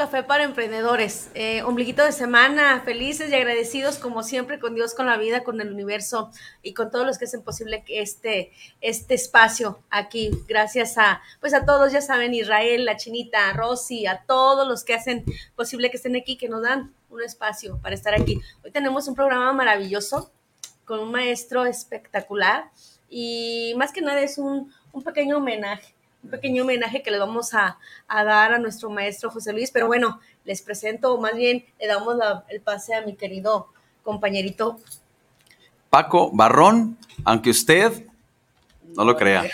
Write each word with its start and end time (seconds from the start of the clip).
Café 0.00 0.22
para 0.22 0.44
Emprendedores. 0.44 1.28
Eh, 1.34 1.62
ombliguito 1.62 2.02
de 2.02 2.12
semana, 2.12 2.80
felices 2.86 3.30
y 3.30 3.34
agradecidos 3.34 3.98
como 3.98 4.22
siempre 4.22 4.58
con 4.58 4.74
Dios, 4.74 4.94
con 4.94 5.04
la 5.04 5.18
vida, 5.18 5.44
con 5.44 5.60
el 5.60 5.70
universo 5.70 6.30
y 6.62 6.72
con 6.72 6.90
todos 6.90 7.04
los 7.04 7.18
que 7.18 7.26
hacen 7.26 7.42
posible 7.42 7.84
este, 7.86 8.50
este 8.80 9.12
espacio 9.12 9.82
aquí. 9.90 10.30
Gracias 10.48 10.96
a, 10.96 11.20
pues 11.38 11.52
a 11.52 11.66
todos, 11.66 11.92
ya 11.92 12.00
saben, 12.00 12.32
Israel, 12.32 12.86
la 12.86 12.96
chinita, 12.96 13.52
Rosy, 13.52 14.06
a 14.06 14.24
todos 14.26 14.66
los 14.66 14.84
que 14.84 14.94
hacen 14.94 15.22
posible 15.54 15.90
que 15.90 15.98
estén 15.98 16.16
aquí, 16.16 16.38
que 16.38 16.48
nos 16.48 16.62
dan 16.62 16.94
un 17.10 17.20
espacio 17.20 17.78
para 17.82 17.94
estar 17.94 18.14
aquí. 18.14 18.40
Hoy 18.64 18.70
tenemos 18.70 19.06
un 19.06 19.14
programa 19.14 19.52
maravilloso 19.52 20.32
con 20.86 21.00
un 21.00 21.10
maestro 21.10 21.66
espectacular 21.66 22.70
y 23.10 23.74
más 23.76 23.92
que 23.92 24.00
nada 24.00 24.22
es 24.22 24.38
un, 24.38 24.72
un 24.92 25.02
pequeño 25.02 25.36
homenaje 25.36 25.94
un 26.22 26.30
pequeño 26.30 26.64
homenaje 26.64 27.02
que 27.02 27.10
le 27.10 27.18
vamos 27.18 27.54
a, 27.54 27.78
dar 28.08 28.52
a 28.52 28.58
nuestro 28.58 28.90
maestro 28.90 29.30
José 29.30 29.52
Luis, 29.52 29.70
pero 29.70 29.86
bueno, 29.86 30.20
les 30.44 30.62
presento, 30.62 31.18
más 31.18 31.34
bien 31.34 31.64
le 31.78 31.86
damos 31.86 32.16
el 32.48 32.60
pase 32.60 32.94
a 32.94 33.02
mi 33.02 33.14
querido 33.14 33.68
compañerito. 34.02 34.78
Paco 35.88 36.30
Barrón, 36.32 36.98
aunque 37.24 37.50
usted 37.50 38.06
no 38.96 39.04
lo 39.04 39.16
crea. 39.16 39.50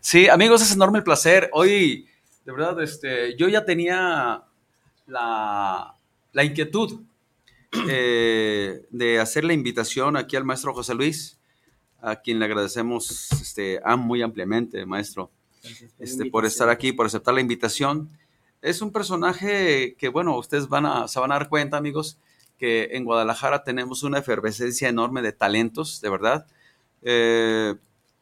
Sí, 0.00 0.26
amigos, 0.26 0.62
es 0.62 0.72
enorme 0.72 0.98
el 0.98 1.04
placer. 1.04 1.50
Hoy, 1.52 2.08
de 2.46 2.52
verdad, 2.52 2.82
este, 2.82 3.36
yo 3.36 3.46
ya 3.48 3.66
tenía 3.66 4.42
la, 5.06 5.94
inquietud 6.32 7.02
eh, 7.90 8.86
de 8.88 9.20
hacer 9.20 9.44
la 9.44 9.52
invitación 9.52 10.16
aquí 10.16 10.34
al 10.36 10.44
maestro 10.44 10.72
José 10.72 10.94
Luis, 10.94 11.38
a 12.00 12.16
quien 12.16 12.38
le 12.38 12.46
agradecemos 12.46 13.30
este, 13.32 13.80
muy 13.98 14.22
ampliamente, 14.22 14.86
maestro 14.86 15.30
este, 15.98 16.30
por 16.30 16.44
estar 16.44 16.68
aquí, 16.68 16.92
por 16.92 17.06
aceptar 17.06 17.34
la 17.34 17.40
invitación. 17.40 18.10
Es 18.60 18.82
un 18.82 18.92
personaje 18.92 19.96
que, 19.98 20.08
bueno, 20.08 20.36
ustedes 20.38 20.68
van 20.68 20.86
a, 20.86 21.08
se 21.08 21.20
van 21.20 21.32
a 21.32 21.34
dar 21.34 21.48
cuenta, 21.48 21.76
amigos, 21.76 22.18
que 22.58 22.90
en 22.92 23.04
Guadalajara 23.04 23.64
tenemos 23.64 24.02
una 24.02 24.18
efervescencia 24.18 24.88
enorme 24.88 25.22
de 25.22 25.32
talentos, 25.32 26.00
de 26.00 26.10
verdad. 26.10 26.46
Eh, 27.02 27.74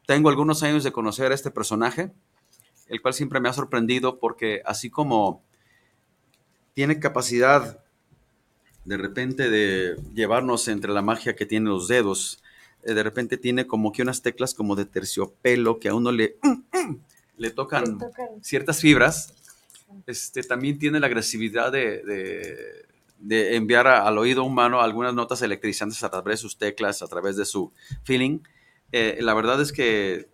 tengo 0.07 0.29
algunos 0.29 0.63
años 0.63 0.83
de 0.83 0.91
conocer 0.91 1.31
a 1.31 1.35
este 1.35 1.51
personaje, 1.51 2.11
el 2.87 3.01
cual 3.01 3.13
siempre 3.13 3.39
me 3.39 3.49
ha 3.49 3.53
sorprendido 3.53 4.19
porque 4.19 4.61
así 4.65 4.89
como 4.89 5.43
tiene 6.73 6.99
capacidad 6.99 7.83
de 8.85 8.97
repente 8.97 9.49
de 9.49 9.95
llevarnos 10.13 10.67
entre 10.67 10.91
la 10.91 11.01
magia 11.01 11.35
que 11.35 11.45
tiene 11.45 11.69
los 11.69 11.87
dedos, 11.87 12.41
eh, 12.83 12.93
de 12.93 13.03
repente 13.03 13.37
tiene 13.37 13.67
como 13.67 13.91
que 13.91 14.01
unas 14.01 14.21
teclas 14.21 14.53
como 14.53 14.75
de 14.75 14.85
terciopelo 14.85 15.79
que 15.79 15.89
a 15.89 15.93
uno 15.93 16.11
le 16.11 16.37
le 17.41 17.49
tocan, 17.49 17.97
ciertas 18.41 18.79
fibras, 18.79 19.33
este, 20.05 20.43
también 20.43 20.77
tiene 20.77 20.99
la 20.99 21.07
agresividad 21.07 21.71
de, 21.71 22.85
enviar 23.55 23.87
al 23.87 24.15
oído 24.19 24.43
humano 24.43 24.79
algunas 24.79 25.15
notas 25.15 25.41
electrizantes 25.41 26.03
a 26.03 26.11
través 26.11 26.39
de 26.39 26.41
sus 26.43 26.57
teclas, 26.59 27.01
a 27.01 27.07
través 27.07 27.37
de 27.37 27.45
su 27.45 27.73
feeling. 28.03 28.41
Eh, 28.91 29.17
la 29.21 29.33
verdad 29.33 29.59
es 29.59 29.71
que 29.71 30.29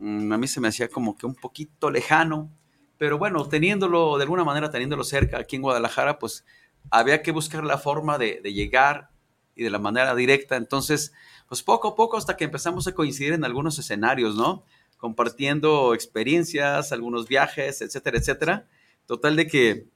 mm, 0.00 0.30
a 0.30 0.36
mí 0.36 0.46
se 0.46 0.60
me 0.60 0.68
hacía 0.68 0.88
como 0.88 1.16
que 1.16 1.24
un 1.24 1.34
poquito 1.34 1.90
lejano, 1.90 2.50
pero 2.98 3.16
bueno, 3.16 3.48
teniéndolo, 3.48 4.18
de 4.18 4.24
alguna 4.24 4.44
manera 4.44 4.70
teniéndolo 4.70 5.02
cerca 5.02 5.38
aquí 5.38 5.56
en 5.56 5.62
Guadalajara, 5.62 6.18
pues 6.18 6.44
había 6.90 7.22
que 7.22 7.32
buscar 7.32 7.64
la 7.64 7.78
forma 7.78 8.18
de, 8.18 8.40
de 8.42 8.52
llegar 8.52 9.08
y 9.56 9.62
de 9.62 9.70
la 9.70 9.78
manera 9.78 10.14
directa. 10.14 10.56
Entonces, 10.56 11.14
pues 11.48 11.62
poco 11.62 11.88
a 11.88 11.96
poco 11.96 12.18
hasta 12.18 12.36
que 12.36 12.44
empezamos 12.44 12.86
a 12.86 12.92
coincidir 12.92 13.32
en 13.32 13.44
algunos 13.46 13.78
escenarios, 13.78 14.36
¿no? 14.36 14.66
Compartiendo 15.00 15.94
experiencias, 15.94 16.92
algunos 16.92 17.26
viajes, 17.26 17.80
etcétera, 17.80 18.18
etcétera. 18.18 18.66
Total 19.06 19.34
de 19.34 19.46
que, 19.46 19.86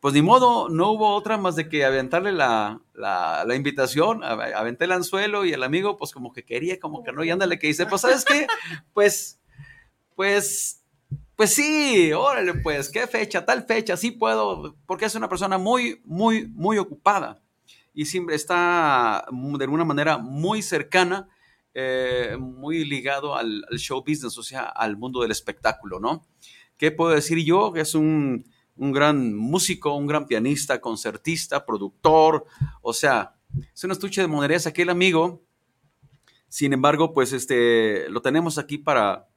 pues 0.00 0.14
ni 0.14 0.22
modo, 0.22 0.68
no 0.68 0.92
hubo 0.92 1.14
otra 1.14 1.38
más 1.38 1.56
de 1.56 1.68
que 1.68 1.84
aventarle 1.84 2.32
la, 2.32 2.80
la, 2.94 3.54
invitación, 3.56 4.22
aventé 4.22 4.84
el 4.84 4.92
anzuelo 4.92 5.44
y 5.44 5.52
el 5.52 5.62
amigo 5.62 5.96
pues 5.96 6.12
como 6.12 6.32
que 6.32 6.44
quería, 6.44 6.78
como 6.78 7.02
que 7.02 7.10
no, 7.10 7.24
y 7.24 7.30
ándale 7.30 7.58
que 7.58 7.66
dice, 7.66 7.86
pues 7.86 8.02
sabes 8.02 8.24
qué, 8.24 8.46
pues, 8.92 9.40
pues, 10.14 10.84
pues 11.34 11.54
sí, 11.54 12.12
órale 12.12 12.54
pues, 12.54 12.90
¿qué 12.90 13.06
fecha? 13.06 13.46
Tal 13.46 13.64
fecha, 13.64 13.96
sí 13.96 14.10
puedo, 14.10 14.76
porque 14.86 15.06
es 15.06 15.14
una 15.14 15.28
persona 15.28 15.56
muy, 15.56 16.02
muy, 16.04 16.46
muy 16.48 16.76
ocupada 16.76 17.40
y 17.94 18.04
siempre 18.04 18.36
está 18.36 19.24
de 19.32 19.64
alguna 19.64 19.84
manera 19.84 20.18
muy 20.18 20.62
cercana 20.62 21.28
eh, 21.80 22.36
muy 22.36 22.84
ligado 22.84 23.36
al, 23.36 23.64
show 23.76 24.00
business, 24.00 24.36
o 24.36 24.42
sea, 24.42 24.64
al 24.64 24.96
mundo 24.96 25.22
del 25.22 25.30
espectáculo, 25.30 26.00
¿no? 26.00 26.26
¿Qué 26.76 26.90
puedo 26.90 27.12
decir 27.12 27.38
yo? 27.44 27.72
Que 27.72 27.82
es 27.82 27.94
un, 27.94 28.44
gran 28.74 29.36
músico, 29.36 29.94
un 29.94 30.08
gran 30.08 30.26
pianista, 30.26 30.80
concertista, 30.80 31.64
productor, 31.64 32.46
o 32.82 32.92
sea, 32.92 33.36
es 33.72 33.84
un 33.84 33.92
estuche 33.92 34.20
de 34.20 34.26
monerías 34.26 34.66
aquel 34.66 34.90
amigo. 34.90 35.44
Sin 36.48 36.72
embargo, 36.72 37.14
pues 37.14 37.32
este, 37.32 38.08
lo 38.08 38.22
tenemos 38.22 38.58
aquí 38.58 38.78
para, 38.78 39.28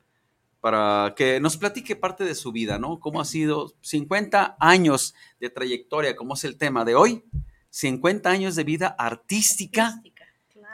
para 0.62 1.14
que 1.16 1.40
nos 1.40 1.58
platique 1.58 1.96
parte 1.96 2.24
de 2.24 2.34
su 2.34 2.52
vida, 2.52 2.80
¿no? 2.80 3.00
Cómo 3.00 3.22
ha 3.22 3.26
sido 3.26 3.76
50 3.82 4.58
años 4.60 5.14
de 5.40 5.52
trayectoria, 5.52 6.16
como 6.16 6.34
es 6.34 6.44
el 6.44 6.58
tema 6.58 6.86
de 6.86 6.96
hoy, 6.96 7.24
50 7.70 8.28
años 8.32 8.56
de 8.56 8.64
vida 8.64 8.88
artística. 8.98 10.02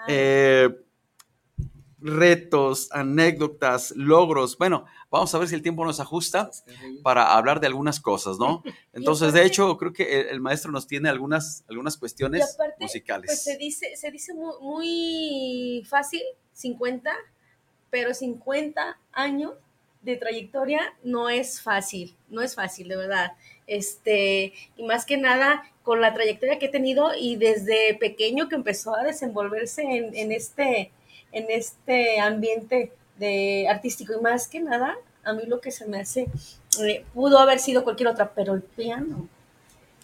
Eh, 0.07 0.69
retos, 1.99 2.89
anécdotas, 2.91 3.91
logros. 3.95 4.57
Bueno, 4.57 4.85
vamos 5.09 5.33
a 5.33 5.39
ver 5.39 5.47
si 5.47 5.55
el 5.55 5.61
tiempo 5.61 5.83
nos 5.83 5.99
ajusta 5.99 6.51
para 7.03 7.35
hablar 7.35 7.59
de 7.59 7.67
algunas 7.67 7.99
cosas, 7.99 8.37
¿no? 8.37 8.63
Entonces, 8.93 9.33
de 9.33 9.45
hecho, 9.45 9.77
creo 9.77 9.93
que 9.93 10.21
el, 10.21 10.39
maestro 10.39 10.71
nos 10.71 10.87
tiene 10.87 11.09
algunas, 11.09 11.63
algunas 11.67 11.97
cuestiones 11.97 12.57
musicales. 12.79 13.27
Pues 13.27 13.43
se 13.43 13.57
dice, 13.57 13.95
se 13.95 14.11
dice 14.11 14.33
muy, 14.33 15.83
fácil, 15.89 16.21
50, 16.53 17.11
pero 17.89 18.13
50 18.13 18.99
años 19.11 19.53
de 20.01 20.15
trayectoria 20.15 20.93
no 21.03 21.29
es 21.29 21.61
fácil, 21.61 22.15
no 22.29 22.41
es 22.41 22.55
fácil, 22.55 22.87
de 22.87 22.95
verdad. 22.95 23.31
Este, 23.65 24.53
y 24.77 24.83
más 24.83 25.05
que 25.05 25.17
nada 25.17 25.63
con 25.83 25.99
la 25.99 26.13
trayectoria 26.13 26.59
que 26.59 26.67
he 26.67 26.69
tenido 26.69 27.11
y 27.17 27.35
desde 27.37 27.95
pequeño 27.95 28.47
que 28.47 28.55
empezó 28.55 28.95
a 28.95 29.03
desenvolverse 29.03 29.81
en, 29.81 30.15
en 30.15 30.31
este 30.31 30.91
en 31.31 31.45
este 31.49 32.19
ambiente 32.19 32.93
de 33.17 33.67
artístico 33.69 34.13
y 34.17 34.21
más 34.21 34.47
que 34.47 34.59
nada, 34.59 34.95
a 35.23 35.33
mí 35.33 35.43
lo 35.45 35.59
que 35.59 35.71
se 35.71 35.85
me 35.87 35.99
hace, 35.99 36.27
eh, 36.85 37.05
pudo 37.13 37.39
haber 37.39 37.59
sido 37.59 37.83
cualquier 37.83 38.09
otra, 38.09 38.31
pero 38.33 38.53
el 38.53 38.61
piano, 38.61 39.27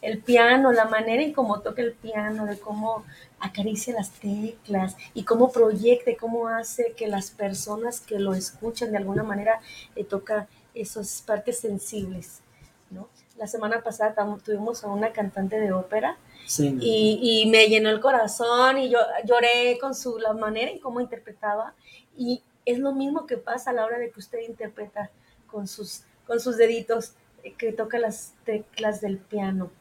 el 0.01 0.19
piano, 0.19 0.71
la 0.71 0.85
manera 0.85 1.23
en 1.23 1.31
cómo 1.31 1.61
toca 1.61 1.81
el 1.81 1.93
piano, 1.93 2.45
de 2.45 2.59
cómo 2.59 3.05
acaricia 3.39 3.93
las 3.93 4.11
teclas 4.11 4.97
y 5.13 5.23
cómo 5.23 5.51
proyecta, 5.51 6.11
cómo 6.19 6.47
hace 6.47 6.93
que 6.97 7.07
las 7.07 7.31
personas 7.31 8.01
que 8.01 8.19
lo 8.19 8.33
escuchan 8.33 8.91
de 8.91 8.97
alguna 8.97 9.23
manera 9.23 9.61
eh, 9.95 10.03
toca 10.03 10.47
esas 10.73 11.21
partes 11.21 11.59
sensibles, 11.59 12.41
¿no? 12.89 13.07
La 13.37 13.47
semana 13.47 13.81
pasada 13.81 14.15
tuvimos 14.43 14.83
a 14.83 14.87
una 14.87 15.11
cantante 15.11 15.59
de 15.59 15.71
ópera 15.71 16.17
y, 16.57 17.47
me 17.49 17.67
llenó 17.67 17.89
el 17.89 17.99
corazón 17.99 18.77
y 18.77 18.89
yo 18.89 18.99
lloré 19.25 19.77
con 19.79 19.95
su, 19.95 20.17
la 20.19 20.33
manera 20.33 20.71
en 20.71 20.79
cómo 20.79 21.01
interpretaba 21.01 21.73
y 22.17 22.41
es 22.65 22.79
lo 22.79 22.93
mismo 22.93 23.25
que 23.25 23.37
pasa 23.37 23.71
a 23.71 23.73
la 23.73 23.85
hora 23.85 23.97
de 23.97 24.11
que 24.11 24.19
usted 24.19 24.39
interpreta 24.47 25.09
con 25.47 25.67
sus, 25.67 26.03
con 26.25 26.39
sus 26.39 26.57
deditos 26.57 27.13
eh, 27.43 27.53
que 27.57 27.71
toca 27.71 27.99
las 27.99 28.33
teclas 28.45 29.01
del 29.01 29.17
piano. 29.17 29.71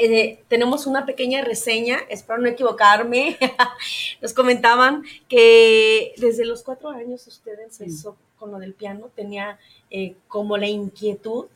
Eh, 0.00 0.44
tenemos 0.46 0.86
una 0.86 1.04
pequeña 1.04 1.42
reseña, 1.42 1.98
espero 2.08 2.38
no 2.38 2.48
equivocarme. 2.48 3.36
Nos 4.22 4.32
comentaban 4.32 5.02
que 5.28 6.14
desde 6.18 6.44
los 6.44 6.62
cuatro 6.62 6.90
años 6.90 7.26
usted 7.26 7.58
empezó 7.58 8.16
con 8.38 8.52
lo 8.52 8.58
del 8.58 8.74
piano, 8.74 9.10
tenía 9.16 9.58
eh, 9.90 10.14
como 10.28 10.56
la 10.56 10.68
inquietud. 10.68 11.46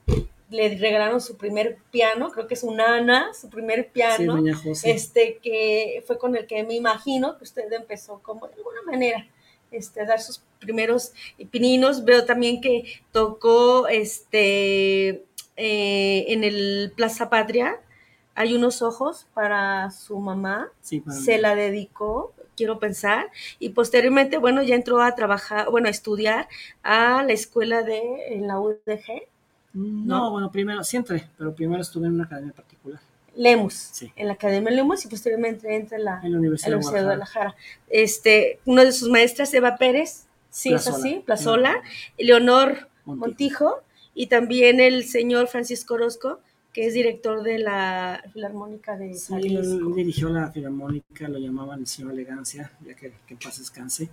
Le 0.52 0.76
regalaron 0.76 1.20
su 1.20 1.37
primer 1.38 1.78
piano, 1.90 2.31
creo 2.31 2.46
que 2.46 2.54
es 2.54 2.62
un 2.62 2.81
Ana, 2.81 3.32
su 3.32 3.49
primer 3.49 3.88
piano, 3.88 4.43
este 4.84 5.38
que 5.43 6.04
fue 6.06 6.19
con 6.19 6.37
el 6.37 6.46
que 6.46 6.62
me 6.62 6.75
imagino 6.75 7.38
que 7.38 7.44
usted 7.44 7.72
empezó 7.72 8.20
como 8.22 8.46
de 8.49 8.54
alguna 8.54 8.82
manera 8.82 9.26
este, 9.70 10.04
dar 10.04 10.20
sus 10.20 10.43
primeros 10.60 11.12
pininos. 11.50 12.04
Veo 12.04 12.25
también 12.25 12.60
que 12.60 12.84
tocó 13.10 13.88
este, 13.88 15.25
eh, 15.56 16.25
en 16.28 16.44
el 16.44 16.93
Plaza 16.94 17.31
Patria. 17.31 17.81
Hay 18.34 18.55
unos 18.55 18.82
ojos 18.82 19.26
para 19.34 19.90
su 19.90 20.19
mamá. 20.19 20.70
se 20.81 21.38
la 21.38 21.55
dedicó, 21.55 22.32
quiero 22.56 22.78
pensar. 22.78 23.31
Y 23.58 23.70
posteriormente, 23.70 24.38
bueno, 24.38 24.62
ya 24.62 24.75
entró 24.75 25.00
a 25.02 25.14
trabajar, 25.14 25.70
bueno, 25.70 25.88
a 25.88 25.90
estudiar 25.90 26.48
a 26.82 27.22
la 27.22 27.32
escuela 27.32 27.82
de 27.82 28.00
en 28.28 28.46
la 28.46 28.60
UDG. 28.60 29.31
No, 29.74 30.30
bueno, 30.30 30.50
primero, 30.50 30.84
siempre, 30.84 31.28
pero 31.38 31.54
primero 31.54 31.80
estuve 31.80 32.06
en 32.06 32.14
una 32.14 32.24
academia 32.24 32.52
particular. 32.52 33.00
Lemus, 33.34 34.02
en 34.14 34.26
la 34.26 34.34
Academia 34.34 34.70
Lemus 34.70 35.04
y 35.06 35.08
posteriormente 35.08 35.74
entra 35.74 35.96
en 35.96 36.04
la, 36.04 36.20
en 36.22 36.32
la 36.32 36.38
Universidad, 36.38 36.78
de 36.78 36.82
Guadalajara. 36.82 37.56
Este, 37.88 38.60
uno 38.66 38.84
de 38.84 38.92
sus 38.92 39.08
maestras, 39.08 39.54
Eva 39.54 39.76
Pérez, 39.76 40.26
sí, 40.50 40.72
es 40.74 40.86
así, 40.86 41.22
Plazola, 41.24 41.82
Leonor 42.19 42.88
Montijo. 43.06 43.80
y 44.14 44.26
también 44.26 44.80
el 44.80 45.04
señor 45.04 45.48
Francisco 45.48 45.94
Orozco, 45.94 46.40
que 46.74 46.86
es 46.86 46.92
director 46.94 47.42
de 47.42 47.58
la 47.58 48.22
Filarmónica 48.32 48.96
de 48.96 49.14
sí, 49.14 49.34
él 49.34 49.94
dirigió 49.94 50.28
la 50.28 50.50
Filarmónica, 50.50 51.28
lo 51.28 51.38
llamaban 51.38 51.80
el 51.80 51.86
señor 51.86 52.12
Elegancia, 52.12 52.70
ya 52.86 52.94
que, 52.94 53.12
que 53.26 53.36
paz 53.36 53.58
descanse. 53.58 54.10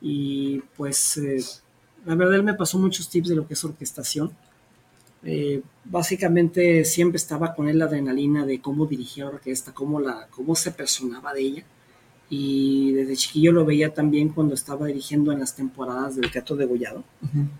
Y 0.00 0.60
pues, 0.76 1.18
eh, 1.18 1.38
la 2.06 2.14
verdad, 2.14 2.36
él 2.36 2.44
me 2.44 2.54
pasó 2.54 2.78
muchos 2.78 3.10
tips 3.10 3.28
de 3.28 3.36
lo 3.36 3.46
que 3.46 3.54
es 3.54 3.64
orquestación 3.64 4.34
eh, 5.24 5.62
básicamente 5.84 6.84
siempre 6.84 7.16
estaba 7.16 7.54
con 7.54 7.68
él 7.68 7.78
la 7.78 7.86
adrenalina 7.86 8.46
de 8.46 8.60
cómo 8.60 8.86
dirigía 8.86 9.24
la 9.24 9.30
orquesta, 9.30 9.72
cómo, 9.72 10.00
la, 10.00 10.28
cómo 10.30 10.54
se 10.54 10.70
personaba 10.72 11.32
de 11.32 11.40
ella. 11.40 11.64
Y 12.30 12.92
desde 12.92 13.16
chiquillo 13.16 13.52
lo 13.52 13.64
veía 13.64 13.94
también 13.94 14.28
cuando 14.28 14.54
estaba 14.54 14.86
dirigiendo 14.86 15.32
en 15.32 15.40
las 15.40 15.56
temporadas 15.56 16.16
del 16.16 16.30
Teatro 16.30 16.56
de 16.56 16.66
Gollado, 16.66 17.02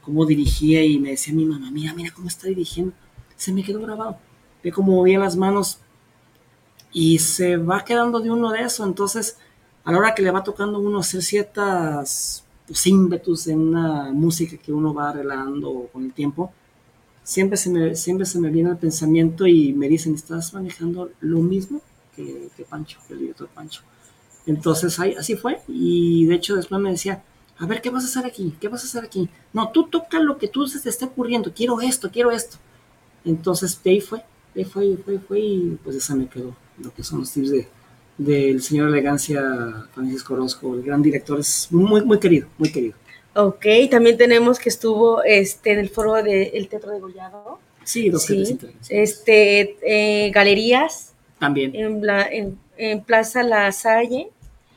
cómo 0.03 0.27
dirigía 0.27 0.85
y 0.85 0.99
me 0.99 1.11
decía 1.11 1.33
mi 1.33 1.47
mamá, 1.47 1.71
mira, 1.71 1.95
mira 1.95 2.13
cómo 2.15 2.29
está 2.29 2.49
dirigiendo. 2.49 2.93
Se 3.35 3.53
me 3.53 3.63
quedó 3.63 3.81
grabado. 3.81 4.19
Ve 4.63 4.71
cómo 4.71 4.93
movía 4.93 5.19
las 5.19 5.37
manos 5.37 5.79
y 6.93 7.19
se 7.19 7.57
va 7.57 7.85
quedando 7.85 8.21
de 8.21 8.31
uno 8.31 8.51
de 8.51 8.61
eso. 8.63 8.85
Entonces, 8.85 9.39
a 9.85 9.93
la 9.93 9.99
hora 9.99 10.15
que 10.15 10.23
le 10.23 10.31
va 10.31 10.43
tocando 10.43 10.79
uno 10.79 10.99
hacer 10.99 11.23
ciertas 11.23 12.45
pues, 12.67 12.87
ímpetus 12.87 13.47
en 13.47 13.61
una 13.61 14.13
música 14.13 14.57
que 14.59 14.73
uno 14.73 14.93
va 14.93 15.11
arreglando 15.11 15.89
con 15.93 16.05
el 16.05 16.13
tiempo, 16.13 16.53
siempre 17.29 17.59
se 17.59 17.69
me, 17.69 17.95
siempre 17.95 18.25
se 18.25 18.41
me 18.41 18.49
viene 18.49 18.71
el 18.71 18.79
pensamiento 18.79 19.47
y 19.47 19.75
me 19.75 19.87
dicen, 19.87 20.15
estás 20.15 20.55
manejando 20.55 21.11
lo 21.21 21.41
mismo 21.41 21.83
que, 22.17 22.49
Pancho, 22.67 22.99
que 23.07 23.13
el 23.13 23.21
director 23.21 23.49
Pancho. 23.49 23.83
Entonces 24.47 24.99
ahí, 24.99 25.13
así 25.13 25.37
fue 25.37 25.61
y 25.69 26.25
de 26.25 26.37
hecho 26.37 26.57
después 26.57 26.81
me 26.81 26.91
decía, 26.91 27.23
a 27.59 27.67
ver, 27.67 27.83
¿qué 27.83 27.91
vas 27.91 28.05
a 28.05 28.07
hacer 28.07 28.25
aquí? 28.25 28.55
¿Qué 28.59 28.69
vas 28.69 28.83
a 28.83 28.87
hacer 28.87 29.05
aquí? 29.05 29.29
No, 29.53 29.71
tú 29.73 29.89
toca 29.89 30.19
lo 30.21 30.39
que 30.39 30.49
tú 30.49 30.67
se 30.67 30.81
te 30.81 30.89
esté 30.89 31.05
ocurriendo, 31.05 31.53
quiero 31.55 31.83
esto, 31.83 32.11
quiero 32.11 32.31
esto. 32.31 32.57
Entonces 33.27 33.79
ahí 33.85 34.01
fue, 34.01 34.23
ahí 34.57 34.65
fue, 34.65 34.97
fue, 35.05 35.19
fue 35.19 35.41
y 35.41 35.79
pues 35.85 35.97
esa 35.97 36.15
me 36.15 36.29
quedó, 36.29 36.57
lo 36.83 36.95
que 36.95 37.05
son 37.05 37.19
los 37.21 37.31
tips 37.31 37.51
de, 37.51 37.69
del 38.17 38.63
señor 38.63 38.89
Elegancia 38.89 39.87
Francisco 39.93 40.33
Orozco, 40.33 40.75
el 40.75 40.83
gran 40.83 41.03
director, 41.03 41.39
es 41.41 41.69
muy, 41.71 42.03
muy 42.07 42.19
querido, 42.19 42.49
muy 42.57 42.73
querido. 42.73 42.97
Ok, 43.41 43.67
también 43.89 44.17
tenemos 44.17 44.59
que 44.59 44.69
estuvo 44.69 45.23
este, 45.23 45.71
en 45.71 45.79
el 45.79 45.91
foro 45.91 46.15
del 46.15 46.67
Teatro 46.69 46.91
de 46.91 46.99
Gollado. 46.99 47.61
Sí, 47.85 48.11
dos 48.11 48.25
sí. 48.25 48.59
Este, 48.89 49.77
eh, 49.83 50.33
galerías. 50.33 51.13
También. 51.39 51.73
En, 51.77 52.05
la, 52.05 52.29
en, 52.29 53.05
Plaza 53.05 53.45
La 53.45 53.71
Salle. 53.71 54.31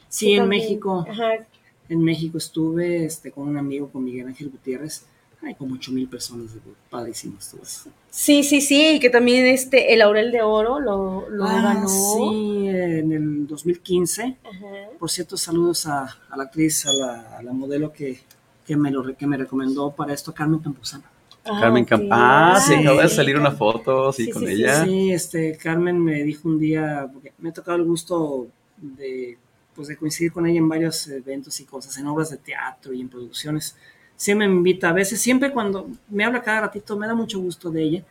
Sí, 0.10 0.34
en 0.34 0.48
México. 0.48 1.08
Ajá. 1.10 1.48
En 1.90 2.04
México 2.04 2.38
estuve 2.38 3.04
este, 3.04 3.32
con 3.32 3.48
un 3.48 3.58
amigo, 3.58 3.90
con 3.90 4.04
Miguel 4.04 4.28
Ángel 4.28 4.52
Gutiérrez. 4.52 5.06
Hay 5.42 5.56
como 5.56 5.74
ocho 5.74 5.92
mil 5.92 6.08
personas, 6.08 6.52
padrísimo 6.88 7.40
estuvo. 7.40 7.64
Sí, 8.12 8.44
sí, 8.44 8.62
sí, 8.62 8.98
y 8.98 9.00
que 9.00 9.10
también 9.10 9.44
este, 9.48 9.92
el 9.92 10.00
Laurel 10.00 10.32
de 10.32 10.44
Oro 10.44 10.80
lo, 10.80 11.28
lo 11.32 11.46
ah, 11.46 11.62
ganó. 11.64 11.88
Sí, 11.88 12.68
en 12.68 13.12
el 13.12 13.48
2015. 13.48 14.38
Ajá. 14.44 14.66
Por 15.00 15.10
cierto, 15.10 15.36
saludos 15.36 15.88
a, 15.88 16.04
a 16.30 16.38
la 16.38 16.44
actriz, 16.44 16.86
a 16.86 16.94
la, 16.94 17.38
a 17.40 17.42
la 17.42 17.54
modelo 17.54 17.92
que 17.92 18.20
que 18.66 18.76
me, 18.76 18.92
lo, 18.92 19.16
que 19.16 19.28
me 19.28 19.38
recomendó 19.38 19.92
para 19.92 20.14
esto 20.14 20.34
Carmen 20.34 20.60
Campuzano. 20.60 21.04
Ah, 21.44 21.60
Carmen 21.60 21.86
Campuzano. 21.86 22.22
Ah, 22.22 22.60
sí, 22.60 22.74
acaba 22.74 23.04
de 23.04 23.10
salir 23.10 23.38
una 23.38 23.52
foto, 23.52 24.12
sí, 24.14 24.30
con 24.30 24.48
ella. 24.48 24.84
Sí, 24.86 25.12
este, 25.12 25.58
Carmen 25.58 26.04
me 26.04 26.24
dijo 26.24 26.48
un 26.48 26.60
día, 26.60 27.10
porque 27.12 27.34
me 27.40 27.50
ha 27.50 27.54
tocado 27.54 27.78
el 27.78 27.86
gusto 27.86 28.48
de, 28.78 29.38
pues, 29.76 29.88
de 29.88 29.98
coincidir 29.98 30.32
con 30.32 30.46
ella 30.46 30.60
en 30.60 30.70
varios 30.70 31.08
eventos 31.08 31.60
y 31.60 31.66
cosas, 31.66 31.98
en 31.98 32.08
obras 32.08 32.30
de 32.30 32.38
teatro 32.38 32.94
y 32.94 33.02
en 33.02 33.10
producciones. 33.10 33.76
Siempre 34.16 34.48
me 34.48 34.54
invita, 34.54 34.90
a 34.90 34.94
veces, 34.94 35.20
siempre 35.20 35.52
cuando 35.52 35.88
me 36.10 36.24
habla 36.24 36.44
cada 36.44 36.62
ratito, 36.62 36.96
me 36.96 37.08
da 37.08 37.16
mucho 37.16 37.40
gusto 37.40 37.72
de 37.72 37.82
ella. 37.82 38.04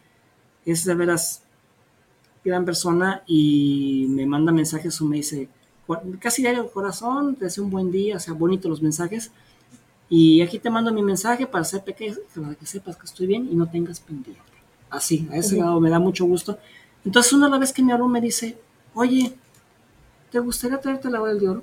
Es 0.66 0.84
de 0.84 0.94
veras 0.94 1.42
gran 2.44 2.64
persona 2.64 3.22
y 3.26 4.06
me 4.08 4.26
manda 4.26 4.52
mensajes 4.52 5.00
o 5.00 5.04
me 5.04 5.16
dice, 5.16 5.48
casi 6.18 6.42
diario 6.42 6.70
corazón, 6.70 7.36
te 7.36 7.46
hace 7.46 7.60
un 7.60 7.70
buen 7.70 7.90
día, 7.90 8.16
o 8.16 8.20
sea, 8.20 8.34
bonito 8.34 8.68
los 8.68 8.82
mensajes 8.82 9.30
y 10.12 10.42
aquí 10.42 10.58
te 10.58 10.68
mando 10.68 10.92
mi 10.92 11.02
mensaje 11.02 11.46
para, 11.46 11.62
hacerte 11.62 11.94
que, 11.94 12.12
para 12.34 12.56
que 12.56 12.66
sepas 12.66 12.96
que 12.96 13.06
estoy 13.06 13.28
bien 13.28 13.48
y 13.50 13.54
no 13.54 13.70
tengas 13.70 14.00
pendiente. 14.00 14.42
Así, 14.90 15.28
a 15.30 15.36
ese 15.36 15.56
lado 15.56 15.80
me 15.80 15.88
da 15.88 16.00
mucho 16.00 16.24
gusto. 16.24 16.58
Entonces, 17.04 17.32
una 17.32 17.56
vez 17.58 17.72
que 17.72 17.80
me 17.80 17.92
habló, 17.92 18.08
me 18.08 18.20
dice, 18.20 18.58
oye, 18.92 19.32
¿te 20.32 20.40
gustaría 20.40 20.80
traerte 20.80 21.08
la 21.08 21.22
hora 21.22 21.34
de 21.34 21.48
oro? 21.48 21.62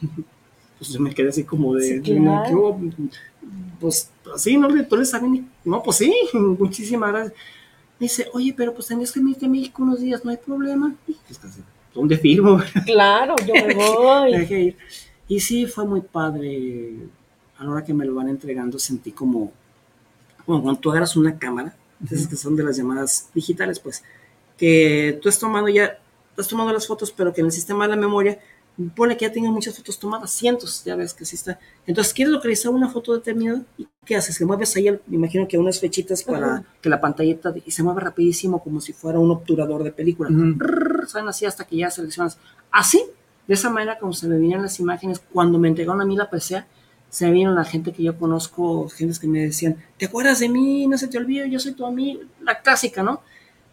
pues 0.78 0.90
yo 0.90 0.98
me 0.98 1.14
quedé 1.14 1.28
así 1.28 1.44
como 1.44 1.74
de, 1.74 2.00
pues 3.78 4.10
así, 4.34 4.56
no, 4.56 4.68
tú 4.86 4.96
le 4.96 5.04
sabes, 5.04 5.42
no, 5.62 5.82
pues 5.82 5.98
sí, 5.98 6.10
muchísimas 6.32 7.12
gracias. 7.12 7.34
Me 8.00 8.04
dice, 8.06 8.28
oye, 8.32 8.54
pero 8.56 8.72
pues 8.72 8.86
tenías 8.86 9.12
que 9.12 9.20
venirte 9.20 9.44
a 9.44 9.50
México 9.50 9.82
unos 9.82 10.00
días, 10.00 10.24
no 10.24 10.30
hay 10.30 10.38
problema. 10.38 10.94
Y, 11.06 11.12
pues, 11.26 11.38
¿Dónde 11.94 12.16
firmo? 12.16 12.58
Claro, 12.86 13.36
yo 13.46 13.52
me 13.52 13.74
voy. 13.74 14.74
y 15.28 15.38
sí, 15.38 15.66
fue 15.66 15.84
muy 15.84 16.00
padre 16.00 16.96
a 17.62 17.64
la 17.64 17.70
hora 17.70 17.84
que 17.84 17.94
me 17.94 18.04
lo 18.04 18.14
van 18.14 18.28
entregando 18.28 18.78
sentí 18.78 19.12
como, 19.12 19.52
cuando 20.44 20.76
tú 20.76 20.90
agarras 20.90 21.16
una 21.16 21.38
cámara, 21.38 21.74
esas 22.04 22.26
que 22.26 22.36
son 22.36 22.56
de 22.56 22.64
las 22.64 22.76
llamadas 22.76 23.28
digitales, 23.32 23.78
pues, 23.78 24.02
que 24.58 25.18
tú 25.22 25.28
estás 25.28 25.40
tomando 25.40 25.68
ya, 25.68 25.98
estás 26.30 26.48
tomando 26.48 26.72
las 26.72 26.86
fotos, 26.86 27.12
pero 27.12 27.32
que 27.32 27.40
en 27.40 27.46
el 27.46 27.52
sistema 27.52 27.84
de 27.84 27.90
la 27.90 27.96
memoria 27.96 28.38
pone 28.96 29.16
que 29.16 29.26
ya 29.26 29.32
tengo 29.32 29.52
muchas 29.52 29.76
fotos 29.76 29.98
tomadas, 29.98 30.30
cientos, 30.30 30.82
ya 30.84 30.96
ves 30.96 31.14
que 31.14 31.24
sí 31.24 31.36
está. 31.36 31.60
Entonces, 31.86 32.12
quieres 32.12 32.32
localizar 32.32 32.72
una 32.72 32.88
foto 32.88 33.14
determinada 33.14 33.62
y 33.78 33.86
¿qué 34.04 34.16
haces? 34.16 34.40
Le 34.40 34.46
mueves 34.46 34.74
ahí, 34.76 34.90
me 35.06 35.16
imagino 35.16 35.46
que 35.46 35.58
unas 35.58 35.78
fechitas 35.78 36.22
para 36.24 36.64
que 36.80 36.88
la 36.88 37.00
pantallita 37.00 37.54
y 37.64 37.70
se 37.70 37.82
mueve 37.82 38.00
rapidísimo 38.00 38.62
como 38.62 38.80
si 38.80 38.92
fuera 38.92 39.18
un 39.18 39.30
obturador 39.30 39.84
de 39.84 39.92
película. 39.92 40.30
Salen 41.06 41.28
así 41.28 41.46
hasta 41.46 41.64
que 41.64 41.76
ya 41.76 41.90
seleccionas. 41.90 42.38
Así, 42.70 43.04
de 43.46 43.54
esa 43.54 43.70
manera 43.70 43.98
como 43.98 44.12
se 44.12 44.26
me 44.26 44.36
venían 44.36 44.62
las 44.62 44.80
imágenes 44.80 45.20
cuando 45.32 45.58
me 45.58 45.68
entregaron 45.68 46.00
a 46.00 46.04
mí 46.04 46.16
la 46.16 46.30
PCA, 46.30 46.66
se 47.12 47.26
me 47.26 47.32
vino 47.32 47.54
la 47.54 47.64
gente 47.64 47.92
que 47.92 48.02
yo 48.02 48.18
conozco, 48.18 48.88
gentes 48.88 49.20
que 49.20 49.28
me 49.28 49.40
decían, 49.42 49.76
¿te 49.98 50.06
acuerdas 50.06 50.40
de 50.40 50.48
mí? 50.48 50.88
No 50.88 50.98
se 50.98 51.06
te 51.08 51.18
olvide, 51.18 51.48
yo 51.50 51.60
soy 51.60 51.74
tu 51.74 51.86
amigo, 51.86 52.22
la 52.42 52.60
clásica, 52.60 53.04
¿no? 53.04 53.20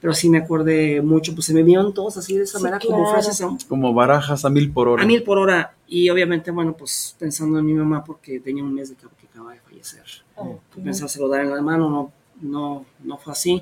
pero 0.01 0.13
sí 0.13 0.29
me 0.29 0.37
acordé 0.37 1.01
mucho, 1.01 1.33
pues 1.35 1.45
se 1.47 1.53
me 1.53 1.61
vieron 1.61 1.93
todos 1.93 2.15
así 2.15 2.37
de 2.37 2.43
esa 2.43 2.57
Sí, 2.57 2.63
manera, 2.63 2.79
como 2.79 3.03
claro. 3.03 3.11
frases 3.11 3.41
a, 3.41 3.49
Como 3.67 3.93
barajas 3.93 4.45
a 4.45 4.49
mil 4.49 4.71
por 4.71 4.87
hora. 4.87 5.03
a 5.03 5.05
mil 5.05 5.23
por 5.23 5.37
hora. 5.37 5.73
Y 5.87 6.09
obviamente, 6.09 6.51
bueno, 6.51 6.71
pues 6.71 7.17
pensando 7.19 7.59
en 7.59 7.65
mi 7.65 7.73
mamá, 7.73 8.01
porque 8.05 8.39
tenía 8.39 8.63
un 8.63 8.73
mes 8.73 8.91
de 8.91 8.95
que, 8.95 9.07
que 9.19 9.27
acaba 9.27 9.51
de 9.51 9.59
fallecer. 9.59 10.05
Oh, 10.37 10.59
Pues 10.73 10.85
pensaba 10.85 11.09
saludar 11.09 11.41
en 11.41 11.49
la 11.53 11.61
mano, 11.61 11.89
no, 11.89 12.11
no, 12.41 12.85
no 13.03 13.17
fue 13.17 13.33
así, 13.33 13.61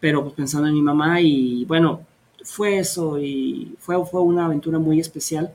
pero 0.00 0.22
pues 0.24 0.34
pensando 0.34 0.66
en 0.66 0.74
mi 0.74 0.82
mamá 0.82 1.20
y 1.20 1.64
bueno, 1.66 2.00
fue 2.42 2.78
eso 2.78 3.20
y 3.20 3.76
fue, 3.78 4.04
fue 4.06 4.20
una 4.22 4.46
aventura 4.46 4.80
muy 4.80 4.98
especial 4.98 5.54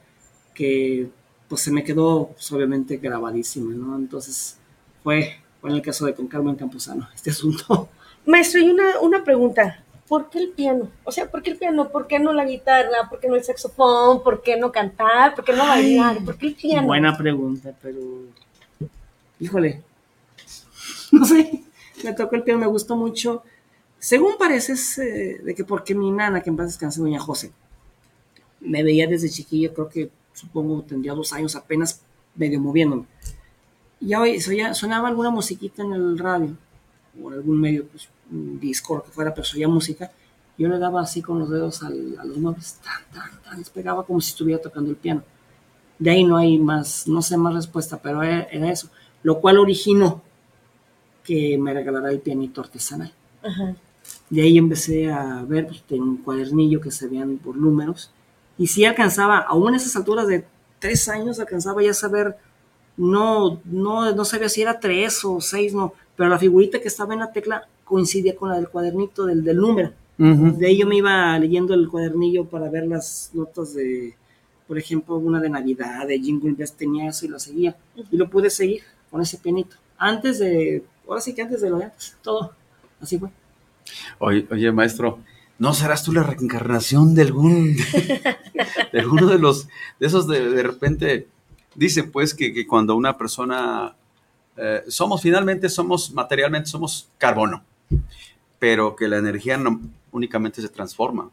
que 0.53 1.09
pues 1.51 1.63
se 1.63 1.71
me 1.71 1.83
quedó 1.83 2.27
pues, 2.27 2.49
obviamente 2.53 2.95
grabadísima, 2.95 3.73
¿no? 3.73 3.97
Entonces 3.97 4.55
fue, 5.03 5.35
fue 5.59 5.69
en 5.69 5.75
el 5.75 5.81
caso 5.81 6.05
de 6.05 6.13
con 6.13 6.25
Carmen 6.29 6.55
Campuzano, 6.55 7.09
este 7.13 7.31
asunto. 7.31 7.89
Maestro, 8.25 8.61
y 8.61 8.69
una, 8.69 9.01
una 9.01 9.21
pregunta. 9.21 9.83
¿Por 10.07 10.29
qué 10.29 10.39
el 10.39 10.51
piano? 10.51 10.87
O 11.03 11.11
sea, 11.11 11.29
¿por 11.29 11.41
qué 11.41 11.51
el 11.51 11.57
piano? 11.57 11.89
¿Por 11.89 12.07
qué 12.07 12.19
no 12.19 12.31
la 12.31 12.45
guitarra? 12.45 13.09
¿Por 13.09 13.19
qué 13.19 13.27
no 13.27 13.35
el 13.35 13.43
saxofón? 13.43 14.23
¿Por 14.23 14.41
qué 14.41 14.55
no 14.55 14.71
cantar? 14.71 15.35
¿Por 15.35 15.43
qué 15.43 15.51
no 15.51 15.67
bailar? 15.67 16.23
¿Por 16.23 16.37
qué 16.37 16.47
el 16.47 16.55
piano? 16.55 16.87
Buena 16.87 17.17
pregunta, 17.17 17.75
pero 17.81 17.99
híjole, 19.37 19.81
no 21.11 21.25
sé, 21.25 21.65
me 22.01 22.13
tocó 22.13 22.37
el 22.37 22.43
piano, 22.43 22.61
me 22.61 22.67
gustó 22.67 22.95
mucho. 22.95 23.43
Según 23.99 24.37
parece, 24.39 24.71
es 24.71 24.97
eh, 24.99 25.41
de 25.43 25.53
que 25.53 25.65
porque 25.65 25.95
mi 25.95 26.11
nana, 26.11 26.41
que 26.41 26.49
en 26.49 26.55
paz 26.55 26.67
descanse, 26.67 27.01
doña 27.01 27.19
José, 27.19 27.51
me 28.61 28.83
veía 28.83 29.05
desde 29.05 29.29
chiquillo, 29.29 29.73
creo 29.73 29.89
que 29.89 30.11
supongo 30.33 30.81
tendría 30.83 31.13
dos 31.13 31.33
años 31.33 31.55
apenas 31.55 32.01
medio 32.35 32.59
moviéndome. 32.59 33.05
Y 33.99 34.13
soía- 34.39 34.73
sonaba 34.73 35.07
alguna 35.09 35.29
musiquita 35.29 35.83
en 35.83 35.93
el 35.93 36.17
radio, 36.17 36.55
o 37.21 37.27
en 37.29 37.33
algún 37.37 37.59
medio, 37.59 37.85
pues, 37.87 38.09
un 38.31 38.59
disco, 38.59 38.95
lo 38.95 39.03
que 39.03 39.11
fuera, 39.11 39.33
pero 39.33 39.45
soía 39.45 39.67
música. 39.67 40.11
Yo 40.57 40.67
le 40.69 40.79
daba 40.79 41.01
así 41.01 41.21
con 41.21 41.39
los 41.39 41.49
dedos 41.49 41.83
al- 41.83 42.17
a 42.19 42.23
los 42.25 42.37
muebles, 42.37 42.79
tan, 42.83 43.03
tan, 43.13 43.41
tan, 43.43 43.57
les 43.59 43.69
pegaba 43.69 44.05
como 44.05 44.21
si 44.21 44.29
estuviera 44.31 44.61
tocando 44.61 44.89
el 44.89 44.95
piano. 44.95 45.23
De 45.99 46.09
ahí 46.11 46.23
no 46.23 46.37
hay 46.37 46.57
más, 46.57 47.07
no 47.07 47.21
sé 47.21 47.37
más 47.37 47.53
respuesta, 47.53 48.01
pero 48.01 48.23
era, 48.23 48.43
era 48.43 48.71
eso. 48.71 48.89
Lo 49.23 49.39
cual 49.39 49.59
originó 49.59 50.21
que 51.23 51.57
me 51.57 51.73
regalara 51.73 52.09
el 52.11 52.19
pianito 52.19 52.61
artesanal. 52.61 53.13
Ajá. 53.43 53.75
De 54.29 54.41
ahí 54.41 54.57
empecé 54.57 55.11
a 55.11 55.43
ver, 55.43 55.67
pues, 55.67 55.83
un 55.91 56.17
cuadernillo 56.17 56.81
que 56.81 56.89
se 56.91 57.07
veían 57.07 57.37
por 57.37 57.55
números. 57.55 58.09
Y 58.61 58.67
sí 58.67 58.85
alcanzaba, 58.85 59.39
aún 59.39 59.73
a 59.73 59.77
esas 59.77 59.95
alturas 59.95 60.27
de 60.27 60.45
tres 60.77 61.09
años, 61.09 61.39
alcanzaba 61.39 61.81
ya 61.81 61.89
a 61.89 61.95
saber, 61.95 62.37
no, 62.95 63.59
no, 63.65 64.13
no 64.13 64.23
sabía 64.23 64.49
si 64.49 64.61
era 64.61 64.79
tres 64.79 65.25
o 65.25 65.41
seis, 65.41 65.73
no, 65.73 65.95
pero 66.15 66.29
la 66.29 66.37
figurita 66.37 66.79
que 66.79 66.87
estaba 66.87 67.15
en 67.15 67.21
la 67.21 67.31
tecla 67.31 67.67
coincidía 67.83 68.35
con 68.35 68.49
la 68.49 68.57
del 68.57 68.69
cuadernito 68.69 69.25
del, 69.25 69.43
del 69.43 69.57
número. 69.57 69.91
De 70.15 70.67
ahí 70.67 70.77
yo 70.77 70.85
me 70.85 70.97
iba 70.97 71.39
leyendo 71.39 71.73
el 71.73 71.89
cuadernillo 71.89 72.45
para 72.45 72.69
ver 72.69 72.85
las 72.85 73.31
notas 73.33 73.73
de, 73.73 74.13
por 74.67 74.77
ejemplo, 74.77 75.15
una 75.15 75.41
de 75.41 75.49
Navidad, 75.49 76.05
de 76.05 76.19
Jingle 76.19 76.51
Bells, 76.51 76.73
tenía 76.73 77.09
eso 77.09 77.25
y 77.25 77.29
lo 77.29 77.39
seguía. 77.39 77.75
Y 78.11 78.15
lo 78.15 78.29
pude 78.29 78.51
seguir 78.51 78.83
con 79.09 79.19
ese 79.21 79.39
pianito. 79.39 79.75
Antes 79.97 80.37
de, 80.37 80.83
ahora 81.07 81.21
sí 81.21 81.33
que 81.33 81.41
antes 81.41 81.61
de 81.61 81.71
lo 81.71 81.79
de 81.79 81.85
antes, 81.85 82.15
todo. 82.21 82.53
Así 83.01 83.17
fue. 83.17 83.29
Oye, 84.19 84.45
oye, 84.51 84.71
maestro, 84.71 85.17
¿no 85.61 85.75
serás 85.75 86.03
tú 86.03 86.11
la 86.11 86.23
reencarnación 86.23 87.13
de 87.13 87.21
algún, 87.21 87.77
de 88.91 88.99
alguno 88.99 89.27
de 89.27 89.37
los, 89.37 89.67
de 89.99 90.07
esos 90.07 90.27
de, 90.27 90.49
de 90.49 90.63
repente, 90.63 91.27
dicen 91.75 92.11
pues 92.11 92.33
que, 92.33 92.51
que 92.51 92.65
cuando 92.65 92.95
una 92.95 93.15
persona, 93.15 93.95
eh, 94.57 94.81
somos, 94.87 95.21
finalmente 95.21 95.69
somos, 95.69 96.13
materialmente 96.13 96.67
somos 96.67 97.09
carbono, 97.19 97.63
pero 98.57 98.95
que 98.95 99.07
la 99.07 99.17
energía 99.19 99.55
no 99.57 99.79
únicamente 100.11 100.63
se 100.63 100.69
transforma 100.69 101.29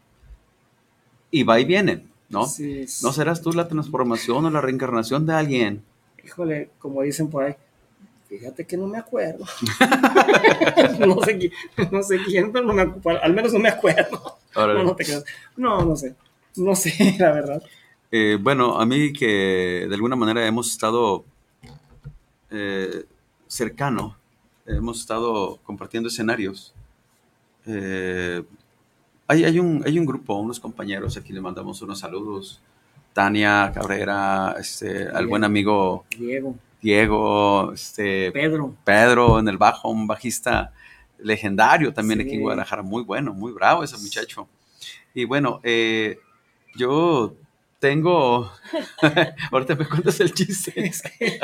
y 1.31 1.41
va 1.41 1.59
y 1.59 1.65
viene, 1.65 2.05
¿no? 2.29 2.45
Sí, 2.45 2.85
¿No 3.01 3.11
serás 3.11 3.41
tú 3.41 3.51
la 3.51 3.67
transformación 3.67 4.45
o 4.45 4.51
la 4.51 4.61
reencarnación 4.61 5.25
de 5.25 5.33
alguien? 5.33 5.83
Híjole, 6.23 6.69
como 6.77 7.01
dicen 7.01 7.31
por 7.31 7.45
ahí, 7.45 7.55
fíjate 8.29 8.65
que 8.65 8.77
no 8.77 8.87
me 8.87 8.97
acuerdo. 8.99 9.45
no, 10.99 11.21
sé, 11.21 11.39
qui- 11.39 11.51
no 11.91 12.03
sé 12.03 12.19
quién, 12.25 12.51
pero 12.51 12.65
no 12.65 12.73
me 12.73 12.83
acuerdo, 12.83 13.23
al 13.23 13.33
menos 13.33 13.51
no 13.53 13.59
me 13.59 13.69
acuerdo. 13.69 14.37
No, 14.55 14.83
no 14.83 14.95
te 14.95 15.03
creas. 15.03 15.25
No, 15.57 15.83
no 15.83 15.95
sé. 15.95 16.15
No 16.55 16.75
sé, 16.75 16.93
la 17.19 17.31
verdad. 17.31 17.63
Eh, 18.11 18.37
bueno, 18.39 18.79
a 18.79 18.85
mí 18.85 19.11
que 19.13 19.85
de 19.87 19.93
alguna 19.95 20.15
manera 20.15 20.45
hemos 20.47 20.69
estado 20.71 21.25
eh, 22.51 23.05
cercano, 23.47 24.17
hemos 24.65 24.99
estado 24.99 25.57
compartiendo 25.63 26.09
escenarios. 26.09 26.73
Eh, 27.65 28.43
hay, 29.27 29.43
hay 29.45 29.59
un, 29.59 29.83
hay 29.85 29.99
un 29.99 30.05
grupo, 30.05 30.35
unos 30.35 30.59
compañeros, 30.59 31.17
aquí 31.17 31.33
le 31.33 31.41
mandamos 31.41 31.81
unos 31.81 31.99
saludos. 31.99 32.61
Tania 33.13 33.71
Cabrera, 33.73 34.55
este, 34.59 35.07
al 35.07 35.25
buen 35.27 35.43
amigo 35.43 36.05
Diego, 36.17 36.55
Diego, 36.81 37.73
este, 37.73 38.31
Pedro. 38.31 38.75
Pedro 38.83 39.39
en 39.39 39.47
el 39.47 39.57
bajo, 39.57 39.89
un 39.89 40.07
bajista 40.07 40.73
legendario 41.17 41.93
también 41.93 42.21
aquí 42.21 42.35
en. 42.35 42.41
Guadalajara, 42.41 42.81
muy 42.81 43.03
bueno, 43.03 43.33
muy 43.33 43.51
bravo 43.51 43.83
ese 43.83 43.97
muchacho. 43.97 44.47
Y 45.13 45.25
bueno, 45.25 45.59
eh, 45.63 46.17
yo 46.75 47.35
tengo, 47.79 48.51
ahorita 49.51 49.75
me 49.75 49.87
cuentas 49.87 50.19
el 50.19 50.33
chiste. 50.33 50.73
Es 50.85 51.01
que, 51.01 51.39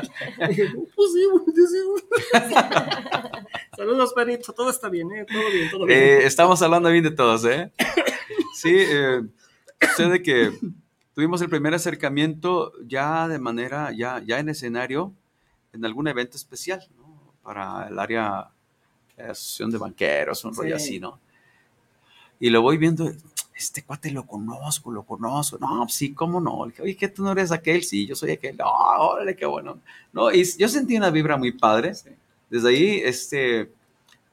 dije, 0.47 0.69
"No, 0.73 0.85
pues 0.95 1.13
sí, 1.13 1.27
pues 1.45 1.71
sí". 1.71 2.53
Saludos, 3.75 4.13
Perito. 4.13 4.53
Todo 4.53 4.69
está 4.69 4.89
bien, 4.89 5.11
¿eh? 5.11 5.25
Todo 5.25 5.51
bien, 5.51 5.71
todo 5.71 5.85
bien. 5.85 5.99
Eh, 5.99 6.25
estamos 6.25 6.61
hablando 6.61 6.89
bien 6.91 7.03
de 7.03 7.11
todos, 7.11 7.43
¿eh? 7.45 7.71
Sí, 8.53 8.73
eh, 8.73 9.21
sucede 9.81 10.21
que 10.21 10.51
tuvimos 11.13 11.41
el 11.41 11.49
primer 11.49 11.73
acercamiento 11.73 12.71
ya 12.85 13.27
de 13.27 13.39
manera, 13.39 13.91
ya, 13.91 14.21
ya 14.25 14.39
en 14.39 14.49
escenario, 14.49 15.13
en 15.75 15.85
algún 15.85 16.07
evento 16.07 16.37
especial, 16.37 16.85
¿no? 16.97 17.33
Para 17.43 17.87
el 17.87 17.99
área, 17.99 18.49
eh, 19.17 19.23
asociación 19.23 19.71
de 19.71 19.77
banqueros, 19.77 20.43
un 20.45 20.55
rollo 20.55 20.77
Sí. 20.79 20.83
así, 20.83 20.99
¿no? 20.99 21.19
Y 22.39 22.49
lo 22.49 22.61
voy 22.61 22.77
viendo, 22.77 23.11
este 23.55 23.83
cuate 23.83 24.11
lo 24.11 24.25
conozco, 24.25 24.91
lo 24.91 25.03
conozco. 25.03 25.57
No, 25.59 25.83
pues 25.83 25.93
sí, 25.93 26.13
¿cómo 26.13 26.41
no? 26.41 26.65
Le 26.65 26.71
dije, 26.71 26.81
Oye, 26.83 26.97
¿qué 26.97 27.07
tú 27.07 27.23
no 27.23 27.31
eres 27.31 27.51
aquel? 27.51 27.83
Sí, 27.83 28.05
yo 28.05 28.15
soy 28.15 28.31
aquel. 28.31 28.57
No, 28.57 28.65
órale, 28.67 29.35
qué 29.35 29.45
bueno. 29.45 29.79
No, 30.11 30.31
y 30.31 30.43
yo 30.57 30.67
sentí 30.67 30.97
una 30.97 31.11
vibra 31.11 31.37
muy 31.37 31.51
padre. 31.51 31.95
Sí. 31.95 32.09
Desde 32.49 32.69
ahí, 32.69 33.01
este, 33.03 33.71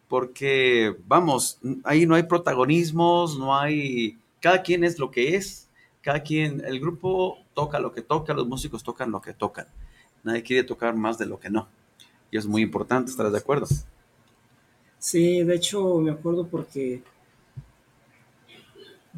porque, 0.08 0.94
vamos, 1.06 1.58
ahí 1.84 2.04
no 2.06 2.14
hay 2.14 2.24
protagonismos, 2.24 3.38
no 3.38 3.56
hay, 3.56 4.18
cada 4.40 4.62
quien 4.62 4.84
es 4.84 4.98
lo 4.98 5.10
que 5.10 5.36
es, 5.36 5.68
cada 6.02 6.22
quien, 6.22 6.62
el 6.66 6.80
grupo 6.80 7.38
toca 7.54 7.78
lo 7.78 7.92
que 7.92 8.02
toca, 8.02 8.34
los 8.34 8.46
músicos 8.46 8.82
tocan 8.82 9.10
lo 9.10 9.22
que 9.22 9.32
tocan, 9.32 9.66
nadie 10.22 10.42
quiere 10.42 10.64
tocar 10.64 10.94
más 10.96 11.18
de 11.18 11.26
lo 11.26 11.38
que 11.38 11.50
no, 11.50 11.68
y 12.30 12.36
es 12.38 12.46
muy 12.46 12.62
importante, 12.62 13.10
¿estarás 13.10 13.32
de 13.32 13.38
acuerdo? 13.38 13.66
Sí, 14.98 15.42
de 15.42 15.54
hecho 15.56 15.98
me 15.98 16.12
acuerdo 16.12 16.46
porque 16.46 17.02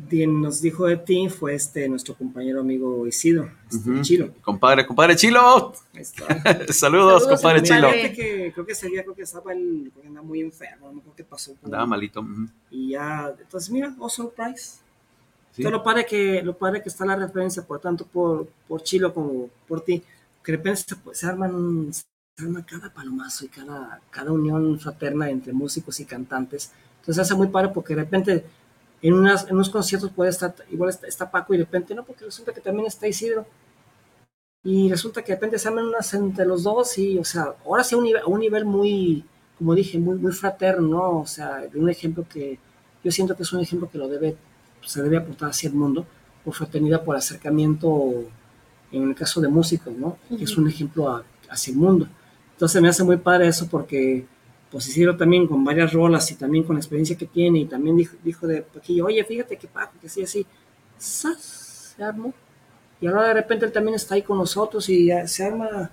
quien 0.09 0.41
nos 0.43 0.61
dijo 0.61 0.87
de 0.87 0.97
ti 0.97 1.29
fue 1.29 1.55
este 1.55 1.89
nuestro 1.89 2.15
compañero 2.15 2.61
amigo 2.61 3.07
Isidro, 3.07 3.49
este, 3.71 3.91
Ujú. 3.91 4.03
Chilo. 4.03 4.35
Compadre, 4.43 4.85
compadre 4.87 5.15
Chilo, 5.15 5.73
saludos, 6.03 6.77
Saludos, 6.77 7.27
compadre 7.29 7.63
Chilo. 7.63 7.89
que 7.93 8.51
creo 8.53 8.67
que 8.67 8.73
ese 8.73 8.89
día 8.89 9.03
creo 9.05 9.15
que 9.15 9.23
estaba 9.23 9.53
que 9.53 9.91
andaba 10.07 10.27
muy 10.27 10.41
enfermo, 10.41 10.91
no 10.93 11.01
creo 11.01 11.15
que 11.15 11.23
pasó. 11.25 11.55
Andaba 11.63 11.87
malito. 11.87 12.21
ujú. 12.23 12.49
Y 12.71 12.91
ya, 12.91 13.33
entonces 13.41 13.71
mira, 13.71 13.95
oh 14.01 14.09
surprise. 14.09 14.79
Sí. 15.53 15.63
Entonces, 15.63 15.73
lo 15.79 15.83
padre 15.85 16.05
que, 16.07 16.43
lo 16.43 16.59
padre 16.59 16.83
que 16.83 16.89
está 16.89 17.07
la 17.07 17.15
referencia, 17.15 17.63
por 17.65 17.79
tanto 17.79 18.05
por, 18.05 18.49
por 18.67 18.83
Chilo 18.83 19.15
como 19.15 19.49
por 19.69 19.81
ti, 19.83 20.03
que 20.45 20.53
de 20.53 20.59
repente 20.59 20.83
se, 20.83 20.97
se 21.15 21.27
arman, 21.27 21.93
se 21.93 22.05
arma 22.39 22.65
cada 22.65 22.93
palomazo 22.93 23.47
y 23.47 23.49
cada, 23.49 24.01
cada 24.11 24.31
unión 24.31 24.79
fraterna 24.79 25.31
entre 25.31 25.53
músicos 25.53 25.99
y 26.01 26.05
cantantes. 26.05 26.71
Entonces 27.01 27.23
hace 27.23 27.35
muy 27.35 27.49
padre 27.49 27.71
porque 27.75 27.95
de 27.95 28.03
repente 28.03 28.45
en, 29.05 29.13
unos 29.13 29.69
conciertos 29.69 30.11
puede 30.11 30.31
estar, 30.31 30.55
igual 30.71 30.89
está, 30.89 31.31
Paco 31.31 31.53
y 31.53 31.59
de 31.59 31.65
repente 31.65 31.95
no, 31.95 32.05
porque 32.05 32.25
resulta 32.25 32.55
que 32.55 32.63
también 32.63 32.87
está 32.87 33.07
Isidro. 33.07 33.47
Y 34.63 34.91
resulta 34.91 35.23
que 35.23 35.33
de 35.33 35.37
repente 35.37 35.59
se 35.59 35.69
arman 35.69 35.85
unas 35.85 36.15
entre 36.15 36.47
los 36.47 36.63
dos 36.63 36.97
y, 36.97 37.19
o 37.19 37.25
sea, 37.25 37.55
ahora 37.67 37.85
sí 37.85 37.95
a 37.95 37.99
un 37.99 38.05
nivel, 38.05 38.23
un 38.27 38.41
nivel 38.41 38.65
muy, 38.65 39.23
como 39.59 39.75
dije, 39.75 39.99
muy, 39.99 40.17
muy 40.17 40.33
fraterno, 40.33 40.89
¿no? 40.89 41.21
O 41.21 41.27
sea, 41.27 41.59
de 41.59 41.79
un 41.79 41.91
ejemplo 41.91 42.27
que 42.27 42.59
yo 43.03 43.13
siento 43.13 43.37
que 43.37 43.43
es 43.43 43.53
un 43.53 43.61
ejemplo 43.61 43.91
que 43.91 43.99
lo 43.99 44.09
debe, 44.09 44.39
se 44.83 45.03
debe 45.03 45.19
aportar 45.19 45.51
hacia 45.51 45.69
el 45.69 45.75
mundo, 45.75 46.07
por 46.43 46.55
fraternidad, 46.55 47.05
por 47.05 47.15
acercamiento, 47.15 48.25
en 48.97 49.09
el 49.11 49.15
caso 49.15 49.41
de 49.41 49.49
músicos, 49.49 49.93
¿no? 49.95 50.17
Que 50.29 50.45
es 50.45 50.57
un 50.57 50.69
ejemplo 50.69 51.09
a- 51.09 51.25
hacia 51.51 51.73
el 51.73 51.79
mundo. 51.79 52.07
Entonces 52.53 52.81
me 52.83 52.89
hace 52.89 53.03
muy 53.05 53.17
padre 53.17 53.49
eso 53.49 53.67
porque, 53.69 54.27
pues 54.71 54.87
Isidro 54.89 55.17
también 55.17 55.47
con 55.47 55.65
varias 55.65 55.93
rolas 55.93 56.31
y 56.31 56.37
también 56.37 56.65
con 56.65 56.77
la 56.77 56.81
experiencia 56.81 57.17
que 57.17 57.27
tiene 57.27 57.61
y 57.61 57.67
también 57.67 57.97
dijo, 57.97 58.17
dijo 58.23 58.47
de 58.47 58.63
Paquillo, 58.63 59.07
oye, 59.07 59.25
fíjate 59.25 59.57
que 59.57 59.67
Paco, 59.69 59.93
que 60.01 60.09
sí, 60.09 60.23
así, 60.23 60.47
¡zas! 61.01 61.95
se 61.97 62.03
armó. 62.05 62.33
Y 63.01 63.07
ahora 63.07 63.29
de 63.29 63.35
repente 63.35 63.67
él 63.67 63.73
también 63.73 63.95
está 63.97 64.15
ahí 64.15 64.23
con 64.23 64.39
nosotros 64.39 64.89
y 64.89 65.11
se 65.27 65.45
arma, 65.45 65.91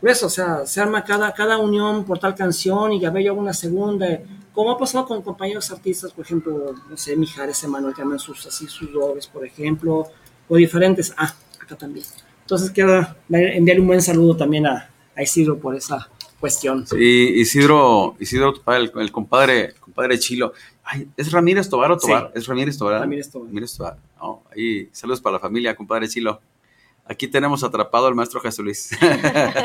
pues, 0.00 0.22
o 0.22 0.28
sea, 0.28 0.66
se 0.66 0.80
arma 0.80 1.02
cada, 1.04 1.32
cada 1.32 1.58
unión 1.58 2.04
por 2.04 2.18
tal 2.18 2.34
canción 2.34 2.92
y 2.92 3.00
ya 3.00 3.10
veo 3.10 3.24
yo 3.26 3.34
una 3.34 3.52
segunda, 3.54 4.06
como 4.52 4.70
ha 4.70 4.78
pasado 4.78 5.06
con 5.06 5.22
compañeros 5.22 5.70
artistas, 5.70 6.12
por 6.12 6.24
ejemplo, 6.24 6.74
no 6.88 6.96
sé, 6.96 7.16
Mijares 7.16 7.62
Emanuel, 7.64 7.94
que 7.94 8.02
aman 8.02 8.18
sus, 8.18 8.46
así, 8.46 8.66
sus 8.68 8.92
dobles, 8.92 9.26
por 9.26 9.44
ejemplo, 9.46 10.06
o 10.48 10.56
diferentes. 10.56 11.14
Ah, 11.16 11.34
acá 11.64 11.76
también. 11.76 12.06
Entonces 12.42 12.70
quiero 12.70 13.06
enviar 13.30 13.80
un 13.80 13.86
buen 13.86 14.02
saludo 14.02 14.36
también 14.36 14.66
a, 14.66 14.90
a 15.16 15.22
Isidro 15.22 15.58
por 15.58 15.74
esa 15.74 16.08
cuestión. 16.38 16.86
Sí, 16.86 16.96
Isidro, 17.36 18.16
Isidro, 18.20 18.54
el, 18.66 18.92
el 18.96 19.12
compadre, 19.12 19.74
compadre 19.80 20.18
Chilo. 20.18 20.52
Ay, 20.84 21.08
¿Es 21.16 21.32
Ramírez 21.32 21.68
Tobar 21.68 21.90
o 21.92 21.98
Tobar? 21.98 22.30
Sí. 22.32 22.38
Es 22.38 22.46
Ramírez 22.46 22.76
Tobar. 22.76 23.00
Ramírez 23.00 23.30
Tobar. 23.30 23.48
Ramírez 23.48 23.76
Tobar. 23.76 23.96
No, 24.18 24.42
ahí, 24.54 24.88
saludos 24.92 25.20
para 25.20 25.34
la 25.34 25.40
familia, 25.40 25.74
compadre 25.74 26.08
Chilo. 26.08 26.40
Aquí 27.06 27.28
tenemos 27.28 27.64
atrapado 27.64 28.06
al 28.06 28.14
maestro 28.14 28.40
Jesús 28.40 28.64
Luis. 28.64 28.90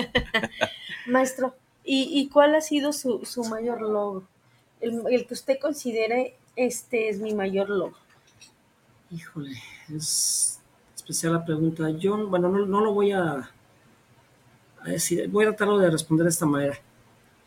Maestro, 1.08 1.56
¿y, 1.86 2.20
y 2.20 2.28
cuál 2.28 2.54
ha 2.56 2.62
sido 2.62 2.92
su, 2.92 3.26
su 3.26 3.44
mayor 3.46 3.82
logro? 3.82 4.24
El, 4.82 5.02
el 5.10 5.26
que 5.26 5.34
usted 5.34 5.58
considere 5.60 6.36
este 6.56 7.10
es 7.10 7.20
mi 7.20 7.34
mayor 7.34 7.70
logro. 7.70 7.98
Híjole, 9.10 9.58
es 9.94 10.59
especial 11.10 11.34
la 11.34 11.46
pregunta. 11.46 11.90
Yo, 11.90 12.28
bueno, 12.28 12.50
no, 12.50 12.68
no 12.68 12.82
lo 12.82 12.94
voy 12.94 13.12
a, 13.12 13.50
decir, 14.86 15.28
voy 15.30 15.46
a 15.46 15.50
tratarlo 15.50 15.80
de 15.80 15.90
responder 15.90 16.26
de 16.26 16.30
esta 16.30 16.46
manera. 16.46 16.78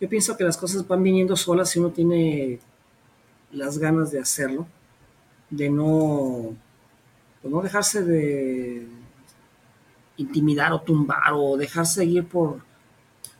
Yo 0.00 0.08
pienso 0.08 0.36
que 0.36 0.42
las 0.42 0.56
cosas 0.56 0.86
van 0.88 1.02
viniendo 1.02 1.36
solas 1.36 1.70
si 1.70 1.78
uno 1.78 1.90
tiene 1.90 2.58
las 3.52 3.78
ganas 3.78 4.10
de 4.10 4.18
hacerlo, 4.18 4.66
de 5.48 5.70
no, 5.70 6.56
pues 7.40 7.54
no 7.54 7.62
dejarse 7.62 8.02
de 8.02 8.88
intimidar 10.16 10.72
o 10.72 10.80
tumbar 10.80 11.32
o 11.32 11.56
dejarse 11.56 12.00
seguir 12.00 12.26
por 12.26 12.60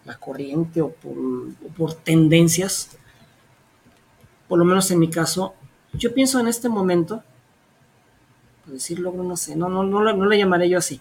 la 0.05 0.17
corriente 0.19 0.81
o 0.83 0.91
por, 0.91 1.17
o 1.17 1.69
por 1.77 1.95
tendencias. 1.95 2.97
Por 4.47 4.61
lo 4.61 4.65
menos 4.65 4.89
en 4.93 5.01
mi 5.01 5.11
caso, 5.11 5.55
yo 5.95 6.15
pienso 6.15 6.39
en 6.39 6.47
este 6.47 6.69
momento, 6.69 7.25
por 8.65 9.15
no 9.15 9.37
sé, 9.37 9.57
no, 9.57 9.69
no, 9.69 9.83
no, 9.83 10.01
no 10.01 10.27
le 10.27 10.39
llamaré 10.39 10.69
yo 10.69 10.79
así. 10.79 11.01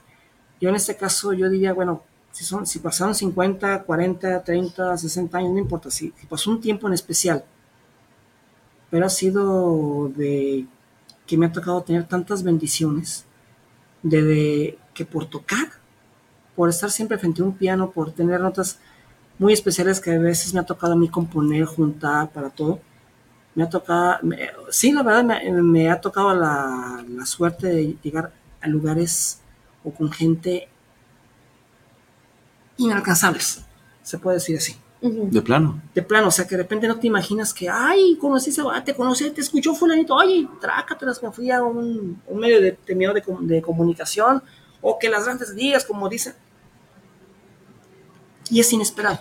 Yo 0.59 0.69
en 0.69 0.75
este 0.75 0.95
caso, 0.95 1.33
yo 1.33 1.49
diría, 1.49 1.73
bueno, 1.73 2.03
si, 2.31 2.43
son, 2.45 2.65
si 2.65 2.79
pasaron 2.79 3.15
50, 3.15 3.83
40, 3.83 4.43
30, 4.43 4.97
60 4.97 5.37
años, 5.37 5.51
no 5.51 5.59
importa, 5.59 5.89
si, 5.91 6.13
si 6.17 6.27
pasó 6.27 6.51
un 6.51 6.61
tiempo 6.61 6.87
en 6.87 6.93
especial, 6.93 7.43
pero 8.89 9.05
ha 9.05 9.09
sido 9.09 10.09
de 10.15 10.67
que 11.25 11.37
me 11.37 11.45
ha 11.45 11.51
tocado 11.51 11.81
tener 11.81 12.07
tantas 12.07 12.43
bendiciones, 12.43 13.25
de 14.03 14.77
que 14.93 15.05
por 15.05 15.25
tocar, 15.25 15.69
por 16.55 16.69
estar 16.69 16.91
siempre 16.91 17.17
frente 17.17 17.41
a 17.41 17.45
un 17.45 17.53
piano, 17.53 17.91
por 17.91 18.11
tener 18.11 18.41
notas 18.41 18.79
muy 19.39 19.53
especiales 19.53 19.99
que 19.99 20.11
a 20.11 20.19
veces 20.19 20.53
me 20.53 20.59
ha 20.59 20.63
tocado 20.63 20.93
a 20.93 20.95
mí 20.95 21.09
componer, 21.09 21.65
juntar 21.65 22.31
para 22.31 22.49
todo, 22.49 22.81
me 23.55 23.63
ha 23.63 23.69
tocado, 23.69 24.17
me- 24.23 24.49
sí, 24.69 24.91
la 24.91 25.03
verdad, 25.03 25.23
me, 25.23 25.51
me 25.61 25.89
ha 25.91 25.99
tocado 26.01 26.33
la, 26.33 27.03
la 27.07 27.25
suerte 27.25 27.67
de 27.67 27.97
llegar 28.01 28.31
a 28.61 28.67
lugares 28.67 29.41
o 29.83 29.91
con 29.91 30.11
gente 30.11 30.69
inalcanzables, 32.77 33.61
se 34.03 34.17
puede 34.17 34.37
decir 34.37 34.57
así. 34.57 34.75
De 35.01 35.41
plano. 35.41 35.81
De 35.95 36.03
plano, 36.03 36.27
o 36.27 36.31
sea, 36.31 36.45
que 36.45 36.55
de 36.55 36.61
repente 36.61 36.87
no 36.87 36.99
te 36.99 37.07
imaginas 37.07 37.53
que, 37.55 37.67
ay, 37.67 38.17
conocí 38.21 38.51
ese 38.51 38.61
te 38.85 38.93
conocí, 38.93 39.31
te 39.31 39.41
escuchó 39.41 39.73
fulanito, 39.73 40.13
oye, 40.13 40.47
trácatelas, 40.59 41.21
me 41.23 41.31
fui 41.31 41.49
a 41.49 41.63
un, 41.63 42.21
un 42.27 42.39
medio 42.39 42.61
de, 42.61 42.77
de, 42.85 42.95
medio 42.95 43.11
de, 43.13 43.21
com- 43.23 43.45
de 43.47 43.61
comunicación, 43.63 44.43
o 44.79 44.99
que 44.99 45.09
las 45.09 45.25
grandes 45.25 45.49
ligas, 45.55 45.85
como 45.85 46.07
dicen, 46.07 46.33
y 48.49 48.59
es 48.59 48.71
inesperado. 48.73 49.19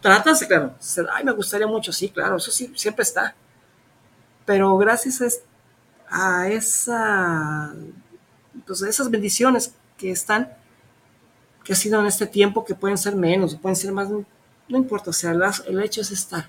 Tratas, 0.00 0.44
claro, 0.44 0.74
ay, 1.12 1.24
me 1.24 1.32
gustaría 1.32 1.66
mucho, 1.66 1.92
sí, 1.92 2.08
claro, 2.10 2.36
eso 2.36 2.50
sí, 2.50 2.72
siempre 2.76 3.02
está. 3.04 3.34
Pero 4.44 4.76
gracias 4.78 5.20
a, 5.20 5.26
es- 5.26 5.42
a 6.10 6.48
esa, 6.48 7.74
pues, 8.66 8.82
a 8.82 8.88
esas 8.88 9.10
bendiciones 9.10 9.74
que 9.96 10.10
están, 10.10 10.52
que 11.64 11.72
ha 11.72 11.76
sido 11.76 12.00
en 12.00 12.06
este 12.06 12.26
tiempo, 12.26 12.64
que 12.64 12.74
pueden 12.74 12.98
ser 12.98 13.14
menos, 13.16 13.54
pueden 13.56 13.76
ser 13.76 13.92
más, 13.92 14.08
no 14.10 14.24
importa, 14.78 15.10
o 15.10 15.12
sea, 15.12 15.32
el 15.66 15.82
hecho 15.82 16.00
es 16.00 16.10
estar. 16.10 16.48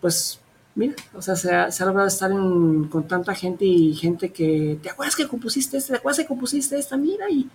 Pues, 0.00 0.38
mira, 0.74 0.94
o 1.14 1.20
sea, 1.22 1.34
se 1.36 1.52
ha, 1.54 1.70
se 1.72 1.82
ha 1.82 1.86
logrado 1.86 2.08
estar 2.08 2.30
en- 2.30 2.84
con 2.88 3.06
tanta 3.08 3.34
gente 3.34 3.64
y 3.64 3.94
gente 3.94 4.32
que, 4.32 4.78
¿te 4.82 4.90
acuerdas 4.90 5.16
que 5.16 5.26
compusiste 5.28 5.76
este? 5.76 5.92
¿Te 5.92 5.98
acuerdas 5.98 6.18
que 6.20 6.26
compusiste 6.26 6.78
esta? 6.78 6.96
Mira, 6.96 7.28
y, 7.30 7.48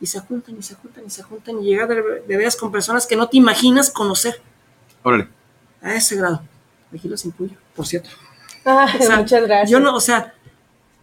y 0.00 0.06
se 0.06 0.20
juntan 0.20 0.56
y 0.58 0.62
se 0.62 0.74
juntan 0.74 1.04
y 1.06 1.10
se 1.10 1.22
juntan 1.22 1.60
y 1.60 1.64
llegar 1.66 1.88
de, 1.88 1.96
de 2.26 2.36
veras 2.36 2.56
con 2.56 2.70
personas 2.72 3.06
que 3.06 3.16
no 3.16 3.28
te 3.28 3.36
imaginas 3.36 3.90
conocer 3.90 4.40
Órale. 5.02 5.28
a 5.80 5.94
ese 5.94 6.16
grado. 6.16 6.42
Aquí 6.94 7.08
los 7.08 7.24
incluyo, 7.24 7.56
por 7.74 7.86
cierto. 7.86 8.10
Ay, 8.64 8.98
O 9.00 9.02
sea, 9.02 9.16
muchas 9.18 9.42
gracias. 9.42 9.70
Yo 9.70 9.80
no, 9.80 9.94
o 9.96 10.00
sea, 10.00 10.34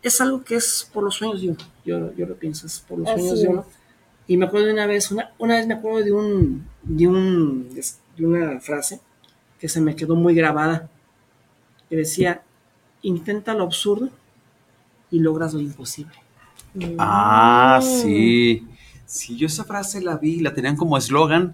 es 0.01 0.21
algo 0.21 0.43
que 0.43 0.55
es 0.55 0.89
por 0.93 1.03
los 1.03 1.15
sueños 1.15 1.41
de 1.41 1.49
uno. 1.49 1.57
Yo, 1.85 2.13
yo 2.15 2.25
lo 2.25 2.35
pienso, 2.35 2.67
es 2.67 2.79
por 2.79 2.99
los 2.99 3.07
Así 3.09 3.19
sueños 3.21 3.41
de 3.41 3.47
uno. 3.49 3.65
Y 4.27 4.37
me 4.37 4.45
acuerdo 4.45 4.67
de 4.67 4.73
una 4.73 4.85
vez, 4.85 5.11
una, 5.11 5.31
una 5.39 5.55
vez 5.55 5.67
me 5.67 5.73
acuerdo 5.73 6.03
de 6.03 6.11
un, 6.11 6.67
de 6.83 7.07
un, 7.07 7.69
de 8.17 8.25
una 8.25 8.59
frase 8.59 9.01
que 9.59 9.67
se 9.67 9.81
me 9.81 9.95
quedó 9.95 10.15
muy 10.15 10.35
grabada. 10.35 10.89
Que 11.89 11.95
decía, 11.95 12.43
intenta 13.01 13.53
lo 13.55 13.63
absurdo 13.63 14.09
y 15.11 15.19
logras 15.19 15.53
lo 15.53 15.59
imposible. 15.61 16.13
Ah, 16.99 17.79
Mm. 17.81 17.85
sí. 17.85 18.67
Sí, 19.07 19.35
yo 19.37 19.47
esa 19.47 19.63
frase 19.63 20.01
la 20.01 20.17
vi, 20.17 20.39
la 20.39 20.53
tenían 20.53 20.75
como 20.75 20.95
eslogan 20.95 21.53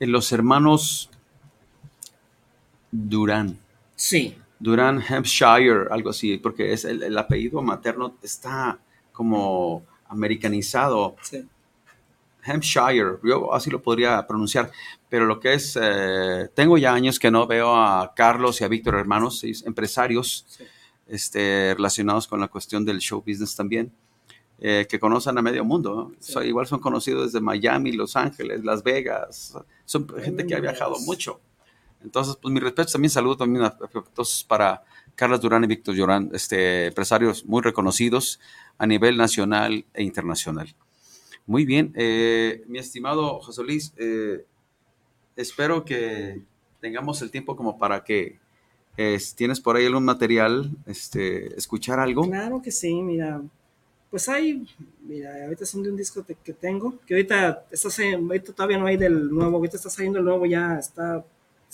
en 0.00 0.12
los 0.12 0.30
hermanos 0.32 1.08
Durán. 2.92 3.58
Sí. 3.96 4.36
Durán 4.64 5.02
Hampshire, 5.06 5.88
algo 5.90 6.08
así, 6.08 6.38
porque 6.38 6.72
es 6.72 6.86
el, 6.86 7.02
el 7.02 7.18
apellido 7.18 7.60
materno 7.60 8.16
está 8.22 8.78
como 9.12 9.82
americanizado. 10.08 11.16
sí. 11.20 11.46
Hampshire, 12.46 13.16
yo 13.22 13.54
así 13.54 13.70
lo 13.70 13.80
podría 13.80 14.26
pronunciar, 14.26 14.70
pero 15.08 15.24
lo 15.24 15.40
que 15.40 15.54
es, 15.54 15.78
eh, 15.80 16.50
tengo 16.54 16.76
ya 16.76 16.92
años 16.92 17.18
que 17.18 17.30
no 17.30 17.46
veo 17.46 17.74
a 17.74 18.12
Carlos 18.14 18.60
y 18.60 18.64
a 18.64 18.68
Víctor, 18.68 18.96
hermanos, 18.96 19.42
empresarios 19.64 20.44
sí. 20.46 20.64
este, 21.06 21.72
relacionados 21.74 22.28
con 22.28 22.40
la 22.40 22.48
cuestión 22.48 22.84
del 22.84 22.98
show 22.98 23.22
business 23.26 23.56
también, 23.56 23.90
eh, 24.58 24.86
que 24.86 24.98
conocen 24.98 25.38
a 25.38 25.42
medio 25.42 25.64
mundo. 25.64 25.94
¿no? 25.94 26.12
Sí. 26.20 26.32
So, 26.32 26.42
igual 26.42 26.66
son 26.66 26.80
conocidos 26.80 27.32
desde 27.32 27.40
Miami, 27.42 27.92
Los 27.92 28.14
Ángeles, 28.14 28.62
Las 28.62 28.82
Vegas, 28.82 29.56
son 29.86 30.06
gente 30.22 30.46
que 30.46 30.54
ha 30.54 30.60
viajado 30.60 30.96
mucho. 31.06 31.40
Entonces, 32.04 32.36
pues 32.40 32.52
mi 32.52 32.60
respeto, 32.60 32.92
también 32.92 33.10
saludo 33.10 33.38
también 33.38 33.64
a, 33.64 33.76
entonces, 33.94 34.44
para 34.44 34.84
Carlos 35.14 35.40
Durán 35.40 35.64
y 35.64 35.66
Víctor 35.66 35.96
Durán, 35.96 36.30
este, 36.32 36.86
empresarios 36.86 37.44
muy 37.46 37.62
reconocidos 37.62 38.38
a 38.78 38.86
nivel 38.86 39.16
nacional 39.16 39.84
e 39.94 40.02
internacional. 40.02 40.74
Muy 41.46 41.64
bien, 41.64 41.92
eh, 41.96 42.62
mi 42.68 42.78
estimado 42.78 43.40
José 43.40 43.62
Luis, 43.62 43.92
eh, 43.96 44.44
espero 45.36 45.84
que 45.84 46.42
tengamos 46.80 47.22
el 47.22 47.30
tiempo 47.30 47.56
como 47.56 47.78
para 47.78 48.04
que 48.04 48.38
tienes 49.36 49.60
por 49.60 49.76
ahí 49.76 49.86
algún 49.86 50.04
material, 50.04 50.70
este, 50.86 51.56
escuchar 51.58 51.98
algo. 51.98 52.22
Claro 52.22 52.62
que 52.62 52.70
sí, 52.70 52.94
mira. 53.02 53.42
Pues 54.10 54.28
hay, 54.28 54.64
mira, 55.02 55.44
ahorita 55.44 55.66
son 55.66 55.82
de 55.82 55.90
un 55.90 55.96
disco 55.96 56.24
que 56.24 56.52
tengo, 56.52 57.00
que 57.04 57.14
ahorita, 57.14 57.66
está, 57.72 57.88
ahorita 58.14 58.52
todavía 58.52 58.78
no 58.78 58.86
hay 58.86 58.96
del 58.96 59.28
nuevo, 59.28 59.56
ahorita 59.56 59.76
está 59.76 59.90
saliendo 59.90 60.20
el 60.20 60.24
nuevo, 60.24 60.46
ya 60.46 60.78
está 60.78 61.24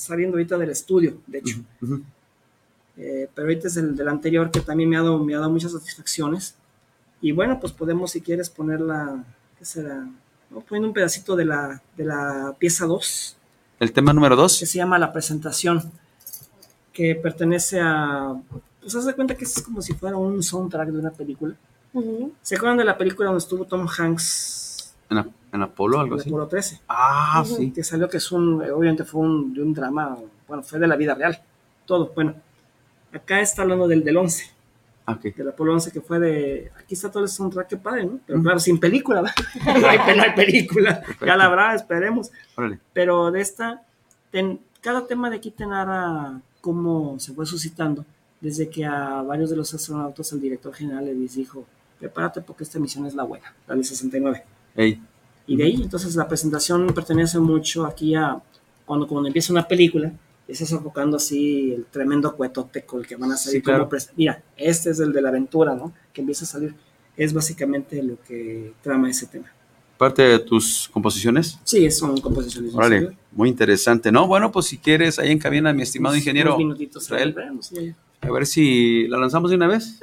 saliendo 0.00 0.36
ahorita 0.36 0.56
del 0.58 0.70
estudio, 0.70 1.18
de 1.26 1.38
hecho. 1.38 1.58
Eh, 2.96 3.28
pero 3.34 3.46
ahorita 3.48 3.68
es 3.68 3.76
el 3.76 3.96
del 3.96 4.08
anterior 4.08 4.50
que 4.50 4.60
también 4.60 4.88
me 4.90 4.96
ha 4.96 5.02
dado, 5.02 5.18
me 5.18 5.34
ha 5.34 5.38
dado 5.38 5.50
muchas 5.50 5.72
satisfacciones. 5.72 6.54
Y 7.20 7.32
bueno, 7.32 7.58
pues 7.60 7.72
podemos, 7.72 8.10
si 8.10 8.20
quieres, 8.20 8.48
ponerla, 8.50 9.24
¿qué 9.58 9.64
será? 9.64 10.06
¿No? 10.50 10.60
Poniendo 10.60 10.88
un 10.88 10.94
pedacito 10.94 11.36
de 11.36 11.44
la, 11.44 11.82
de 11.96 12.04
la 12.04 12.54
pieza 12.58 12.86
2, 12.86 13.36
El 13.78 13.92
tema 13.92 14.12
número 14.12 14.36
que 14.36 14.42
dos. 14.42 14.56
se 14.56 14.66
llama 14.66 14.98
La 14.98 15.12
Presentación, 15.12 15.90
que 16.92 17.14
pertenece 17.14 17.78
a, 17.80 18.34
pues 18.80 18.94
haz 18.94 19.04
de 19.06 19.14
cuenta 19.14 19.34
que 19.34 19.44
es 19.44 19.62
como 19.62 19.80
si 19.82 19.92
fuera 19.94 20.16
un 20.16 20.42
soundtrack 20.42 20.88
de 20.88 20.98
una 20.98 21.10
película. 21.10 21.54
¿Se 22.42 22.56
acuerdan 22.56 22.78
de 22.78 22.84
la 22.84 22.96
película 22.96 23.26
donde 23.28 23.42
estuvo 23.42 23.64
Tom 23.64 23.86
Hanks 23.86 24.94
A- 25.10 25.26
en 25.52 25.62
Apolo, 25.62 25.98
algo 26.00 26.14
en 26.14 26.20
así. 26.20 26.28
Apolo 26.30 26.46
13? 26.46 26.80
Ah, 26.88 27.42
Ujú. 27.44 27.56
sí. 27.56 27.70
Que 27.72 27.82
salió 27.84 28.08
que 28.08 28.18
es 28.18 28.32
un, 28.32 28.62
obviamente 28.62 29.04
fue 29.04 29.20
un, 29.22 29.52
de 29.54 29.62
un 29.62 29.74
drama, 29.74 30.16
bueno, 30.48 30.62
fue 30.62 30.78
de 30.78 30.86
la 30.86 30.96
vida 30.96 31.14
real, 31.14 31.40
todo. 31.86 32.12
Bueno, 32.14 32.34
acá 33.12 33.40
está 33.40 33.62
hablando 33.62 33.88
del, 33.88 34.04
del 34.04 34.16
11, 34.16 34.50
Ah, 35.06 35.12
ok. 35.12 35.34
del 35.34 35.48
Apolo 35.48 35.72
11, 35.74 35.90
que 35.92 36.00
fue 36.00 36.20
de, 36.20 36.70
aquí 36.78 36.94
está 36.94 37.10
todo 37.10 37.22
el 37.24 37.28
soundtrack, 37.28 37.68
qué 37.68 37.76
padre, 37.76 38.04
¿no? 38.04 38.20
Pero 38.26 38.40
claro, 38.42 38.58
sin 38.60 38.78
película, 38.78 39.22
¿verdad? 39.22 39.34
no, 39.80 39.88
hay, 39.88 40.16
no 40.16 40.22
hay 40.22 40.34
película, 40.34 41.02
ya 41.24 41.36
la 41.36 41.44
habrá, 41.46 41.74
esperemos. 41.74 42.30
Órale. 42.56 42.78
Pero 42.92 43.30
de 43.32 43.40
esta, 43.40 43.82
ten- 44.30 44.60
cada 44.80 45.06
tema 45.06 45.28
de 45.30 45.36
aquí 45.36 45.50
te 45.50 45.66
narra 45.66 46.40
cómo 46.60 47.18
se 47.18 47.32
fue 47.32 47.44
suscitando, 47.46 48.04
desde 48.40 48.68
que 48.70 48.84
a 48.86 49.20
varios 49.22 49.50
de 49.50 49.56
los 49.56 49.74
astronautas 49.74 50.32
el 50.32 50.40
director 50.40 50.72
general 50.72 51.04
les 51.06 51.34
dijo, 51.34 51.64
prepárate 51.98 52.40
porque 52.40 52.62
esta 52.64 52.78
misión 52.78 53.04
es 53.06 53.14
la 53.14 53.24
buena, 53.24 53.52
la 53.66 53.74
del 53.74 53.84
69. 53.84 54.44
Ey. 54.76 55.02
Y 55.50 55.56
de 55.56 55.64
ahí, 55.64 55.74
entonces 55.82 56.14
la 56.14 56.28
presentación 56.28 56.86
pertenece 56.94 57.40
mucho 57.40 57.84
aquí 57.84 58.14
a 58.14 58.40
cuando, 58.86 59.08
cuando 59.08 59.26
empieza 59.26 59.52
una 59.52 59.66
película, 59.66 60.12
estás 60.46 60.70
enfocando 60.70 61.16
así 61.16 61.72
el 61.72 61.86
tremendo 61.86 62.36
cuetote 62.36 62.82
con 62.82 63.00
el 63.00 63.06
que 63.08 63.16
van 63.16 63.32
a 63.32 63.36
salir. 63.36 63.58
Sí, 63.60 63.62
claro. 63.64 63.88
como 63.88 64.00
Mira, 64.16 64.42
este 64.56 64.90
es 64.90 65.00
el 65.00 65.12
de 65.12 65.20
la 65.22 65.30
aventura, 65.30 65.74
¿no? 65.74 65.92
Que 66.12 66.20
empieza 66.20 66.44
a 66.44 66.48
salir. 66.48 66.72
Es 67.16 67.32
básicamente 67.32 68.00
lo 68.02 68.16
que 68.22 68.74
trama 68.80 69.10
ese 69.10 69.26
tema. 69.26 69.52
Parte 69.98 70.22
de 70.22 70.38
tus 70.38 70.88
composiciones. 70.92 71.58
Sí, 71.64 71.90
son 71.90 72.20
composiciones. 72.20 72.72
Órale, 72.72 73.16
muy 73.32 73.48
interesante. 73.48 74.12
No, 74.12 74.28
bueno, 74.28 74.52
pues 74.52 74.66
si 74.66 74.78
quieres, 74.78 75.18
ahí 75.18 75.32
en 75.32 75.38
cabina, 75.40 75.72
mi 75.72 75.82
estimado 75.82 76.12
Unos- 76.14 76.22
ingeniero 76.22 76.50
unos 76.54 76.58
minutitos 76.58 77.02
Israel, 77.04 77.34
sí, 77.60 77.92
a 78.20 78.30
ver 78.30 78.46
si 78.46 79.08
la 79.08 79.18
lanzamos 79.18 79.50
de 79.50 79.56
una 79.56 79.66
vez, 79.66 79.98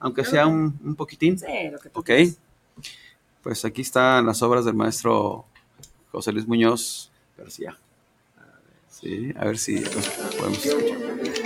aunque 0.00 0.24
sea 0.24 0.46
un, 0.46 0.78
un 0.84 0.94
poquitín. 0.96 1.38
sí, 1.38 1.46
lo 1.72 1.78
que 1.78 1.88
tú 1.88 2.00
Ok. 2.00 2.10
Pues 3.42 3.64
aquí 3.64 3.82
están 3.82 4.26
las 4.26 4.42
obras 4.42 4.64
del 4.64 4.74
maestro 4.74 5.44
José 6.10 6.32
Luis 6.32 6.46
Muñoz 6.46 7.10
García. 7.36 7.76
Sí, 8.88 9.32
a 9.36 9.46
ver 9.46 9.58
si 9.58 9.80
podemos 10.38 10.64
escuchar. 10.64 11.42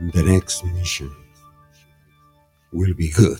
The 0.00 0.22
next 0.22 0.64
mission 0.64 1.14
will 2.72 2.94
be 2.94 3.10
good. 3.10 3.38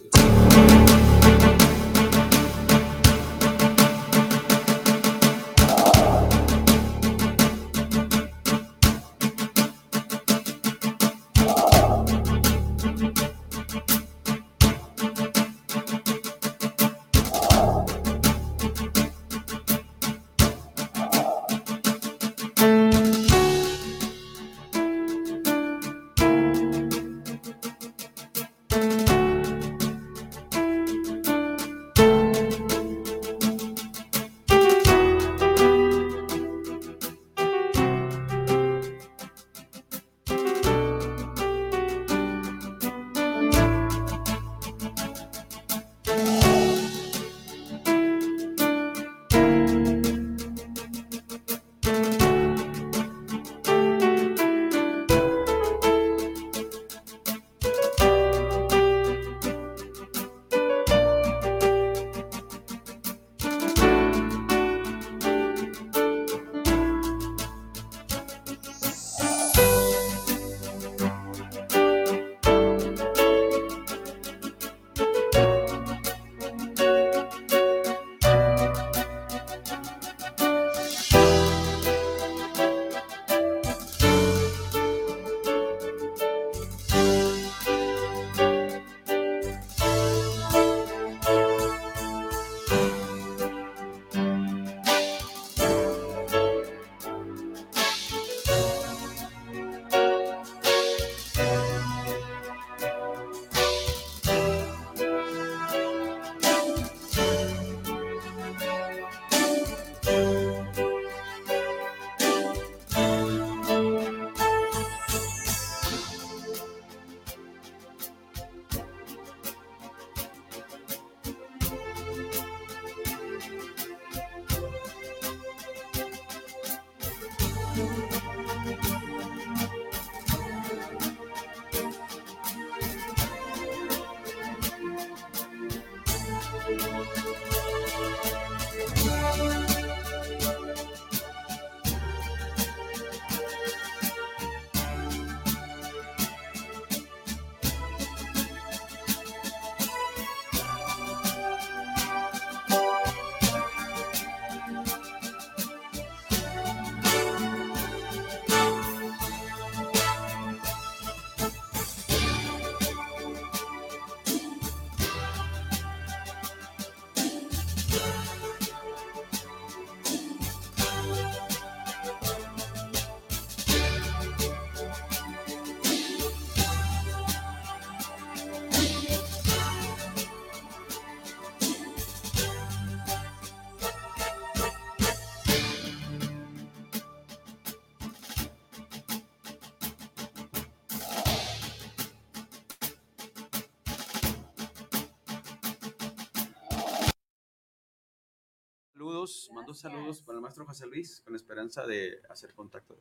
Saludos, 199.20 199.50
mando 199.52 199.74
saludos 199.74 200.22
para 200.22 200.36
el 200.36 200.42
maestro 200.42 200.64
José 200.64 200.86
Luis 200.86 201.20
con 201.22 201.34
la 201.34 201.36
esperanza 201.36 201.86
de 201.86 202.22
hacer 202.30 202.54
contacto. 202.54 202.96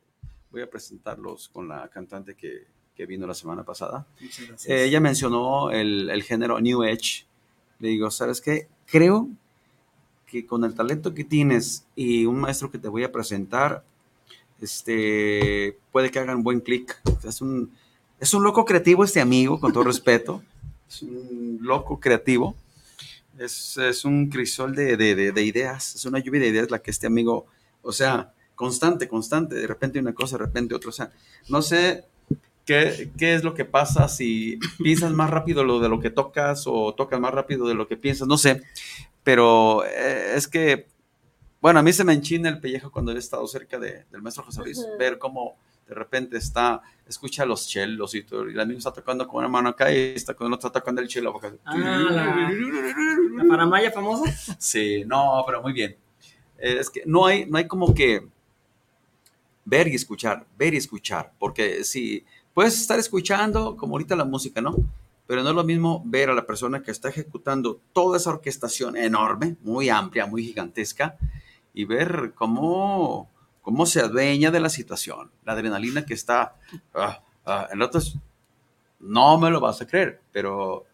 Voy 0.50 0.60
a 0.60 0.68
presentarlos 0.68 1.48
con 1.48 1.66
la 1.66 1.88
cantante 1.88 2.34
que, 2.34 2.66
que 2.94 3.06
vino 3.06 3.26
la 3.26 3.32
semana 3.32 3.64
pasada. 3.64 4.06
Gracias. 4.20 4.66
Eh, 4.66 4.84
ella 4.84 5.00
mencionó 5.00 5.70
el, 5.70 6.10
el 6.10 6.22
género 6.22 6.60
New 6.60 6.82
Age. 6.82 7.24
Le 7.78 7.88
digo, 7.88 8.10
¿sabes 8.10 8.42
qué? 8.42 8.68
Creo 8.84 9.30
que 10.26 10.44
con 10.44 10.64
el 10.64 10.74
talento 10.74 11.14
que 11.14 11.24
tienes 11.24 11.86
y 11.96 12.26
un 12.26 12.38
maestro 12.38 12.70
que 12.70 12.76
te 12.76 12.88
voy 12.88 13.02
a 13.02 13.12
presentar, 13.12 13.82
este, 14.60 15.78
puede 15.90 16.10
que 16.10 16.18
hagan 16.18 16.42
buen 16.42 16.60
clic. 16.60 17.00
Es 17.24 17.40
un, 17.40 17.72
es 18.18 18.34
un 18.34 18.44
loco 18.44 18.66
creativo 18.66 19.04
este 19.04 19.22
amigo, 19.22 19.58
con 19.58 19.72
todo 19.72 19.84
respeto. 19.84 20.42
Es 20.86 21.02
un 21.02 21.60
loco 21.62 22.00
creativo. 22.00 22.56
Es, 23.40 23.76
es 23.78 24.04
un 24.04 24.28
crisol 24.28 24.74
de, 24.74 24.96
de- 24.96 25.14
de- 25.14 25.32
de 25.32 25.42
ideas. 25.42 25.94
Es 25.94 26.04
una 26.04 26.18
lluvia 26.18 26.40
de 26.40 26.48
ideas 26.48 26.70
la 26.70 26.80
que 26.80 26.90
este 26.90 27.06
amigo, 27.06 27.46
o 27.82 27.92
sea, 27.92 28.32
constante, 28.54 29.08
constante. 29.08 29.54
De 29.54 29.66
repente 29.66 29.98
una 29.98 30.12
cosa, 30.14 30.36
de 30.38 30.44
repente 30.44 30.74
otra. 30.74 30.90
O 30.90 30.92
sea, 30.92 31.10
no 31.48 31.62
sé 31.62 32.04
qué, 32.66 33.10
qué 33.16 33.34
es 33.34 33.42
lo 33.42 33.54
que 33.54 33.64
pasa 33.64 34.08
si 34.08 34.58
piensas 34.82 35.12
más 35.12 35.30
rápido 35.30 35.64
lo 35.64 35.80
de 35.80 35.88
lo 35.88 36.00
que 36.00 36.10
tocas 36.10 36.64
o 36.66 36.94
tocas 36.94 37.18
más 37.20 37.32
rápido 37.32 37.66
de 37.66 37.74
lo 37.74 37.88
que 37.88 37.96
piensas. 37.96 38.28
No 38.28 38.36
sé. 38.36 38.62
pero 39.22 39.84
eh, 39.84 40.32
es 40.36 40.46
que, 40.48 40.86
bueno, 41.60 41.80
a 41.80 41.82
mí 41.82 41.92
se 41.92 42.04
me 42.04 42.12
enchina 42.14 42.48
el 42.48 42.60
pellejo 42.60 42.90
cuando 42.90 43.12
he 43.12 43.18
estado 43.18 43.46
cerca 43.46 43.78
de- 43.78 44.04
del 44.10 44.22
maestro 44.22 44.44
José 44.44 44.60
Luis, 44.62 44.86
ver 44.98 45.18
cómo 45.18 45.56
de 45.90 45.96
repente 45.96 46.38
está, 46.38 46.80
escucha 47.04 47.44
los 47.44 47.66
chelos 47.66 48.14
y 48.14 48.22
todo, 48.22 48.48
y 48.48 48.54
la 48.54 48.64
misma 48.64 48.78
está 48.78 48.92
tocando 48.92 49.26
con 49.26 49.40
una 49.40 49.48
mano 49.48 49.70
acá 49.70 49.92
y 49.92 50.14
está 50.14 50.34
con 50.34 50.52
está 50.54 50.70
tocando 50.70 51.00
el 51.00 51.08
chelo. 51.08 51.36
acá. 51.36 51.52
Ah, 51.64 51.76
la, 51.76 52.50
la 53.42 53.44
paramaya 53.48 53.90
famosa. 53.90 54.32
Sí, 54.56 55.02
no, 55.04 55.42
pero 55.44 55.60
muy 55.60 55.72
bien. 55.72 55.96
Eh, 56.58 56.76
es 56.78 56.88
que 56.88 57.02
no 57.04 57.26
hay, 57.26 57.44
no 57.46 57.58
hay 57.58 57.66
como 57.66 57.92
que 57.92 58.24
ver 59.64 59.88
y 59.88 59.96
escuchar, 59.96 60.46
ver 60.56 60.74
y 60.74 60.76
escuchar, 60.76 61.32
porque 61.40 61.82
si 61.82 62.24
puedes 62.54 62.80
estar 62.80 63.00
escuchando 63.00 63.76
como 63.76 63.94
ahorita 63.94 64.14
la 64.14 64.24
música, 64.24 64.60
¿no? 64.60 64.76
Pero 65.26 65.42
no 65.42 65.50
es 65.50 65.56
lo 65.56 65.64
mismo 65.64 66.02
ver 66.06 66.30
a 66.30 66.34
la 66.34 66.46
persona 66.46 66.82
que 66.84 66.92
está 66.92 67.08
ejecutando 67.08 67.80
toda 67.92 68.16
esa 68.16 68.30
orquestación 68.30 68.96
enorme, 68.96 69.56
muy 69.62 69.88
amplia, 69.88 70.26
muy 70.26 70.44
gigantesca, 70.44 71.16
y 71.74 71.84
ver 71.84 72.32
cómo, 72.36 73.28
cómo 73.70 73.86
se 73.86 74.00
adueña 74.00 74.50
de 74.50 74.58
la 74.58 74.68
situación, 74.68 75.30
la 75.44 75.52
adrenalina 75.52 76.04
que 76.04 76.12
está... 76.12 76.56
ah, 76.92 77.22
ah, 77.46 77.68
en 77.70 77.80
otros, 77.82 78.18
no 78.98 79.38
me 79.38 79.48
lo 79.48 79.60
vas 79.60 79.80
a 79.80 79.86
creer, 79.86 80.20
pero 80.32 80.86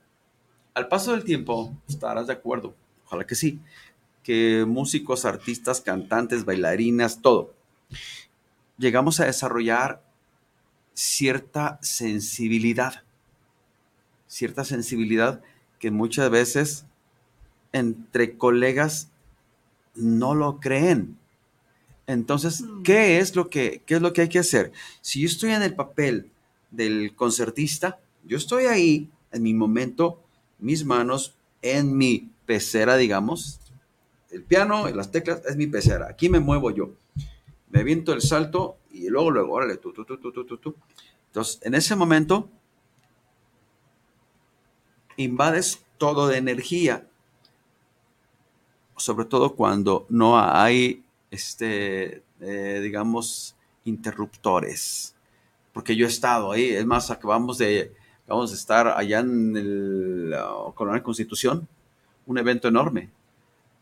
al 0.75 0.87
paso 0.87 1.13
del 1.13 1.25
tiempo 1.25 1.75
estarás 1.89 2.27
de 2.27 2.35
acuerdo, 2.35 2.75
ojalá 3.07 3.27
que 3.27 3.35
sí, 3.35 3.61
que 4.23 4.67
músicos, 4.69 5.25
artistas, 5.25 5.81
cantantes, 5.81 6.45
bailarinas, 6.45 7.23
todo, 7.23 7.55
llegamos 8.77 9.21
a 9.21 9.25
desarrollar 9.25 10.03
cierta 10.93 11.79
sensibilidad, 11.81 13.05
cierta 14.27 14.65
sensibilidad 14.65 15.41
que 15.79 15.91
muchas 15.91 16.29
veces 16.29 16.85
entre 17.73 18.37
colegas 18.37 19.11
no 19.95 20.35
lo 20.35 20.61
creen. 20.61 21.17
Entonces, 22.07 22.65
¿qué 22.85 23.19
es 23.19 23.35
lo 23.35 23.51
que, 23.51 23.83
qué 23.85 23.97
es 23.97 24.03
lo 24.03 24.13
que 24.13 24.23
hay 24.23 24.29
que 24.29 24.39
hacer? 24.39 24.73
Si 25.01 25.21
yo 25.21 25.27
estoy 25.27 25.51
en 25.51 25.63
el 25.63 25.75
papel 25.75 26.31
del 26.71 27.15
concertista, 27.15 27.99
yo 28.25 28.37
estoy 28.37 28.67
ahí 28.67 29.11
en 29.33 29.43
mi 29.43 29.55
momento, 29.55 30.23
mis 30.59 30.85
manos 30.85 31.35
en 31.63 31.97
mi 31.97 32.31
pecera, 32.47 32.97
digamos, 32.97 33.61
el 34.31 34.43
piano 34.43 34.89
y 34.89 34.93
las 34.93 35.11
teclas 35.11 35.43
es 35.47 35.57
mi 35.57 35.67
pecera. 35.67 36.09
Aquí 36.09 36.29
me 36.29 36.41
muevo 36.41 36.71
yo. 36.71 36.91
Me 37.71 37.81
aviento 37.81 38.13
el 38.13 38.23
salto 38.23 38.77
y 38.93 39.09
luego, 39.09 39.31
luego, 39.31 39.53
órale, 39.53 39.77
tú, 39.77 39.93
tú, 39.93 40.05
tú, 40.05 40.19
tú, 40.19 40.33
tú, 40.33 40.57
tú. 40.59 40.75
Entonces, 41.29 41.59
en 41.63 41.75
ese 41.75 41.97
momento, 41.97 42.49
invades 45.17 45.85
todo 45.99 46.29
de 46.29 46.39
energía. 46.39 47.07
Sobre 48.97 49.27
todo 49.27 49.55
cuando 49.55 50.07
no 50.09 50.39
hay, 50.39 51.05
este, 51.31 52.23
eh, 52.41 52.81
digamos, 52.83 53.57
interruptores. 53.85 55.15
Porque 55.73 55.97
yo 55.97 56.07
he 56.07 56.09
estado 56.09 56.53
ahí. 56.53 56.71
Es 56.71 56.87
más, 56.87 57.11
acabamos 57.11 57.59
de, 57.59 57.93
estar 58.53 58.89
allá 58.89 59.21
en 59.21 59.57
el 59.57 60.35
uh, 60.35 61.03
Constitución, 61.03 61.69
un 62.27 62.39
evento 62.39 62.69
enorme. 62.69 63.11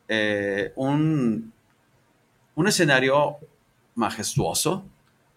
Eh, 0.09 0.73
un, 0.77 1.53
un 2.55 2.69
escenario 2.69 3.37
majestuoso, 3.95 4.85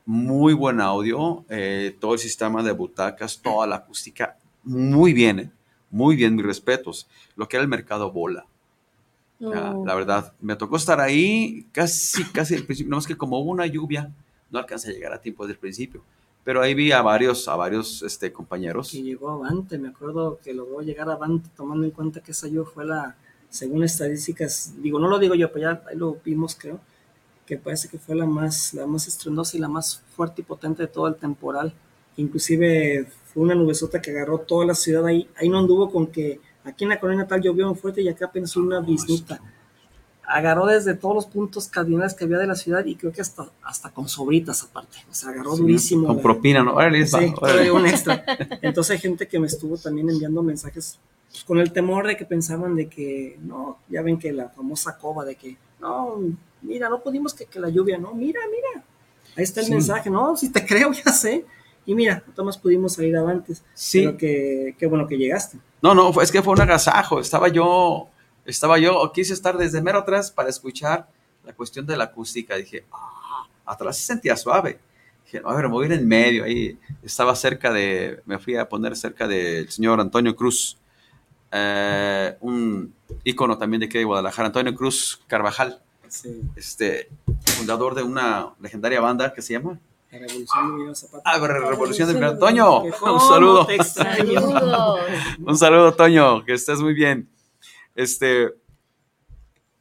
muy 0.05 0.53
buen 0.53 0.81
audio, 0.81 1.45
eh, 1.49 1.95
todo 1.99 2.13
el 2.13 2.19
sistema 2.19 2.63
de 2.63 2.71
butacas, 2.71 3.39
toda 3.41 3.67
la 3.67 3.77
acústica, 3.77 4.37
muy 4.63 5.13
bien, 5.13 5.51
muy 5.89 6.15
bien, 6.15 6.35
mis 6.35 6.45
respetos. 6.45 7.07
Lo 7.35 7.47
que 7.47 7.57
era 7.57 7.63
el 7.63 7.69
mercado 7.69 8.11
bola. 8.11 8.45
Oh. 9.39 9.83
la 9.85 9.93
verdad, 9.93 10.33
me 10.41 10.55
tocó 10.55 10.77
estar 10.77 10.99
ahí 10.99 11.67
casi, 11.71 12.23
casi 12.33 12.55
al 12.55 12.63
principio, 12.63 12.89
no 12.89 12.97
es 12.97 13.05
que 13.05 13.15
como 13.15 13.39
hubo 13.39 13.51
una 13.51 13.67
lluvia, 13.67 14.11
no 14.49 14.57
alcancé 14.57 14.89
a 14.89 14.93
llegar 14.93 15.13
a 15.13 15.21
tiempo 15.21 15.43
desde 15.43 15.53
el 15.53 15.59
principio, 15.59 16.01
pero 16.43 16.61
ahí 16.61 16.73
vi 16.73 16.91
a 16.91 17.01
varios, 17.01 17.47
a 17.47 17.55
varios 17.55 18.01
este, 18.01 18.31
compañeros. 18.31 18.89
que 18.89 19.03
llegó 19.03 19.29
Avante, 19.29 19.77
me 19.77 19.89
acuerdo 19.89 20.39
que 20.43 20.53
logró 20.53 20.81
llegar 20.81 21.09
Avante 21.09 21.49
tomando 21.55 21.85
en 21.85 21.91
cuenta 21.91 22.21
que 22.21 22.31
esa 22.31 22.47
yo 22.47 22.65
fue 22.65 22.85
la, 22.85 23.15
según 23.49 23.83
estadísticas, 23.83 24.73
digo, 24.81 24.99
no 24.99 25.07
lo 25.07 25.19
digo 25.19 25.35
yo, 25.35 25.51
pero 25.51 25.71
ya 25.71 25.83
ahí 25.87 25.95
lo 25.95 26.17
vimos 26.23 26.55
creo, 26.55 26.79
que 27.45 27.57
parece 27.57 27.89
que 27.89 27.99
fue 27.99 28.15
la 28.15 28.25
más, 28.25 28.73
la 28.73 28.87
más 28.87 29.07
estruendosa 29.07 29.55
y 29.55 29.59
la 29.59 29.67
más 29.67 30.01
fuerte 30.15 30.41
y 30.41 30.45
potente 30.45 30.83
de 30.83 30.87
todo 30.87 31.07
el 31.07 31.15
temporal. 31.15 31.73
Inclusive 32.17 33.07
fue 33.25 33.43
una 33.43 33.55
nubesota 33.55 34.01
que 34.01 34.11
agarró 34.11 34.39
toda 34.39 34.65
la 34.65 34.73
ciudad 34.73 35.05
ahí, 35.05 35.29
ahí 35.35 35.47
no 35.47 35.59
anduvo 35.59 35.91
con 35.91 36.07
que 36.07 36.39
aquí 36.67 36.83
en 36.83 36.89
la 36.91 36.99
colonia 36.99 37.25
tal 37.27 37.41
llovió 37.41 37.67
muy 37.67 37.75
fuerte 37.75 38.01
y 38.01 38.09
acá 38.09 38.25
apenas 38.25 38.55
una 38.55 38.79
biznita. 38.79 39.39
Agarró 40.29 40.65
desde 40.65 40.93
todos 40.93 41.15
los 41.15 41.25
puntos 41.25 41.69
cardinales 41.69 42.13
que 42.13 42.25
había 42.25 42.37
de 42.37 42.47
la 42.47 42.55
ciudad 42.55 42.83
y 42.85 42.95
creo 42.95 43.13
que 43.13 43.21
hasta, 43.21 43.49
hasta 43.63 43.91
con 43.91 44.09
sobritas 44.09 44.61
aparte. 44.61 44.97
O 45.09 45.13
sea, 45.13 45.29
agarró 45.29 45.55
Sí, 45.55 45.61
durísimo. 45.61 46.07
Con 46.07 46.17
la- 46.17 46.21
propina, 46.21 46.63
¿no? 46.63 46.73
Órale, 46.75 47.07
Sí, 47.07 47.33
órale. 47.39 47.71
un 47.71 47.85
extra. 47.87 48.25
Entonces 48.61 48.91
hay 48.91 48.97
gente 48.99 49.25
que 49.27 49.39
me 49.39 49.47
estuvo 49.47 49.77
también 49.77 50.09
enviando 50.09 50.43
mensajes 50.43 50.99
pues, 51.31 51.45
con 51.45 51.59
el 51.59 51.71
temor 51.71 52.05
de 52.07 52.17
que 52.17 52.25
pensaban 52.25 52.75
de 52.75 52.89
que, 52.89 53.37
no, 53.41 53.77
ya 53.87 54.01
ven 54.01 54.19
que 54.19 54.33
la 54.33 54.49
famosa 54.49 54.97
coba 54.97 55.23
de 55.23 55.35
que, 55.35 55.55
no, 55.79 56.17
mira, 56.61 56.89
no 56.89 57.01
pudimos 57.01 57.33
que, 57.33 57.45
que 57.45 57.59
la 57.61 57.69
lluvia, 57.69 57.97
no, 57.97 58.13
mira, 58.13 58.41
mira, 58.51 58.83
ahí 59.37 59.43
está 59.43 59.61
el 59.61 59.67
Sí. 59.67 59.71
mensaje, 59.71 60.09
no, 60.09 60.35
si 60.35 60.49
te 60.51 60.65
creo, 60.65 60.91
ya 61.05 61.13
sé. 61.13 61.45
Y 61.87 61.95
mira, 61.95 62.21
Tomás 62.35 62.57
pudimos 62.57 62.93
salir 62.93 63.15
avantes, 63.17 63.63
Sí. 63.73 64.01
pero 64.03 64.17
que, 64.17 64.75
qué 64.77 64.85
bueno 64.85 65.07
que 65.07 65.17
llegaste. 65.17 65.57
No, 65.81 65.95
no, 65.95 66.21
es 66.21 66.31
que 66.31 66.43
fue 66.43 66.53
un 66.53 66.61
agasajo. 66.61 67.19
Estaba 67.19 67.47
yo, 67.47 68.09
estaba 68.45 68.77
yo, 68.77 69.09
quise 69.13 69.33
estar 69.33 69.57
desde 69.57 69.81
mero 69.81 69.99
atrás 69.99 70.29
para 70.29 70.49
escuchar 70.49 71.07
la 71.45 71.53
cuestión 71.53 71.85
de 71.87 71.95
la 71.97 72.03
acústica. 72.03 72.55
Dije, 72.57 72.83
ah, 72.91 73.47
atrás 73.65 73.97
se 73.97 74.03
sentía 74.03 74.35
suave. 74.35 74.79
Dije, 75.25 75.41
a 75.45 75.53
ver, 75.55 75.63
me 75.65 75.71
voy 75.71 75.85
a 75.85 75.87
ir 75.87 75.93
en 75.93 76.07
medio. 76.07 76.43
Ahí 76.43 76.77
estaba 77.01 77.33
cerca 77.35 77.71
de, 77.71 78.21
me 78.25 78.37
fui 78.37 78.57
a 78.57 78.67
poner 78.67 78.95
cerca 78.97 79.25
del 79.27 79.69
señor 79.69 79.99
Antonio 80.01 80.35
Cruz, 80.35 80.77
eh, 81.51 82.35
un 82.41 82.93
ícono 83.23 83.57
también 83.57 83.79
de 83.79 83.85
aquí 83.85 83.97
de 83.97 84.03
Guadalajara, 84.03 84.47
Antonio 84.47 84.75
Cruz 84.75 85.21
Carvajal, 85.27 85.81
Sí, 86.09 86.41
este, 86.55 87.09
fundador 87.57 87.93
de 87.95 88.01
una 88.03 88.53
legendaria 88.61 89.01
banda 89.01 89.33
que 89.33 89.41
se 89.41 89.53
llama 89.53 89.77
la 90.11 90.19
revolución 90.19 90.63
de 90.63 90.69
Emiliano 90.69 90.95
Zapata. 90.95 91.23
Ah, 91.25 91.39
Revolución 91.39 92.19
de. 92.19 92.25
Antonio. 92.25 92.83
Que 92.83 93.09
Un 93.09 93.19
saludo. 93.19 93.67
Un 95.39 95.57
saludo, 95.57 95.93
Toño, 95.93 96.43
que 96.45 96.53
estés 96.53 96.79
muy 96.79 96.93
bien. 96.93 97.29
Este, 97.95 98.53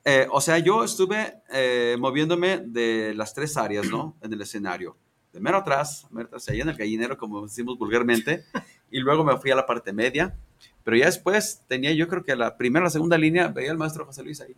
eh, 0.09 0.29
o 0.31 0.41
sea, 0.41 0.59
yo 0.59 0.85
estuve 0.85 1.43
eh, 1.51 1.97
moviéndome 1.99 2.59
de 2.59 3.13
las 3.15 3.35
tres 3.35 3.57
áreas, 3.57 3.87
¿no? 3.91 4.17
En 4.23 4.33
el 4.33 4.41
escenario. 4.41 4.97
De 5.33 5.41
mero 5.41 5.59
atrás, 5.59 6.07
mero 6.11 6.29
atrás, 6.29 6.49
ahí 6.49 6.61
en 6.61 6.69
el 6.69 6.77
gallinero, 6.77 7.19
como 7.19 7.43
decimos 7.43 7.77
vulgarmente, 7.77 8.45
y 8.91 9.01
luego 9.01 9.25
me 9.25 9.37
fui 9.37 9.51
a 9.51 9.57
la 9.57 9.67
parte 9.67 9.93
media, 9.93 10.37
pero 10.85 10.97
ya 10.97 11.07
después 11.07 11.63
tenía, 11.67 11.93
yo 11.93 12.07
creo 12.07 12.23
que 12.23 12.37
la 12.37 12.57
primera, 12.57 12.85
la 12.85 12.91
segunda 12.91 13.19
línea, 13.19 13.49
veía 13.49 13.73
al 13.73 13.79
maestro 13.79 14.07
José 14.07 14.23
Luis 14.23 14.41
ahí. 14.41 14.55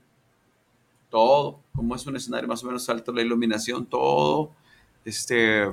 Todo, 1.08 1.60
como 1.74 1.96
es 1.96 2.06
un 2.06 2.16
escenario 2.16 2.46
más 2.46 2.62
o 2.62 2.66
menos 2.66 2.86
alto, 2.90 3.10
la 3.12 3.22
iluminación, 3.22 3.86
todo, 3.86 4.52
este, 5.08 5.72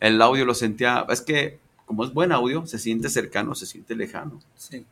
el 0.00 0.22
audio 0.22 0.44
lo 0.44 0.54
sentía, 0.54 1.06
es 1.08 1.20
que 1.20 1.58
como 1.90 2.04
es 2.04 2.12
buen 2.14 2.30
audio, 2.30 2.66
se 2.66 2.78
siente 2.78 3.08
cercano, 3.08 3.52
se 3.56 3.66
siente 3.66 3.96
lejano. 3.96 4.38
Sí. 4.54 4.86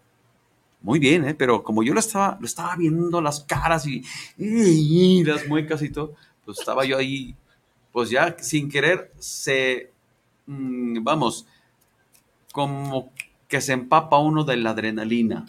Muy 0.81 0.99
bien, 0.99 1.25
¿eh? 1.29 1.35
pero 1.35 1.63
como 1.63 1.85
yo 1.85 1.95
lo 1.95 2.01
estaba, 2.01 2.37
lo 2.41 2.47
estaba 2.47 2.75
viendo 2.75 3.21
las 3.21 3.41
caras 3.45 3.87
y, 3.87 4.05
y 4.37 5.23
las 5.23 5.47
muecas 5.47 5.81
y 5.83 5.91
todo, 5.91 6.15
pues 6.45 6.59
estaba 6.59 6.85
yo 6.85 6.99
ahí, 6.99 7.37
pues 7.93 8.11
ya 8.11 8.37
sin 8.41 8.69
querer, 8.69 9.13
se, 9.17 9.93
mm, 10.47 11.05
vamos, 11.05 11.47
como 12.53 13.13
que 13.47 13.61
se 13.61 13.75
empapa 13.75 14.19
uno 14.19 14.43
de 14.43 14.57
la 14.57 14.71
adrenalina. 14.71 15.47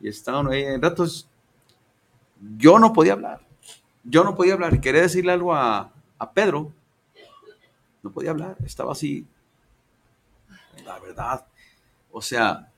Y 0.00 0.06
estaba 0.06 0.40
uno 0.42 0.50
ahí, 0.50 0.62
en 0.62 0.80
ratos, 0.80 1.28
yo 2.56 2.78
no 2.78 2.92
podía 2.92 3.14
hablar, 3.14 3.40
yo 4.04 4.22
no 4.22 4.36
podía 4.36 4.54
hablar, 4.54 4.80
quería 4.80 5.02
decirle 5.02 5.32
algo 5.32 5.54
a, 5.54 5.92
a 6.18 6.32
Pedro, 6.32 6.72
no 8.02 8.12
podía 8.12 8.30
hablar, 8.30 8.56
estaba 8.64 8.92
así, 8.92 9.26
la 10.84 10.98
verdad, 10.98 11.46
o 12.10 12.20
sea, 12.20 12.70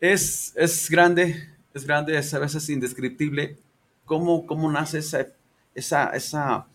es, 0.00 0.52
es 0.56 0.88
grande, 0.88 1.48
es 1.74 1.84
grande, 1.84 2.16
es 2.16 2.32
a 2.34 2.38
veces 2.38 2.68
indescriptible 2.68 3.58
cómo, 4.04 4.46
cómo 4.46 4.70
nace 4.70 4.98
esa, 4.98 5.26
esa, 5.74 6.10
esa, 6.10 6.66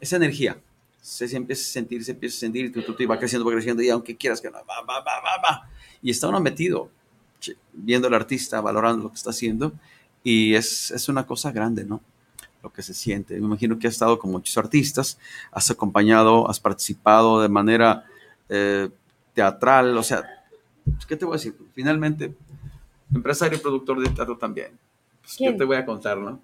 esa 0.00 0.16
energía. 0.16 0.58
Se, 1.00 1.28
se 1.28 1.36
empieza 1.36 1.62
a 1.62 1.72
sentir, 1.72 2.04
se 2.04 2.10
empieza 2.10 2.36
a 2.36 2.40
sentir 2.40 2.72
tú, 2.72 2.82
tú, 2.82 2.94
tú, 2.94 3.02
y 3.02 3.06
va 3.06 3.18
creciendo, 3.18 3.46
va 3.46 3.52
creciendo 3.52 3.82
y 3.82 3.90
aunque 3.90 4.16
quieras 4.16 4.40
que 4.40 4.50
no, 4.50 4.58
va, 4.58 4.80
va, 4.82 5.00
va, 5.00 5.20
va, 5.20 5.42
va. 5.42 5.70
Y 6.02 6.10
está 6.10 6.28
uno 6.28 6.40
metido, 6.40 6.90
viendo 7.72 8.08
al 8.08 8.14
artista, 8.14 8.60
valorando 8.60 9.04
lo 9.04 9.10
que 9.10 9.14
está 9.14 9.30
haciendo 9.30 9.72
y 10.24 10.54
es, 10.54 10.90
es 10.90 11.08
una 11.08 11.24
cosa 11.24 11.52
grande, 11.52 11.84
¿no? 11.84 12.00
Lo 12.62 12.72
que 12.72 12.82
se 12.82 12.94
siente. 12.94 13.34
Me 13.34 13.46
imagino 13.46 13.78
que 13.78 13.86
has 13.86 13.94
estado 13.94 14.18
con 14.18 14.30
muchos 14.30 14.56
artistas, 14.58 15.18
has 15.52 15.70
acompañado, 15.70 16.48
has 16.50 16.58
participado 16.58 17.40
de 17.40 17.48
manera 17.48 18.04
eh, 18.48 18.88
teatral, 19.34 19.96
o 19.96 20.02
sea, 20.02 20.24
¿qué 21.06 21.16
te 21.16 21.24
voy 21.24 21.34
a 21.34 21.38
decir? 21.38 21.56
Finalmente, 21.74 22.34
empresario 23.14 23.58
y 23.58 23.60
productor 23.60 24.00
de 24.00 24.10
teatro 24.10 24.36
también. 24.36 24.78
Pues, 25.20 25.36
¿Qué 25.38 25.52
te 25.52 25.64
voy 25.64 25.76
a 25.76 25.84
contar, 25.84 26.18
no? 26.18 26.40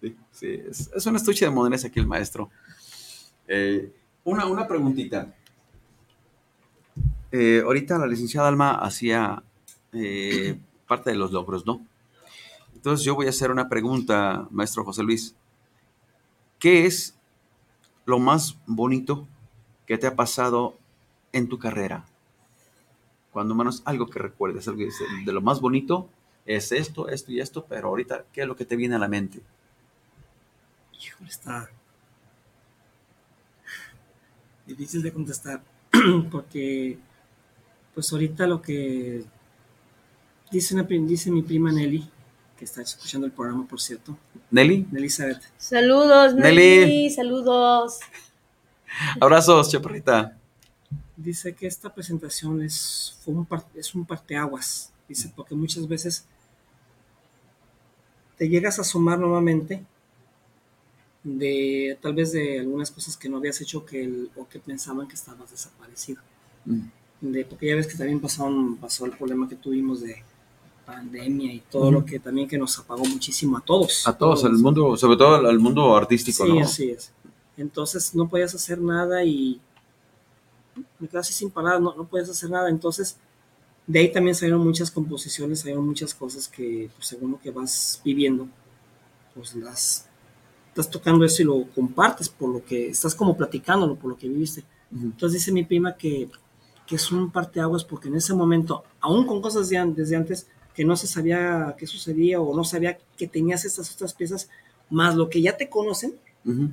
Sí, 0.00 0.16
sí, 0.32 0.60
es, 0.68 0.90
es 0.94 1.06
un 1.06 1.16
estuche 1.16 1.44
de 1.44 1.50
modernes 1.50 1.84
aquí 1.84 1.98
el 1.98 2.06
maestro. 2.06 2.50
Eh, 3.46 3.92
una, 4.24 4.46
una 4.46 4.66
preguntita. 4.66 5.34
Eh, 7.30 7.62
ahorita 7.64 7.98
la 7.98 8.06
licenciada 8.06 8.48
Alma 8.48 8.72
hacía 8.72 9.42
eh, 9.92 10.58
parte 10.86 11.10
de 11.10 11.16
los 11.16 11.32
logros, 11.32 11.66
¿no? 11.66 11.86
Entonces 12.78 13.04
yo 13.04 13.16
voy 13.16 13.26
a 13.26 13.30
hacer 13.30 13.50
una 13.50 13.68
pregunta, 13.68 14.46
maestro 14.52 14.84
José 14.84 15.02
Luis. 15.02 15.34
¿Qué 16.60 16.86
es 16.86 17.18
lo 18.04 18.20
más 18.20 18.56
bonito 18.68 19.26
que 19.84 19.98
te 19.98 20.06
ha 20.06 20.14
pasado 20.14 20.78
en 21.32 21.48
tu 21.48 21.58
carrera? 21.58 22.04
Cuando 23.32 23.56
menos 23.56 23.82
algo 23.84 24.06
que 24.06 24.20
recuerdes, 24.20 24.68
algo 24.68 24.78
que 24.78 24.90
de 25.24 25.32
lo 25.32 25.40
más 25.40 25.60
bonito 25.60 26.08
es 26.46 26.70
esto, 26.70 27.08
esto 27.08 27.32
y 27.32 27.40
esto, 27.40 27.66
pero 27.68 27.88
ahorita, 27.88 28.26
¿qué 28.32 28.42
es 28.42 28.46
lo 28.46 28.54
que 28.54 28.64
te 28.64 28.76
viene 28.76 28.94
a 28.94 29.00
la 29.00 29.08
mente? 29.08 29.40
Híjole, 31.02 31.30
está 31.30 31.68
difícil 34.64 35.02
de 35.02 35.12
contestar 35.12 35.64
porque 36.30 36.96
pues 37.92 38.12
ahorita 38.12 38.46
lo 38.46 38.62
que 38.62 39.24
dice, 40.52 40.80
dice 40.84 41.32
mi 41.32 41.42
prima 41.42 41.72
Nelly, 41.72 42.08
que 42.58 42.64
está 42.64 42.82
escuchando 42.82 43.26
el 43.26 43.32
programa, 43.32 43.66
por 43.66 43.80
cierto, 43.80 44.16
Nelly, 44.50 44.78
Nelly 44.90 44.96
Elizabeth, 45.04 45.42
Saludos, 45.56 46.34
Nelly. 46.34 46.56
Nelly. 46.56 47.10
Saludos. 47.10 48.00
abrazos, 49.20 49.70
chaparrita. 49.70 50.36
dice 51.16 51.54
que 51.54 51.66
esta 51.66 51.92
presentación 51.94 52.60
es, 52.62 53.16
fue 53.24 53.34
un, 53.34 53.46
par- 53.46 53.64
es 53.74 53.94
un 53.94 54.04
parteaguas, 54.04 54.92
dice, 55.08 55.30
porque 55.34 55.54
muchas 55.54 55.86
veces 55.86 56.24
te 58.36 58.48
llegas 58.48 58.78
a 58.78 58.84
sumar 58.84 59.18
nuevamente 59.18 59.84
de 61.24 61.98
tal 62.00 62.14
vez 62.14 62.32
de 62.32 62.60
algunas 62.60 62.90
cosas 62.90 63.16
que 63.16 63.28
no 63.28 63.36
habías 63.38 63.60
hecho 63.60 63.84
que 63.84 64.04
el- 64.04 64.30
o 64.36 64.48
que 64.48 64.58
pensaban 64.58 65.06
que 65.08 65.14
estabas 65.14 65.50
desaparecido. 65.50 66.22
Mm. 66.64 66.80
De, 67.20 67.44
porque 67.44 67.66
ya 67.66 67.74
ves 67.74 67.88
que 67.88 67.96
también 67.96 68.20
pasaron, 68.20 68.76
pasó 68.76 69.04
el 69.04 69.10
problema 69.12 69.48
que 69.48 69.56
tuvimos 69.56 70.00
de 70.00 70.22
pandemia 70.88 71.52
y 71.52 71.60
todo 71.70 71.82
Ujú. 71.82 71.92
lo 71.92 72.04
que 72.04 72.18
también 72.18 72.48
que 72.48 72.56
nos 72.56 72.78
apagó 72.78 73.04
muchísimo 73.04 73.58
a 73.58 73.60
todos. 73.60 74.08
A 74.08 74.16
todos, 74.16 74.42
al 74.44 74.54
mundo, 74.54 74.96
sobre 74.96 75.18
todo 75.18 75.34
al, 75.34 75.44
al 75.46 75.58
mundo 75.58 75.94
artístico, 75.94 76.46
Sí, 76.46 76.52
¿no? 76.52 76.60
así 76.64 76.90
es. 76.90 77.12
Entonces 77.58 78.14
no 78.14 78.26
podías 78.26 78.54
hacer 78.54 78.80
nada 78.80 79.22
y 79.22 79.60
me 80.98 81.08
quedé 81.08 81.18
así 81.20 81.34
sin 81.34 81.50
palabras, 81.50 81.82
no, 81.82 81.94
no 81.94 82.04
podías 82.04 82.30
hacer 82.30 82.48
nada. 82.50 82.70
Entonces 82.70 83.16
de 83.86 83.98
ahí 83.98 84.10
también 84.12 84.34
salieron 84.34 84.64
muchas 84.64 84.90
composiciones, 84.90 85.60
salieron 85.60 85.86
muchas 85.86 86.14
cosas 86.14 86.48
que 86.48 86.88
pues, 86.96 87.06
según 87.08 87.32
lo 87.32 87.40
que 87.40 87.50
vas 87.50 88.00
viviendo, 88.02 88.48
pues 89.34 89.54
las 89.56 90.06
estás 90.68 90.88
tocando 90.90 91.24
eso 91.24 91.42
y 91.42 91.44
lo 91.44 91.64
compartes 91.74 92.30
por 92.30 92.48
lo 92.50 92.64
que 92.64 92.88
estás 92.88 93.14
como 93.14 93.36
platicándolo, 93.36 93.94
por 93.96 94.10
lo 94.12 94.16
que 94.16 94.28
viviste. 94.28 94.64
Ujú. 94.90 95.04
Entonces 95.06 95.40
dice 95.40 95.52
mi 95.52 95.64
prima 95.64 95.96
que, 95.96 96.30
que 96.86 96.94
es 96.96 97.12
un 97.12 97.30
parteaguas 97.30 97.84
porque 97.84 98.08
en 98.08 98.14
ese 98.16 98.32
momento, 98.32 98.84
aún 99.00 99.26
con 99.26 99.42
cosas 99.42 99.68
de 99.68 99.84
desde 99.94 100.16
antes, 100.16 100.46
que 100.78 100.84
no 100.84 100.94
se 100.94 101.08
sabía 101.08 101.74
qué 101.76 101.88
sucedía 101.88 102.40
o 102.40 102.54
no 102.54 102.62
sabía 102.62 102.96
que 103.16 103.26
tenías 103.26 103.64
estas 103.64 103.92
otras 103.92 104.14
piezas, 104.14 104.48
más 104.90 105.16
lo 105.16 105.28
que 105.28 105.42
ya 105.42 105.56
te 105.56 105.68
conocen, 105.68 106.14
Ujú. 106.44 106.70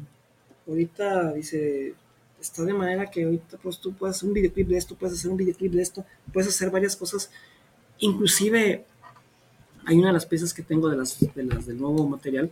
ahorita 0.67 1.33
dice, 1.33 1.95
está 2.39 2.61
de 2.65 2.73
manera 2.75 3.09
que 3.09 3.23
ahorita 3.23 3.57
pues 3.57 3.79
tú 3.79 3.95
puedes 3.95 4.15
hacer 4.15 4.29
un 4.29 4.35
videoclip 4.35 4.67
de 4.67 4.77
esto, 4.77 4.93
puedes 4.93 5.17
hacer 5.17 5.31
un 5.31 5.37
videoclip 5.37 5.71
de 5.73 5.81
esto, 5.81 6.05
puedes 6.31 6.49
hacer 6.49 6.69
varias 6.69 6.95
cosas, 6.95 7.31
inclusive 7.97 8.85
hay 9.85 9.97
una 9.97 10.09
de 10.09 10.13
las 10.13 10.27
piezas 10.27 10.53
que 10.53 10.61
tengo 10.61 10.87
de 10.87 10.97
las, 10.97 11.19
de 11.19 11.43
las 11.43 11.65
del 11.65 11.79
nuevo 11.79 12.07
material 12.07 12.51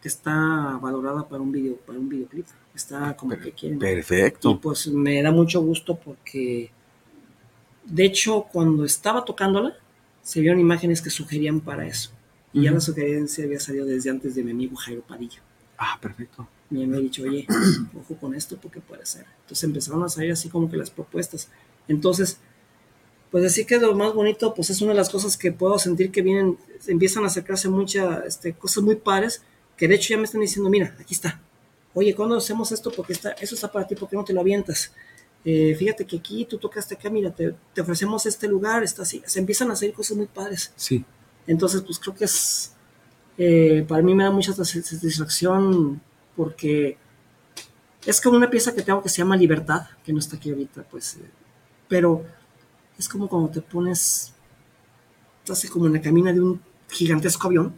que 0.00 0.06
está 0.06 0.78
valorada 0.80 1.28
para 1.28 1.42
un 1.42 1.50
video, 1.50 1.78
para 1.78 1.98
un 1.98 2.08
videoclip, 2.08 2.46
está 2.76 3.16
como 3.16 3.36
que 3.36 3.50
quieren. 3.50 3.78
Y 3.78 3.80
Perfecto. 3.80 4.60
pues 4.60 4.86
me 4.86 5.20
da 5.20 5.32
mucho 5.32 5.60
gusto 5.62 5.96
porque, 5.96 6.70
de 7.86 8.04
hecho, 8.04 8.46
cuando 8.52 8.84
estaba 8.84 9.24
tocándola, 9.24 9.76
se 10.22 10.40
vieron 10.40 10.60
imágenes 10.60 11.02
que 11.02 11.10
sugerían 11.10 11.60
para 11.60 11.86
eso. 11.86 12.10
Y 12.52 12.62
ya 12.62 12.72
la 12.72 12.80
sugerencia 12.80 13.44
había 13.44 13.60
salido 13.60 13.86
desde 13.86 14.10
antes 14.10 14.34
de 14.34 14.44
mi 14.44 14.50
amigo 14.50 14.76
Jairo 14.76 15.02
Padilla. 15.02 15.40
Ah, 15.78 15.98
perfecto. 16.00 16.46
Y 16.70 16.74
me 16.74 16.84
había 16.84 17.00
dicho, 17.00 17.22
oye, 17.22 17.46
ojo 17.98 18.16
con 18.16 18.34
esto 18.34 18.56
porque 18.60 18.80
puede 18.80 19.04
ser. 19.06 19.26
Entonces 19.40 19.64
empezaron 19.64 20.02
a 20.04 20.08
salir 20.08 20.32
así 20.32 20.48
como 20.48 20.70
que 20.70 20.76
las 20.76 20.90
propuestas. 20.90 21.48
Entonces, 21.88 22.38
pues 23.30 23.42
decir 23.42 23.66
que 23.66 23.78
lo 23.78 23.94
más 23.94 24.12
bonito, 24.12 24.54
pues 24.54 24.68
es 24.70 24.80
una 24.82 24.92
de 24.92 24.98
las 24.98 25.08
cosas 25.08 25.36
que 25.38 25.52
puedo 25.52 25.78
sentir 25.78 26.12
que 26.12 26.20
vienen, 26.20 26.58
empiezan 26.86 27.24
a 27.24 27.28
acercarse 27.28 27.68
muchas 27.68 28.26
este, 28.26 28.52
cosas 28.52 28.84
muy 28.84 28.96
padres, 28.96 29.42
que 29.76 29.88
de 29.88 29.94
hecho 29.94 30.10
ya 30.10 30.18
me 30.18 30.24
están 30.24 30.42
diciendo, 30.42 30.68
mira, 30.68 30.94
aquí 31.00 31.14
está. 31.14 31.40
Oye, 31.94 32.14
¿cuándo 32.14 32.36
hacemos 32.36 32.70
esto? 32.72 32.92
Porque 32.94 33.14
está, 33.14 33.30
eso 33.32 33.54
está 33.54 33.72
para 33.72 33.86
ti, 33.86 33.94
¿por 33.94 34.08
qué 34.08 34.16
no 34.16 34.24
te 34.24 34.34
lo 34.34 34.40
avientas? 34.40 34.92
Eh, 35.44 35.74
fíjate 35.76 36.06
que 36.06 36.18
aquí 36.18 36.44
tú 36.44 36.56
tocaste 36.58 36.94
acá, 36.94 37.10
mira, 37.10 37.30
te, 37.34 37.54
te 37.74 37.80
ofrecemos 37.80 38.24
este 38.26 38.46
lugar, 38.48 38.82
está 38.84 39.02
así. 39.02 39.22
Se 39.26 39.40
empiezan 39.40 39.70
a 39.70 39.72
hacer 39.72 39.92
cosas 39.92 40.16
muy 40.16 40.26
padres. 40.26 40.72
Sí. 40.76 41.04
Entonces, 41.46 41.82
pues 41.82 41.98
creo 41.98 42.14
que 42.14 42.24
es, 42.26 42.72
eh, 43.38 43.84
para 43.88 44.02
mí 44.02 44.14
me 44.14 44.22
da 44.24 44.30
mucha 44.30 44.52
satis- 44.52 44.82
satisfacción 44.84 46.00
porque 46.36 46.96
es 48.06 48.20
como 48.20 48.36
una 48.36 48.48
pieza 48.50 48.72
que 48.74 48.82
tengo 48.82 49.02
que 49.02 49.08
se 49.08 49.18
llama 49.18 49.36
Libertad, 49.36 49.86
que 50.04 50.12
no 50.12 50.18
está 50.20 50.36
aquí 50.36 50.50
ahorita, 50.50 50.84
pues, 50.90 51.16
eh, 51.16 51.28
pero 51.88 52.24
es 52.98 53.08
como 53.08 53.28
cuando 53.28 53.48
te 53.50 53.60
pones, 53.60 54.32
estás 55.44 55.68
como 55.70 55.86
en 55.86 55.94
la 55.94 56.00
cabina 56.00 56.32
de 56.32 56.40
un 56.40 56.60
gigantesco 56.88 57.48
avión, 57.48 57.74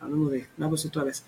hablando 0.00 0.30
de 0.30 0.46
navos 0.56 0.84
otra 0.86 1.04
vez, 1.04 1.22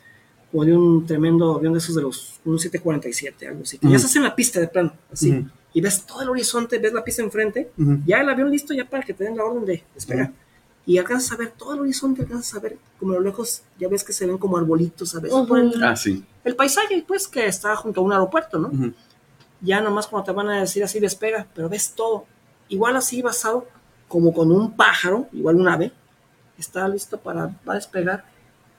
o 0.52 0.64
de 0.64 0.74
un 0.76 1.04
tremendo 1.06 1.54
avión 1.56 1.72
de 1.74 1.78
esos 1.80 1.94
de 1.96 2.02
los, 2.02 2.40
un 2.44 2.58
747, 2.58 3.48
algo 3.48 3.62
así, 3.62 3.78
que 3.78 3.86
ya 3.86 3.88
Ujú. 3.90 3.96
estás 3.96 4.16
en 4.16 4.22
la 4.22 4.34
pista 4.34 4.58
de 4.60 4.68
plano, 4.68 4.94
así. 5.12 5.44
Y 5.76 5.80
ves 5.82 6.06
todo 6.06 6.22
el 6.22 6.30
horizonte, 6.30 6.78
ves 6.78 6.94
la 6.94 7.04
pista 7.04 7.20
enfrente, 7.20 7.70
Ujú. 7.76 7.98
ya 8.06 8.22
el 8.22 8.28
avión 8.30 8.50
listo 8.50 8.72
ya 8.72 8.88
para 8.88 9.02
que 9.02 9.12
te 9.12 9.24
den 9.24 9.36
la 9.36 9.44
orden 9.44 9.66
de 9.66 9.84
despegar. 9.94 10.32
Y 10.86 10.96
alcanzas 10.96 11.32
a 11.32 11.36
ver 11.36 11.50
todo 11.50 11.74
el 11.74 11.80
horizonte, 11.80 12.22
alcanzas 12.22 12.54
a 12.56 12.60
ver 12.60 12.78
como 12.98 13.12
a 13.12 13.16
lo 13.16 13.20
lejos, 13.20 13.60
ya 13.78 13.86
ves 13.86 14.02
que 14.02 14.14
se 14.14 14.24
ven 14.24 14.38
como 14.38 14.56
arbolitos, 14.56 15.10
¿sabes? 15.10 15.30
Por 15.32 15.58
el, 15.58 15.84
Ah, 15.84 15.94
sí. 15.94 16.24
el 16.44 16.56
paisaje, 16.56 17.04
pues, 17.06 17.28
que 17.28 17.46
está 17.46 17.76
junto 17.76 18.00
a 18.00 18.04
un 18.04 18.12
aeropuerto, 18.12 18.58
¿no? 18.58 18.70
Ya 19.60 19.82
nomás 19.82 20.06
cuando 20.06 20.24
te 20.24 20.32
van 20.32 20.48
a 20.48 20.60
decir 20.60 20.82
así 20.82 20.98
despega, 20.98 21.46
pero 21.54 21.68
ves 21.68 21.92
todo. 21.94 22.24
Igual 22.70 22.96
así 22.96 23.20
basado, 23.20 23.66
como 24.08 24.32
con 24.32 24.50
un 24.50 24.74
pájaro, 24.74 25.28
igual 25.34 25.56
un 25.56 25.68
ave, 25.68 25.92
está 26.56 26.88
listo 26.88 27.18
para 27.20 27.48
va 27.68 27.72
a 27.72 27.74
despegar. 27.74 28.24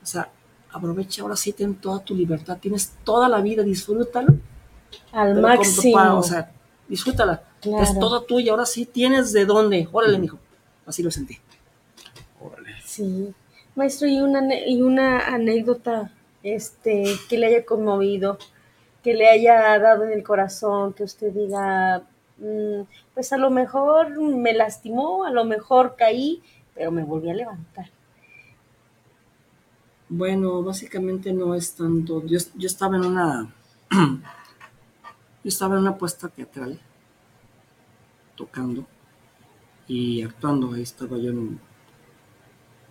O 0.02 0.06
sea, 0.08 0.32
aprovecha 0.72 1.22
ahora 1.22 1.36
sí, 1.36 1.54
ten 1.54 1.76
toda 1.76 2.00
tu 2.04 2.16
libertad, 2.16 2.58
tienes 2.60 2.92
toda 3.04 3.30
la 3.30 3.40
vida, 3.42 3.62
disfrútala. 3.62 4.34
Al 5.12 5.40
máximo. 5.42 6.18
O 6.20 6.24
sea, 6.24 6.52
disfrútala. 6.88 7.44
Claro. 7.62 7.84
Es 7.84 7.98
toda 8.00 8.26
tuya, 8.26 8.52
ahora 8.52 8.66
sí 8.66 8.86
tienes 8.86 9.34
de 9.34 9.46
dónde. 9.46 9.88
Órale, 9.92 10.20
mijo. 10.20 10.40
Así 10.86 11.04
lo 11.04 11.12
sentí. 11.12 11.38
Órale. 12.42 12.76
Sí. 12.84 13.34
Maestro, 13.76 14.08
y 14.08 14.20
una, 14.20 14.56
y 14.66 14.82
una 14.82 15.20
anécdota 15.20 16.12
este, 16.44 17.04
que 17.30 17.38
le 17.38 17.48
haya 17.48 17.66
conmovido, 17.66 18.38
que 19.04 19.14
le 19.14 19.30
haya 19.30 19.78
dado 19.80 20.04
en 20.06 20.12
el 20.12 20.24
corazón, 20.24 20.94
que 20.94 21.04
usted 21.04 21.32
diga, 21.32 22.04
mm, 22.38 22.82
pues 23.14 23.34
a 23.34 23.38
lo 23.38 23.50
mejor 23.50 24.20
me 24.20 24.54
lastimó, 24.54 25.26
a 25.26 25.32
lo 25.32 25.46
mejor 25.46 25.96
caí, 25.96 26.42
pero 26.74 26.92
me 26.92 27.04
volví 27.04 27.30
a 27.30 27.34
levantar. 27.34 27.90
Bueno, 30.10 30.64
básicamente 30.64 31.34
no 31.34 31.54
es 31.54 31.74
tanto. 31.74 32.26
Yo, 32.26 32.38
yo 32.56 32.68
estaba 32.68 32.96
en 32.96 33.06
una. 33.06 33.54
yo 35.48 35.50
estaba 35.50 35.76
en 35.76 35.82
una 35.84 35.98
puesta 35.98 36.28
teatral, 36.28 36.78
tocando 38.36 38.86
y 39.88 40.22
actuando. 40.22 40.74
Ahí 40.74 40.82
estaba 40.82 41.18
yo 41.18 41.30
en 41.32 41.38
un. 41.38 41.60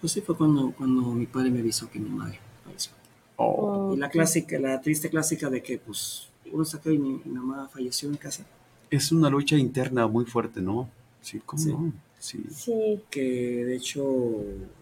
Pues 0.01 0.15
sí, 0.15 0.23
fue 0.23 0.35
cuando, 0.35 0.73
cuando 0.73 1.03
mi 1.13 1.27
padre 1.27 1.51
me 1.51 1.61
avisó 1.61 1.91
que 1.91 1.99
mi 1.99 2.09
madre 2.09 2.41
falleció. 2.65 2.93
Oh, 3.37 3.93
Y 3.95 3.99
la 3.99 4.09
clásica, 4.09 4.59
la 4.59 4.81
triste 4.81 5.11
clásica 5.11 5.51
de 5.51 5.63
que, 5.63 5.77
pues, 5.77 6.31
uno 6.51 6.65
saca 6.65 6.91
y 6.91 6.97
mi, 6.99 7.21
mi 7.27 7.33
mamá 7.35 7.69
falleció 7.69 8.09
en 8.09 8.17
casa. 8.17 8.47
Es 8.91 9.13
una 9.13 9.29
lucha 9.29 9.59
interna 9.59 10.07
muy 10.07 10.25
fuerte, 10.25 10.63
¿no? 10.63 10.89
Sí, 11.21 11.43
¿cómo 11.45 11.63
Sí. 11.63 11.73
no? 11.73 11.93
Sí. 12.19 12.43
Sí, 12.51 13.03
que 13.11 13.67
de 13.67 13.77
hecho 13.77 14.03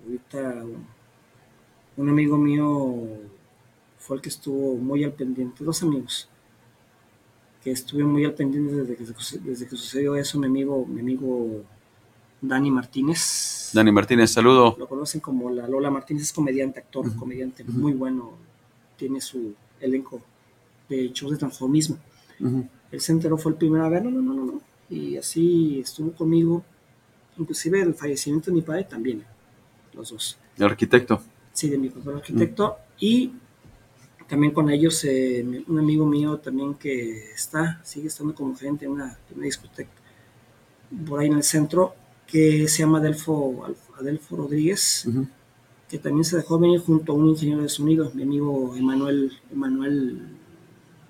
ahorita 0.04 0.64
un 1.96 2.08
amigo 2.08 2.38
mío 2.38 2.94
fue 3.98 4.14
el 4.18 4.22
que 4.22 4.28
estuvo 4.28 4.76
muy 4.76 5.02
al 5.02 5.12
pendiente, 5.14 5.64
dos 5.64 5.82
amigos 5.82 6.28
que 7.64 7.70
estuvieron 7.70 8.12
muy 8.12 8.26
al 8.26 8.34
pendiente 8.34 8.74
desde 8.74 8.94
que, 8.94 9.04
desde 9.40 9.66
que 9.66 9.76
sucedió 9.76 10.14
eso, 10.16 10.38
mi 10.38 10.46
amigo, 10.46 10.84
mi 10.84 11.00
amigo 11.00 11.62
Dani 12.42 12.70
Martínez. 12.70 13.70
Dani 13.72 13.90
Martínez, 13.90 14.30
saludo. 14.30 14.76
Lo 14.78 14.86
conocen 14.86 15.22
como 15.22 15.48
la 15.50 15.66
Lola 15.66 15.90
Martínez, 15.90 16.24
es 16.24 16.32
comediante, 16.34 16.80
actor, 16.80 17.16
comediante, 17.16 17.64
muy 17.64 17.94
bueno, 17.94 18.32
tiene 18.98 19.18
su 19.22 19.54
elenco 19.80 20.20
de 20.90 21.08
shows 21.08 21.32
de 21.32 21.38
transformismo. 21.38 21.96
Ujú. 22.38 22.68
Él 22.92 23.00
se 23.00 23.12
enteró, 23.12 23.38
fue 23.38 23.52
el 23.52 23.58
primero 23.58 23.86
a 23.86 23.88
ver, 23.88 24.04
no, 24.04 24.10
no, 24.10 24.20
no, 24.20 24.34
no, 24.34 24.44
no. 24.44 24.60
Y 24.90 25.16
así 25.16 25.80
estuvo 25.80 26.12
conmigo. 26.12 26.62
Inclusive 27.38 27.80
el 27.80 27.94
fallecimiento 27.94 28.50
de 28.50 28.56
mi 28.56 28.62
padre 28.62 28.84
también, 28.84 29.24
los 29.94 30.10
dos. 30.10 30.38
El 30.58 30.64
arquitecto. 30.64 31.22
Sí, 31.54 31.70
de 31.70 31.78
mi 31.78 31.88
papá 31.88 32.10
el 32.10 32.16
arquitecto. 32.18 32.76
Y 33.00 33.32
también 34.28 34.52
con 34.52 34.70
ellos, 34.70 35.04
eh, 35.04 35.64
un 35.66 35.78
amigo 35.78 36.06
mío 36.06 36.38
también 36.38 36.74
que 36.74 37.32
está, 37.32 37.80
sigue 37.84 38.08
estando 38.08 38.34
como 38.34 38.56
gerente 38.56 38.84
en 38.84 38.92
una, 38.92 39.18
una 39.34 39.44
discoteca 39.44 40.04
por 41.06 41.20
ahí 41.20 41.26
en 41.26 41.34
el 41.34 41.42
centro, 41.42 41.94
que 42.26 42.68
se 42.68 42.78
llama 42.78 42.98
Adelfo, 42.98 43.66
Adelfo 43.98 44.36
Rodríguez, 44.36 45.06
que 45.88 45.98
también 45.98 46.24
se 46.24 46.36
dejó 46.36 46.58
venir 46.58 46.80
junto 46.80 47.12
a 47.12 47.14
un 47.14 47.28
ingeniero 47.28 47.62
de 47.62 47.68
sonido, 47.68 48.10
mi 48.14 48.22
amigo 48.22 48.74
Emanuel, 48.76 49.32
Emanuel 49.52 50.36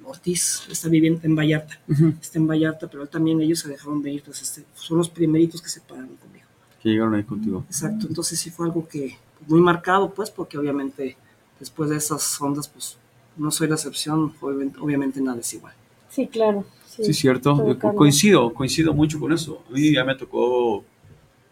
Ortiz, 0.05 0.67
está 0.71 0.89
viviendo 0.89 1.21
en 1.23 1.35
Vallarta, 1.35 1.81
está 2.21 2.39
en 2.39 2.47
Vallarta, 2.47 2.89
pero 2.89 3.03
él 3.03 3.09
también 3.09 3.41
ellos 3.41 3.61
se 3.61 3.69
dejaron 3.69 4.03
venir, 4.03 4.23
pues 4.25 4.43
este, 4.43 4.65
son 4.75 4.99
los 4.99 5.09
primeritos 5.09 5.63
que 5.63 5.69
se 5.69 5.81
pararon 5.81 6.17
conmigo. 6.17 6.47
Que 6.83 6.91
llegaron 6.91 7.15
ahí 7.15 7.25
contigo. 7.25 7.65
Exacto, 7.69 8.07
entonces 8.07 8.39
sí 8.39 8.51
fue 8.51 8.67
algo 8.67 8.87
que 8.87 9.17
muy 9.47 9.61
marcado, 9.61 10.13
pues, 10.13 10.31
porque 10.31 10.59
obviamente 10.59 11.17
después 11.59 11.91
de 11.91 11.97
esas 11.97 12.41
ondas, 12.41 12.69
pues, 12.69 12.99
no 13.37 13.51
soy 13.51 13.69
la 13.69 13.75
excepción, 13.75 14.33
obviamente, 14.41 15.21
nada 15.21 15.41
es 15.41 15.53
igual. 15.55 15.75
Sí, 16.09 16.27
claro. 16.29 16.65
Sí, 16.89 17.05
Sí, 17.05 17.15
cierto. 17.15 17.67
Yo 17.67 17.79
coincido, 17.95 18.55
coincido 18.55 18.95
mucho 18.95 19.19
con 19.19 19.33
eso. 19.33 19.63
A 19.69 19.73
mí 19.73 19.93
ya 19.93 20.05
me 20.05 20.15
tocó 20.15 20.85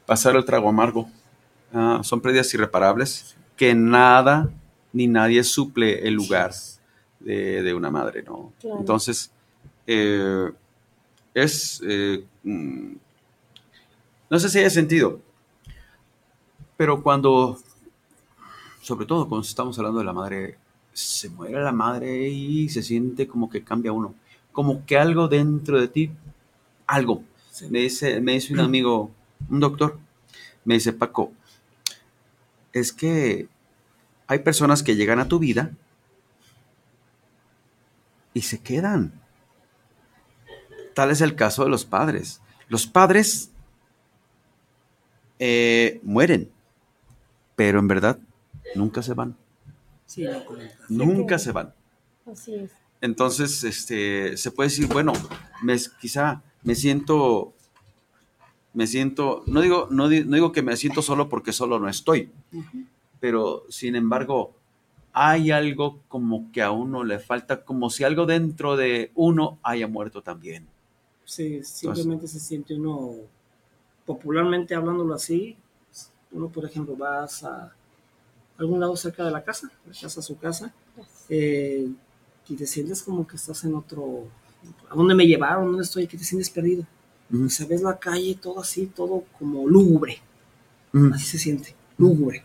pasar 0.06 0.36
el 0.36 0.44
trago 0.44 0.68
amargo. 0.68 1.08
Ah, 1.72 2.00
son 2.04 2.20
pérdidas 2.20 2.52
irreparables 2.54 3.36
que 3.56 3.74
nada 3.74 4.50
ni 4.92 5.06
nadie 5.08 5.42
suple 5.42 6.06
el 6.06 6.14
lugar 6.14 6.52
de, 7.18 7.62
de 7.62 7.74
una 7.74 7.90
madre, 7.90 8.22
¿no? 8.22 8.52
Claro. 8.60 8.78
Entonces, 8.80 9.30
eh, 9.86 10.50
es... 11.34 11.82
eh, 11.84 12.24
mm, 12.42 12.92
no 14.30 14.38
sé 14.38 14.48
si 14.48 14.58
haya 14.60 14.70
sentido, 14.70 15.20
pero 16.76 17.02
cuando, 17.02 17.58
sobre 18.80 19.06
todo 19.06 19.28
cuando 19.28 19.46
estamos 19.46 19.78
hablando 19.78 19.98
de 19.98 20.04
la 20.04 20.12
madre, 20.12 20.56
se 20.92 21.28
muere 21.30 21.62
la 21.62 21.72
madre 21.72 22.28
y 22.28 22.68
se 22.68 22.82
siente 22.82 23.26
como 23.26 23.48
que 23.48 23.64
cambia 23.64 23.92
uno, 23.92 24.14
como 24.52 24.84
que 24.84 24.98
algo 24.98 25.28
dentro 25.28 25.80
de 25.80 25.88
ti, 25.88 26.10
algo. 26.86 27.22
Sí. 27.50 27.66
Me 27.70 27.80
dice, 27.80 28.20
me 28.20 28.32
dice 28.32 28.52
un 28.52 28.60
amigo, 28.60 29.10
un 29.48 29.60
doctor, 29.60 29.98
me 30.64 30.74
dice, 30.74 30.92
Paco, 30.92 31.32
es 32.72 32.92
que 32.92 33.48
hay 34.26 34.38
personas 34.40 34.82
que 34.82 34.96
llegan 34.96 35.18
a 35.18 35.28
tu 35.28 35.38
vida 35.38 35.72
y 38.34 38.42
se 38.42 38.60
quedan. 38.60 39.12
Tal 40.94 41.10
es 41.10 41.20
el 41.20 41.34
caso 41.34 41.64
de 41.64 41.70
los 41.70 41.84
padres. 41.84 42.40
Los 42.68 42.86
padres 42.86 43.50
eh, 45.38 46.00
mueren, 46.02 46.50
pero 47.56 47.78
en 47.78 47.88
verdad 47.88 48.18
nunca 48.74 49.02
se 49.02 49.14
van. 49.14 49.36
Sí, 50.06 50.24
lo. 50.24 50.44
Nunca 50.88 51.38
se 51.38 51.52
van. 51.52 51.74
Así 52.26 52.54
es. 52.54 52.70
Entonces, 53.02 53.64
este, 53.64 54.36
se 54.36 54.50
puede 54.52 54.68
decir, 54.70 54.86
bueno, 54.86 55.12
me, 55.62 55.76
quizá 56.00 56.40
me 56.62 56.76
siento, 56.76 57.52
me 58.74 58.86
siento, 58.86 59.42
no 59.46 59.60
digo, 59.60 59.88
no, 59.90 60.04
no 60.04 60.08
digo 60.08 60.52
que 60.52 60.62
me 60.62 60.76
siento 60.76 61.02
solo 61.02 61.28
porque 61.28 61.52
solo 61.52 61.80
no 61.80 61.88
estoy, 61.88 62.30
pero 63.18 63.64
sin 63.68 63.96
embargo, 63.96 64.54
hay 65.12 65.50
algo 65.50 66.00
como 66.06 66.52
que 66.52 66.62
a 66.62 66.70
uno 66.70 67.02
le 67.02 67.18
falta, 67.18 67.64
como 67.64 67.90
si 67.90 68.04
algo 68.04 68.24
dentro 68.24 68.76
de 68.76 69.10
uno 69.16 69.58
haya 69.64 69.88
muerto 69.88 70.22
también. 70.22 70.68
Sí, 71.24 71.64
simplemente 71.64 72.28
se 72.28 72.38
siente 72.38 72.74
uno, 72.74 73.14
popularmente 74.06 74.76
hablándolo 74.76 75.14
así, 75.14 75.56
uno 76.30 76.48
por 76.48 76.64
ejemplo 76.64 76.96
vas 76.96 77.42
a 77.42 77.74
algún 78.62 78.80
lado 78.80 78.96
cerca 78.96 79.24
de 79.24 79.30
la 79.30 79.44
casa, 79.44 79.70
la 79.86 79.92
casa 79.92 80.20
a 80.20 80.22
su 80.22 80.38
casa, 80.38 80.72
eh, 81.28 81.88
y 82.48 82.56
te 82.56 82.66
sientes 82.66 83.02
como 83.02 83.26
que 83.26 83.36
estás 83.36 83.64
en 83.64 83.74
otro, 83.74 84.24
¿a 84.90 84.94
dónde 84.94 85.14
me 85.14 85.26
llevaron? 85.26 85.66
¿Dónde 85.66 85.82
estoy? 85.82 86.06
Que 86.06 86.18
te 86.18 86.24
sientes 86.24 86.50
perdido. 86.50 86.86
Ujú. 87.32 87.46
O 87.46 87.48
sea, 87.48 87.66
ves 87.66 87.82
la 87.82 87.98
calle 87.98 88.38
todo 88.40 88.60
así, 88.60 88.86
todo 88.86 89.24
como 89.38 89.66
lúgubre, 89.68 90.20
así 91.12 91.24
se 91.24 91.38
siente, 91.38 91.74
lúgubre. 91.96 92.44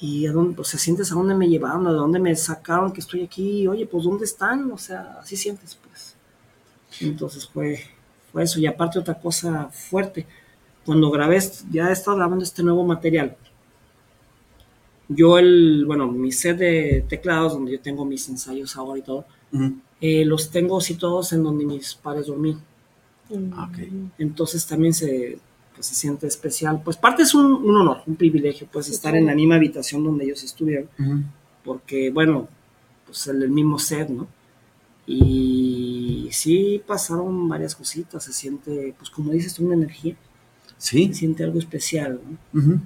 Y 0.00 0.26
a 0.26 0.32
dónde, 0.32 0.54
pues, 0.56 0.68
se 0.68 0.78
sientes 0.78 1.10
a 1.12 1.14
dónde 1.14 1.34
me 1.34 1.48
llevaron, 1.48 1.86
a 1.86 1.92
dónde 1.92 2.18
me 2.18 2.34
sacaron, 2.34 2.92
que 2.92 3.00
estoy 3.00 3.22
aquí, 3.22 3.66
oye, 3.66 3.86
pues 3.86 4.04
¿dónde 4.04 4.24
están? 4.24 4.70
O 4.72 4.78
sea, 4.78 5.18
así 5.20 5.36
sientes, 5.36 5.76
pues. 5.76 6.14
Entonces 7.00 7.46
fue, 7.46 7.80
fue 8.32 8.42
eso. 8.42 8.58
Y 8.60 8.66
aparte 8.66 8.98
otra 8.98 9.18
cosa 9.20 9.68
fuerte, 9.68 10.26
cuando 10.84 11.10
grabé, 11.10 11.38
ya 11.70 11.88
he 11.88 11.92
estado 11.92 12.16
grabando 12.16 12.44
este 12.44 12.62
nuevo 12.62 12.84
material, 12.84 13.36
yo 15.08 15.38
el, 15.38 15.84
bueno, 15.86 16.10
mi 16.10 16.32
set 16.32 16.58
de 16.58 17.04
teclados, 17.08 17.52
donde 17.52 17.72
yo 17.72 17.80
tengo 17.80 18.04
mis 18.04 18.28
ensayos 18.28 18.76
ahora 18.76 18.98
y 18.98 19.02
todo, 19.02 19.24
eh, 20.00 20.24
los 20.24 20.50
tengo 20.50 20.80
situados 20.80 21.32
en 21.32 21.42
donde 21.42 21.64
mis 21.64 21.94
padres 21.94 22.26
dormían. 22.26 22.58
Mm. 23.30 23.52
Ah, 23.54 23.70
ok. 23.70 23.78
Entonces 24.18 24.66
también 24.66 24.92
se, 24.94 25.38
pues, 25.74 25.86
se 25.86 25.94
siente 25.94 26.26
especial. 26.26 26.82
Pues 26.84 26.96
parte 26.96 27.22
es 27.22 27.34
un, 27.34 27.46
un 27.46 27.76
honor, 27.76 27.98
un 28.06 28.16
privilegio, 28.16 28.66
pues 28.72 28.86
Sí, 28.86 28.92
estar 28.92 29.14
en 29.16 29.26
la 29.26 29.34
misma 29.34 29.56
habitación 29.56 30.04
donde 30.04 30.24
ellos 30.24 30.42
estuvieron 30.42 30.88
porque 31.64 32.10
bueno, 32.10 32.46
pues 33.06 33.26
el, 33.28 33.42
el 33.42 33.50
mismo 33.50 33.78
set, 33.78 34.08
¿no? 34.10 34.26
Y 35.06 36.28
sí 36.32 36.82
pasaron 36.86 37.48
varias 37.48 37.74
cositas, 37.74 38.24
se 38.24 38.32
siente, 38.32 38.94
pues 38.98 39.10
como 39.10 39.32
dices 39.32 39.58
una 39.58 39.74
energía, 39.74 40.16
Sí. 40.76 41.08
se 41.08 41.14
siente 41.14 41.44
algo 41.44 41.58
especial, 41.58 42.20
¿no? 42.52 42.80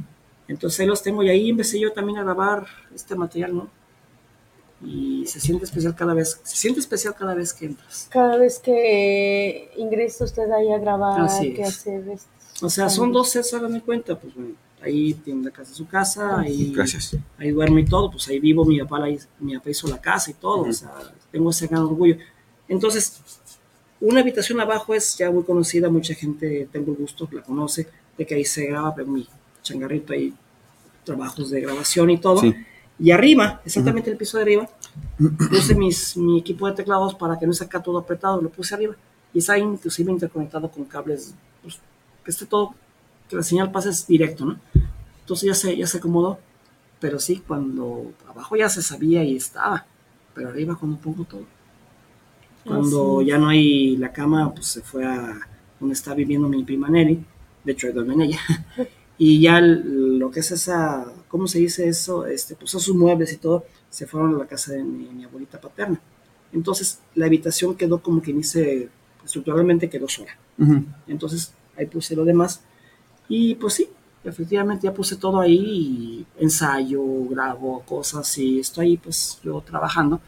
Entonces 0.49 0.81
ahí 0.81 0.87
los 0.87 1.03
tengo 1.03 1.23
y 1.23 1.29
ahí 1.29 1.51
empecé 1.51 1.79
yo 1.79 1.93
también 1.93 2.19
a 2.19 2.23
grabar 2.25 2.67
este 2.95 3.15
material, 3.15 3.55
¿no? 3.55 3.69
Y 4.85 5.27
se 5.27 5.41
siente 5.41 5.65
especial 5.65 5.95
cada 5.97 6.15
vez, 6.15 6.41
se 6.45 6.57
siente 6.57 6.81
especial 6.81 7.15
cada 7.15 7.35
vez 7.35 7.53
que 7.53 7.67
entras. 7.67 8.09
Cada 8.11 8.37
vez 8.37 8.59
que 8.61 9.71
ingresa 9.77 10.25
usted 10.25 10.51
ahí 10.53 10.73
a 10.73 10.79
grabar, 10.79 11.21
Así 11.23 11.53
que 11.53 11.65
hacer 11.65 12.09
estos 12.09 12.63
O 12.63 12.71
sea, 12.71 12.89
son 12.89 13.07
cambios. 13.07 13.23
dos 13.25 13.31
sets, 13.33 13.55
hagan 13.55 13.73
de 13.73 13.83
cuenta, 13.83 14.19
pues 14.19 14.35
bueno, 14.35 14.55
ahí 14.81 15.15
tiene 15.15 15.45
la 15.45 15.51
casa 15.51 15.75
su 15.75 15.87
casa, 15.87 16.39
ahí, 16.41 16.73
Gracias. 16.73 17.17
ahí 17.39 17.51
duermo 17.51 17.81
y 17.81 17.85
todo, 17.87 18.11
pues 18.11 18.29
ahí 18.29 18.39
vivo, 18.39 18.65
mi 18.65 18.79
papá, 18.81 19.01
la 19.01 19.17
mi 19.41 19.57
papá 19.57 19.71
hizo 19.71 19.89
la 19.89 20.01
casa 20.01 20.31
y 20.31 20.35
todo, 20.35 20.63
o 20.63 20.73
sea, 20.73 20.95
tengo 21.33 21.51
ese 21.51 21.67
gran 21.67 21.83
orgullo. 21.83 22.17
Entonces, 22.69 23.21
una 24.01 24.21
habitación 24.21 24.61
abajo 24.61 24.95
es 24.95 25.19
ya 25.19 25.29
muy 25.31 25.43
conocida, 25.43 25.89
mucha 25.91 26.15
gente, 26.15 26.69
tengo 26.71 26.93
el 26.93 26.99
gusto, 26.99 27.29
la 27.33 27.43
conoce, 27.43 27.89
de 28.17 28.25
que 28.25 28.37
ahí 28.37 28.45
se 28.45 28.67
graba, 28.67 28.95
pero 28.95 29.09
mi 29.09 29.27
changarrito 29.69 30.13
ahí, 30.13 30.35
trabajos 31.05 31.51
de 31.51 31.61
grabación 31.61 32.11
y 32.11 32.19
todo. 32.19 32.41
Sí. 32.41 32.55
Y 33.01 33.13
arriba, 33.13 33.61
exactamente 33.65 34.11
el 34.11 34.17
piso 34.17 34.39
de 34.39 34.43
arriba, 34.43 34.69
puse 35.51 35.75
mis, 35.75 36.17
mi 36.17 36.39
equipo 36.41 36.67
de 36.67 36.75
teclados 36.75 37.15
para 37.15 37.39
que 37.39 37.47
no 37.47 37.53
esté 37.53 37.65
acá 37.65 37.81
todo 37.81 37.99
apretado, 37.99 38.43
lo 38.43 38.49
puse 38.49 38.75
arriba. 38.75 38.97
Y 39.33 39.39
está 39.39 39.57
inclusive 39.57 40.11
interconectado 40.11 40.71
con 40.71 40.85
cables, 40.85 41.35
pues, 41.63 41.79
que 42.25 42.31
esté 42.31 42.47
todo, 42.47 42.75
que 43.29 43.37
la 43.37 43.43
señal 43.43 43.71
pase 43.71 43.91
directo, 44.09 44.45
¿no? 44.45 44.59
Entonces 45.21 45.47
ya 45.47 45.55
se, 45.55 45.77
ya 45.77 45.87
se 45.87 45.99
acomodó. 45.99 46.39
Pero 46.99 47.21
sí, 47.21 47.43
cuando 47.47 48.13
abajo 48.29 48.57
ya 48.57 48.69
se 48.69 48.83
sabía 48.83 49.23
y 49.23 49.37
estaba, 49.37 49.87
pero 50.35 50.49
arriba 50.49 50.77
cuando 50.77 50.99
pongo 50.99 51.23
todo. 51.25 51.45
Cuando 52.65 53.21
Así 53.21 53.23
es. 53.23 53.29
ya 53.29 53.39
no 53.39 53.49
hay 53.49 53.97
la 53.97 54.13
cama, 54.13 54.53
pues 54.53 54.67
se 54.67 54.83
fue 54.83 55.07
a 55.07 55.39
donde 55.79 55.95
está 55.95 56.15
viviendo 56.15 56.49
mi 56.49 56.65
prima 56.65 56.89
Nelly. 56.89 57.25
De 57.63 57.73
hecho, 57.73 57.87
ahí 57.87 57.93
duerme 57.93 58.15
en 58.15 58.21
ella. 58.23 58.41
Y 59.19 59.41
ya 59.41 59.59
el- 59.59 60.19
lo 60.19 60.31
que 60.31 60.41
es 60.41 60.51
esa, 60.53 61.07
¿cómo 61.29 61.47
se 61.49 61.59
dice 61.59 61.89
eso? 61.89 62.27
Este, 62.27 62.55
pues 62.55 62.75
esos 62.75 62.95
muebles 62.95 63.33
y 63.33 63.37
todo, 63.39 63.65
se 63.91 64.07
fueron 64.07 64.35
a 64.35 64.39
la 64.39 64.47
casa 64.47 64.73
de 64.73 64.83
mi, 64.85 65.09
mi 65.09 65.25
abuelita 65.25 65.61
paterna. 65.61 66.01
Entonces, 66.53 67.01
la 67.15 67.27
habitación 67.27 67.75
quedó 67.77 68.01
como 68.03 68.23
que 68.23 68.33
dice, 68.33 68.89
estructuralmente 69.25 69.91
quedó 69.91 70.09
sola. 70.09 70.37
Ujú. 70.59 70.85
Entonces, 71.09 71.53
ahí 71.77 71.87
puse 71.87 72.15
lo 72.17 72.25
demás. 72.25 72.63
Y 73.29 73.55
pues 73.57 73.75
sí, 73.75 73.89
efectivamente 74.25 74.87
ya 74.87 74.95
puse 74.95 75.17
todo 75.17 75.41
ahí, 75.41 75.57
y 75.59 76.27
ensayo, 76.43 77.03
grabo 77.31 77.83
cosas 77.87 78.37
y 78.39 78.61
estoy 78.61 78.87
ahí 78.87 78.97
pues 78.97 79.39
yo 79.45 79.61
trabajando. 79.63 80.21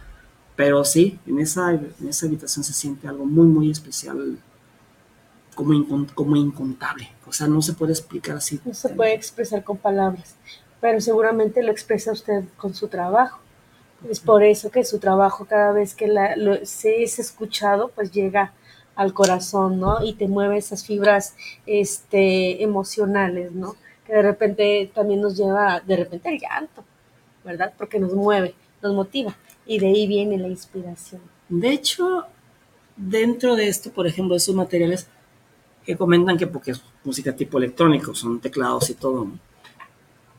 Pero 0.56 0.84
sí, 0.84 1.18
en 1.26 1.38
esa, 1.40 1.72
en 1.72 2.08
esa 2.08 2.26
habitación 2.26 2.64
se 2.64 2.72
siente 2.74 3.08
algo 3.08 3.24
muy, 3.24 3.46
muy 3.46 3.70
especial, 3.70 4.38
como, 5.54 5.72
incon- 5.72 6.12
como 6.14 6.36
incontable. 6.36 7.08
O 7.26 7.32
sea, 7.32 7.46
no 7.46 7.62
se 7.62 7.72
puede 7.74 7.92
explicar 7.92 8.36
así. 8.36 8.60
No 8.64 8.74
se 8.74 8.88
puede 8.90 9.14
expresar 9.14 9.62
con 9.64 9.76
palabras, 9.78 10.36
pero 10.80 11.00
seguramente 11.00 11.62
lo 11.62 11.70
expresa 11.72 12.12
usted 12.12 12.44
con 12.56 12.74
su 12.74 12.88
trabajo. 12.88 13.40
Es 14.08 14.18
por 14.20 14.42
eso 14.42 14.70
que 14.70 14.84
su 14.84 14.98
trabajo 14.98 15.44
cada 15.44 15.72
vez 15.72 15.94
que 15.94 16.08
la, 16.08 16.34
lo, 16.36 16.64
se 16.64 17.02
es 17.02 17.18
escuchado, 17.18 17.88
pues 17.94 18.10
llega 18.10 18.52
al 18.96 19.12
corazón, 19.12 19.78
¿no? 19.78 20.02
Y 20.02 20.14
te 20.14 20.26
mueve 20.26 20.56
esas 20.56 20.84
fibras 20.86 21.34
este, 21.66 22.62
emocionales, 22.62 23.52
¿no? 23.52 23.76
Que 24.06 24.14
de 24.14 24.22
repente 24.22 24.90
también 24.94 25.20
nos 25.20 25.36
lleva, 25.36 25.80
de 25.80 25.96
repente 25.96 26.28
al 26.30 26.38
llanto, 26.38 26.82
¿verdad? 27.44 27.72
Porque 27.76 27.98
nos 28.00 28.14
mueve, 28.14 28.54
nos 28.82 28.94
motiva. 28.94 29.36
Y 29.66 29.78
de 29.78 29.86
ahí 29.88 30.06
viene 30.06 30.38
la 30.38 30.48
inspiración. 30.48 31.20
De 31.48 31.70
hecho, 31.70 32.24
dentro 32.96 33.54
de 33.54 33.68
esto, 33.68 33.90
por 33.92 34.06
ejemplo, 34.06 34.34
de 34.34 34.38
esos 34.38 34.54
materiales 34.54 35.08
que 35.84 35.96
comentan 35.96 36.36
que 36.36 36.46
porque 36.46 36.72
es 36.72 36.82
música 37.04 37.34
tipo 37.34 37.58
electrónico, 37.58 38.14
son 38.14 38.40
teclados 38.40 38.90
y 38.90 38.94
todo, 38.94 39.24
¿no? 39.24 39.38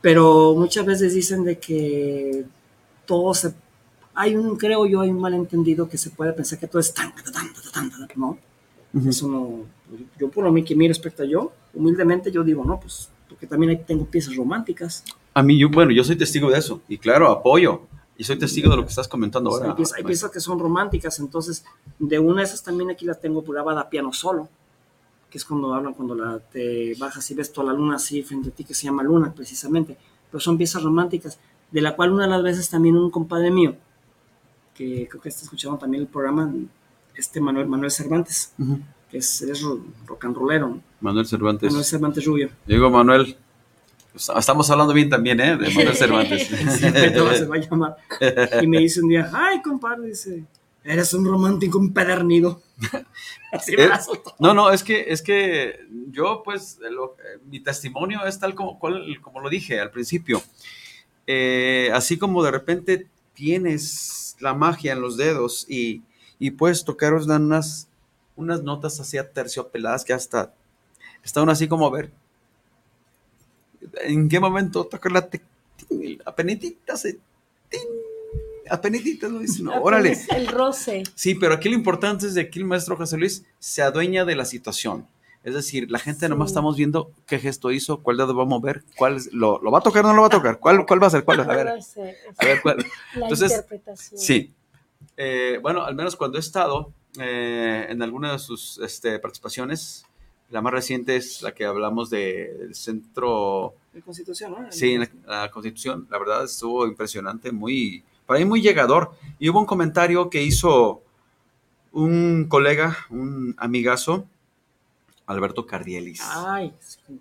pero 0.01 0.55
muchas 0.55 0.85
veces 0.85 1.13
dicen 1.13 1.43
de 1.43 1.59
que 1.59 2.43
todo 3.05 3.33
se... 3.33 3.53
Hay 4.13 4.35
un, 4.35 4.57
creo 4.57 4.85
yo, 4.85 5.01
hay 5.01 5.09
un 5.09 5.21
malentendido 5.21 5.87
que 5.87 5.97
se 5.97 6.09
puede 6.09 6.33
pensar 6.33 6.59
que 6.59 6.67
todo 6.67 6.79
es 6.79 6.93
tan, 6.93 7.13
tan, 7.15 7.31
tan, 7.31 7.53
tan, 7.71 7.89
tan, 7.89 8.07
¿no? 8.15 8.37
Eso 9.07 9.27
no... 9.27 9.59
Yo 10.19 10.29
por 10.29 10.43
lo 10.43 10.53
que 10.63 10.75
mi 10.75 10.87
respecto 10.87 11.23
a 11.23 11.25
yo, 11.25 11.53
humildemente 11.73 12.31
yo 12.31 12.43
digo, 12.43 12.65
no, 12.65 12.79
pues, 12.79 13.09
porque 13.29 13.45
también 13.45 13.69
ahí 13.71 13.83
tengo 13.85 14.05
piezas 14.05 14.35
románticas. 14.35 15.03
A 15.33 15.43
mí, 15.43 15.57
yo, 15.57 15.69
bueno, 15.69 15.91
yo 15.91 16.03
soy 16.03 16.17
testigo 16.17 16.49
de 16.49 16.57
eso. 16.57 16.81
Y 16.87 16.97
claro, 16.97 17.29
apoyo. 17.29 17.83
Y 18.17 18.23
soy 18.23 18.37
testigo 18.37 18.69
de 18.69 18.77
lo 18.77 18.83
que 18.83 18.89
estás 18.89 19.07
comentando 19.07 19.49
O 19.49 19.53
sea, 19.53 19.61
ahora. 19.61 19.71
hay, 19.71 19.77
piezas, 19.77 19.97
hay 19.97 20.03
piezas 20.03 20.31
que 20.31 20.39
son 20.39 20.59
románticas, 20.59 21.19
entonces 21.19 21.65
de 21.97 22.19
una 22.19 22.41
de 22.41 22.47
esas 22.47 22.63
también 22.63 22.89
aquí 22.89 23.05
la 23.05 23.15
tengo 23.15 23.41
grabada 23.41 23.81
a 23.81 23.89
piano 23.89 24.13
solo, 24.13 24.49
que 25.31 25.37
es 25.39 25.45
cuando 25.45 25.73
hablan, 25.73 25.93
cuando 25.95 26.13
la, 26.13 26.37
te 26.39 26.93
bajas 26.99 27.31
y 27.31 27.33
ves 27.33 27.51
toda 27.51 27.71
la 27.71 27.79
luna 27.79 27.95
así 27.95 28.21
frente 28.21 28.49
a 28.49 28.51
ti, 28.51 28.63
que 28.65 28.73
se 28.75 28.83
llama 28.83 29.01
Luna 29.01 29.33
precisamente, 29.33 29.97
pero 30.29 30.39
son 30.41 30.57
piezas 30.57 30.83
románticas, 30.83 31.39
de 31.71 31.81
la 31.81 31.95
cual 31.95 32.11
una 32.11 32.25
de 32.25 32.29
las 32.29 32.43
veces 32.43 32.69
también 32.69 32.97
un 32.97 33.09
compadre 33.09 33.49
mío, 33.49 33.75
que 34.75 35.07
creo 35.09 35.21
que 35.21 35.29
está 35.29 35.43
escuchando 35.43 35.77
también 35.77 36.03
el 36.03 36.07
programa, 36.09 36.53
este 37.15 37.39
Manuel, 37.41 37.67
Manuel 37.67 37.91
Cervantes, 37.91 38.53
que 39.09 39.17
es, 39.17 39.41
es 39.41 39.61
ro- 39.61 39.81
rock 40.05 40.25
and 40.25 40.35
rollero, 40.35 40.67
¿no? 40.69 40.81
Manuel 41.01 41.25
Cervantes. 41.25 41.69
Manuel 41.71 41.85
Cervantes 41.85 42.25
Rubio. 42.25 42.47
Yo 42.67 42.75
digo, 42.75 42.89
Manuel, 42.89 43.35
pues, 44.11 44.29
estamos 44.37 44.69
hablando 44.69 44.93
bien 44.93 45.09
también, 45.09 45.39
¿eh? 45.39 45.55
De 45.57 45.69
Manuel 45.73 45.95
Cervantes. 45.95 46.47
Siempre 46.77 47.11
todo 47.11 47.33
se 47.33 47.45
va 47.45 47.55
a 47.55 47.59
llamar. 47.59 47.95
Y 48.61 48.67
me 48.67 48.79
dice 48.79 49.01
un 49.01 49.09
día, 49.09 49.29
ay, 49.33 49.61
compadre, 49.61 50.07
dice, 50.07 50.43
eres 50.83 51.13
un 51.13 51.25
romántico 51.25 51.79
empedernido. 51.79 52.61
Así 53.51 53.75
me 53.75 53.83
Eh, 53.83 53.87
la. 53.89 54.01
No, 54.39 54.53
no, 54.53 54.71
es 54.71 54.83
que, 54.83 55.05
es 55.11 55.21
que 55.21 55.79
yo, 56.09 56.41
pues, 56.43 56.79
lo- 56.89 57.15
eh, 57.19 57.39
mi 57.45 57.59
testimonio 57.59 58.25
es 58.25 58.39
tal 58.39 58.55
como, 58.55 58.79
cual- 58.79 59.19
como 59.21 59.39
lo 59.41 59.49
dije 59.49 59.79
al 59.79 59.91
principio. 59.91 60.41
Eh, 61.27 61.91
así 61.93 62.17
como 62.17 62.43
de 62.43 62.51
repente 62.51 63.07
tienes 63.33 64.35
la 64.39 64.53
magia 64.53 64.93
en 64.93 65.01
los 65.01 65.17
dedos 65.17 65.65
y, 65.69 66.01
y 66.39 66.51
puedes 66.51 66.83
tocar 66.83 67.13
unas, 67.13 67.87
unas 68.35 68.63
notas 68.63 68.99
así 68.99 69.17
aterciopeladas 69.17 70.03
que 70.03 70.13
hasta 70.13 70.53
está 71.23 71.43
uno 71.43 71.51
así 71.51 71.67
como 71.67 71.85
a 71.87 71.91
ver. 71.91 72.11
¿En 74.03 74.29
qué 74.29 74.39
momento 74.39 74.85
tocar 74.85 75.11
la 75.11 75.27
te- 75.29 75.41
apenitita 76.25 76.95
se 76.97 77.13
tin, 77.69 77.81
apenitita 78.71 79.27
no 79.29 79.39
dice, 79.39 79.61
no, 79.63 79.73
órale. 79.81 80.17
El 80.35 80.47
roce. 80.47 81.03
Sí, 81.15 81.35
pero 81.35 81.53
aquí 81.53 81.69
lo 81.69 81.75
importante 81.75 82.25
es 82.27 82.33
de 82.33 82.49
que 82.49 82.59
el 82.59 82.65
maestro 82.65 82.95
José 82.95 83.17
Luis 83.17 83.45
se 83.59 83.81
adueña 83.81 84.25
de 84.25 84.35
la 84.35 84.45
situación. 84.45 85.07
Es 85.43 85.55
decir, 85.55 85.89
la 85.89 85.97
gente 85.99 86.29
nomás 86.29 86.49
Sí. 86.49 86.51
estamos 86.53 86.77
viendo 86.77 87.11
qué 87.25 87.39
gesto 87.39 87.71
hizo, 87.71 88.01
cuál 88.03 88.17
dedo 88.17 88.35
va 88.35 88.43
a 88.43 88.45
mover, 88.45 88.83
cuál 88.95 89.15
es- 89.17 89.33
lo, 89.33 89.59
lo 89.61 89.71
va 89.71 89.79
a 89.79 89.81
tocar 89.81 90.05
o 90.05 90.09
no 90.09 90.13
lo 90.13 90.21
va 90.21 90.27
a 90.27 90.29
tocar, 90.31 90.59
cuál, 90.59 90.85
cuál 90.85 91.01
va 91.01 91.07
a 91.07 91.09
ser, 91.09 91.23
cuál, 91.23 91.39
a 91.39 91.43
ver, 91.45 91.67
a 92.37 92.45
ver 92.45 92.61
cuál. 92.61 92.77
La 93.15 93.21
Entonces, 93.23 93.51
interpretación. 93.51 94.19
Sí. 94.21 94.53
Eh, 95.17 95.59
bueno, 95.61 95.83
al 95.83 95.95
menos 95.95 96.15
cuando 96.15 96.37
he 96.37 96.41
estado 96.41 96.91
eh, 97.19 97.87
en 97.89 98.01
alguna 98.03 98.33
de 98.33 98.39
sus 98.39 98.77
este, 98.83 99.17
participaciones, 99.19 100.05
la 100.51 100.61
más 100.61 100.73
reciente 100.73 101.15
es 101.15 101.41
la 101.41 101.53
que 101.53 101.65
hablamos 101.65 102.09
del 102.09 102.75
centro, 102.75 103.73
De 103.93 104.01
Constitución, 104.01 104.51
¿no? 104.51 104.71
sí, 104.71 104.97
la, 104.97 105.09
la 105.25 105.49
Constitución, 105.49 106.07
la 106.11 106.19
verdad 106.19 106.43
estuvo 106.43 106.85
impresionante, 106.85 107.51
muy, 107.51 108.03
mí 108.39 108.45
muy 108.45 108.61
llegador. 108.61 109.11
Y 109.39 109.49
hubo 109.49 109.59
un 109.59 109.65
comentario 109.65 110.29
que 110.29 110.43
hizo 110.43 111.03
un 111.91 112.45
colega, 112.47 112.97
un 113.09 113.55
amigazo, 113.57 114.27
Alberto 115.25 115.65
Cardielis. 115.65 116.21
Ay, 116.23 116.73
sí. 116.79 117.19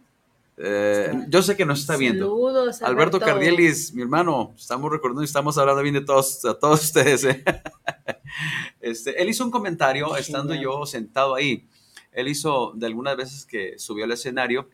Eh, 0.63 1.27
yo 1.29 1.41
sé 1.41 1.57
que 1.57 1.65
nos 1.65 1.81
está 1.81 1.97
viendo. 1.97 2.27
Saludos, 2.27 2.83
Alberto 2.83 3.17
Alberto. 3.17 3.21
Cardielis, 3.21 3.95
mi 3.95 4.03
hermano, 4.03 4.53
estamos 4.59 4.93
recordando 4.93 5.23
y 5.23 5.25
estamos 5.25 5.57
hablando 5.57 5.81
bien 5.83 5.95
de 5.95 6.03
todos, 6.03 6.45
a 6.45 6.53
todos 6.59 6.85
ustedes. 6.85 7.25
¿eh? 7.25 7.45
Este, 8.81 9.21
él 9.21 9.29
hizo 9.29 9.45
un 9.45 9.51
comentario 9.51 10.17
estando 10.17 10.53
Genial. 10.55 10.73
yo 10.73 10.87
sentado 10.87 11.35
ahí. 11.35 11.67
Él 12.13 12.29
hizo 12.29 12.73
de 12.75 12.87
algunas 12.87 13.17
veces 13.17 13.45
que 13.45 13.79
subió 13.79 14.05
al 14.05 14.13
escenario 14.13 14.69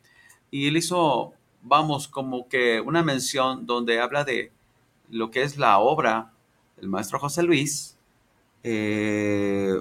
y 0.51 0.69
él 0.69 0.77
hizo, 0.77 1.33
vamos, 1.63 2.07
como 2.07 2.49
que 2.49 2.81
una 2.81 3.03
mención 3.03 3.67
donde 3.67 3.99
habla 3.99 4.25
de 4.25 4.53
lo 5.11 5.31
que 5.31 5.43
es 5.43 5.57
la 5.59 5.79
obra 5.79 6.33
del 6.77 6.89
maestro 6.89 7.19
José 7.19 7.43
Luis. 7.43 7.97
Eh, 8.63 9.81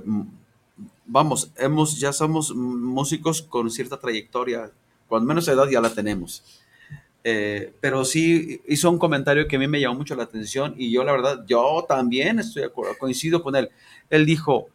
vamos, 1.06 1.52
hemos, 1.58 2.00
ya 2.00 2.14
somos 2.14 2.54
músicos 2.56 3.42
con 3.42 3.70
cierta 3.70 4.00
trayectoria, 4.00 4.72
cuando 5.08 5.28
menos 5.28 5.48
edad 5.48 5.68
ya 5.70 5.82
la 5.82 5.90
tenemos. 5.90 6.44
Eh, 7.24 7.74
pero 7.82 8.06
sí 8.06 8.62
hizo 8.68 8.92
un 8.92 9.00
comentario 9.00 9.48
que 9.48 9.56
a 9.56 9.60
mí 9.60 9.68
me 9.68 9.82
llamó 9.82 9.96
mucho 9.96 10.16
la 10.16 10.24
atención 10.24 10.76
y 10.78 10.92
yo 10.92 11.04
la 11.04 11.12
verdad, 11.12 11.44
yo 11.48 11.84
también 11.90 12.38
estoy 12.38 12.62
de 12.62 12.68
acuerdo, 12.68 12.96
coincido 13.00 13.42
con 13.42 13.56
él. 13.56 13.70
Él 14.12 14.28
dijo 14.28 14.70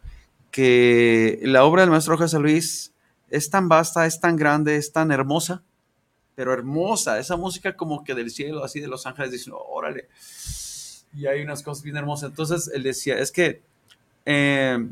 que 0.51 1.39
la 1.43 1.63
obra 1.63 1.83
del 1.83 1.91
maestro 1.91 2.17
José 2.17 2.39
Luis 2.39 2.91
es 3.29 3.49
tan 3.49 3.69
vasta, 3.69 4.05
es 4.05 4.19
tan 4.19 4.35
grande, 4.35 4.75
es 4.75 4.91
tan 4.91 5.11
hermosa, 5.11 5.63
pero 6.35 6.53
hermosa, 6.53 7.19
esa 7.19 7.37
música 7.37 7.75
como 7.75 8.03
que 8.03 8.15
del 8.15 8.31
cielo, 8.31 8.63
así 8.63 8.79
de 8.79 8.87
Los 8.87 9.05
Ángeles, 9.05 9.31
dicen, 9.31 9.53
órale, 9.55 10.07
y 11.13 11.25
hay 11.25 11.41
unas 11.41 11.61
cosas 11.63 11.83
bien 11.83 11.97
hermosas. 11.97 12.29
Entonces 12.29 12.71
él 12.73 12.83
decía, 12.83 13.19
es 13.19 13.31
que 13.31 13.61
eh, 14.25 14.87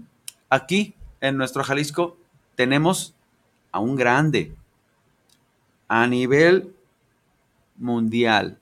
aquí 0.49 0.95
en 1.21 1.37
nuestro 1.37 1.63
Jalisco 1.63 2.17
tenemos 2.55 3.13
a 3.71 3.79
un 3.79 3.95
grande 3.95 4.53
a 5.87 6.05
nivel 6.07 6.73
mundial. 7.77 8.59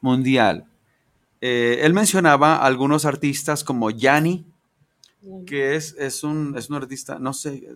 Mundial. 0.00 0.66
Eh, 1.40 1.80
él 1.82 1.94
mencionaba 1.94 2.56
a 2.56 2.66
algunos 2.66 3.04
artistas 3.04 3.62
como 3.62 3.90
Yanni, 3.90 4.44
que 5.46 5.76
es, 5.76 5.94
es, 5.98 6.24
un, 6.24 6.56
es 6.56 6.70
un 6.70 6.76
artista, 6.76 7.18
no 7.18 7.32
sé. 7.32 7.68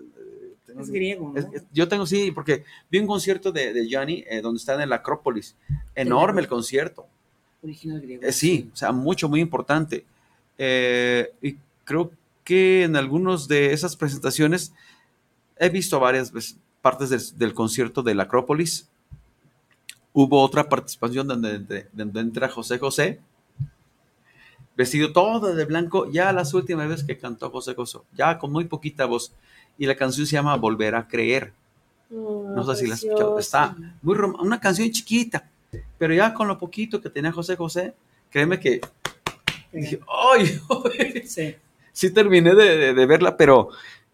Tengo- 0.72 0.82
Es 0.84 0.90
griego, 0.90 1.32
¿no? 1.32 1.38
es- 1.38 1.46
es- 1.52 1.64
yo 1.72 1.88
tengo, 1.88 2.06
sí, 2.06 2.30
porque 2.32 2.64
vi 2.90 2.98
un 2.98 3.06
concierto 3.06 3.52
de, 3.52 3.72
de 3.72 3.88
Yanni 3.88 4.24
eh, 4.28 4.40
donde 4.40 4.58
está 4.58 4.74
en 4.74 4.82
el 4.82 4.92
Acrópolis. 4.92 5.54
Enorme 5.94 6.40
el 6.40 6.48
concierto. 6.48 7.06
Original 7.62 8.00
griego. 8.00 8.22
Eh, 8.24 8.32
sí, 8.32 8.70
o 8.72 8.76
sea, 8.76 8.90
mucho, 8.92 9.28
muy 9.28 9.40
importante. 9.40 10.04
Eh, 10.58 11.32
y 11.40 11.56
creo 11.84 12.10
que 12.44 12.82
en 12.84 12.96
algunas 12.96 13.46
de 13.48 13.72
esas 13.72 13.94
presentaciones 13.96 14.72
he 15.58 15.68
visto 15.68 15.98
varias 16.00 16.32
veces 16.32 16.56
partes 16.80 17.10
del, 17.10 17.20
del 17.38 17.54
concierto 17.54 18.02
del 18.02 18.18
Acrópolis. 18.20 18.88
Hubo 20.12 20.42
otra 20.42 20.68
participación 20.68 21.28
donde, 21.28 21.52
donde- 21.58 21.86
donde 21.92 22.20
entra 22.20 22.48
José 22.48 22.78
José, 22.78 23.20
vestido 24.76 25.12
todo 25.12 25.54
de 25.54 25.64
blanco, 25.64 26.10
ya 26.10 26.32
las 26.32 26.54
últimas 26.54 26.88
veces 26.88 27.06
que 27.06 27.18
cantó 27.18 27.50
José 27.50 27.74
José, 27.74 27.98
ya 28.16 28.38
con 28.38 28.52
muy 28.52 28.64
poquita 28.64 29.04
voz. 29.06 29.32
Y 29.78 29.86
la 29.86 29.96
canción 29.96 30.26
se 30.26 30.32
llama 30.34 30.56
Volver 30.56 30.94
a 30.94 31.06
Creer. 31.08 31.52
Mm, 32.10 32.54
No 32.54 32.64
sé 32.64 32.76
si 32.82 32.86
la 32.86 32.94
has 32.94 33.02
escuchado. 33.04 33.38
Está 33.38 33.74
muy 34.02 34.16
una 34.18 34.60
canción 34.60 34.90
chiquita, 34.90 35.48
pero 35.98 36.14
ya 36.14 36.32
con 36.34 36.48
lo 36.48 36.58
poquito 36.58 37.00
que 37.00 37.10
tenía 37.10 37.32
José 37.32 37.56
José, 37.56 37.94
créeme 38.30 38.60
que 38.60 38.80
dije, 39.72 40.00
¡ay! 40.08 40.60
ay". 41.00 41.22
Sí. 41.26 41.54
sí 41.92 42.10
terminé 42.10 42.54
de, 42.54 42.76
de- 42.76 42.94
de 42.94 43.06
verla, 43.06 43.36
pero 43.36 43.70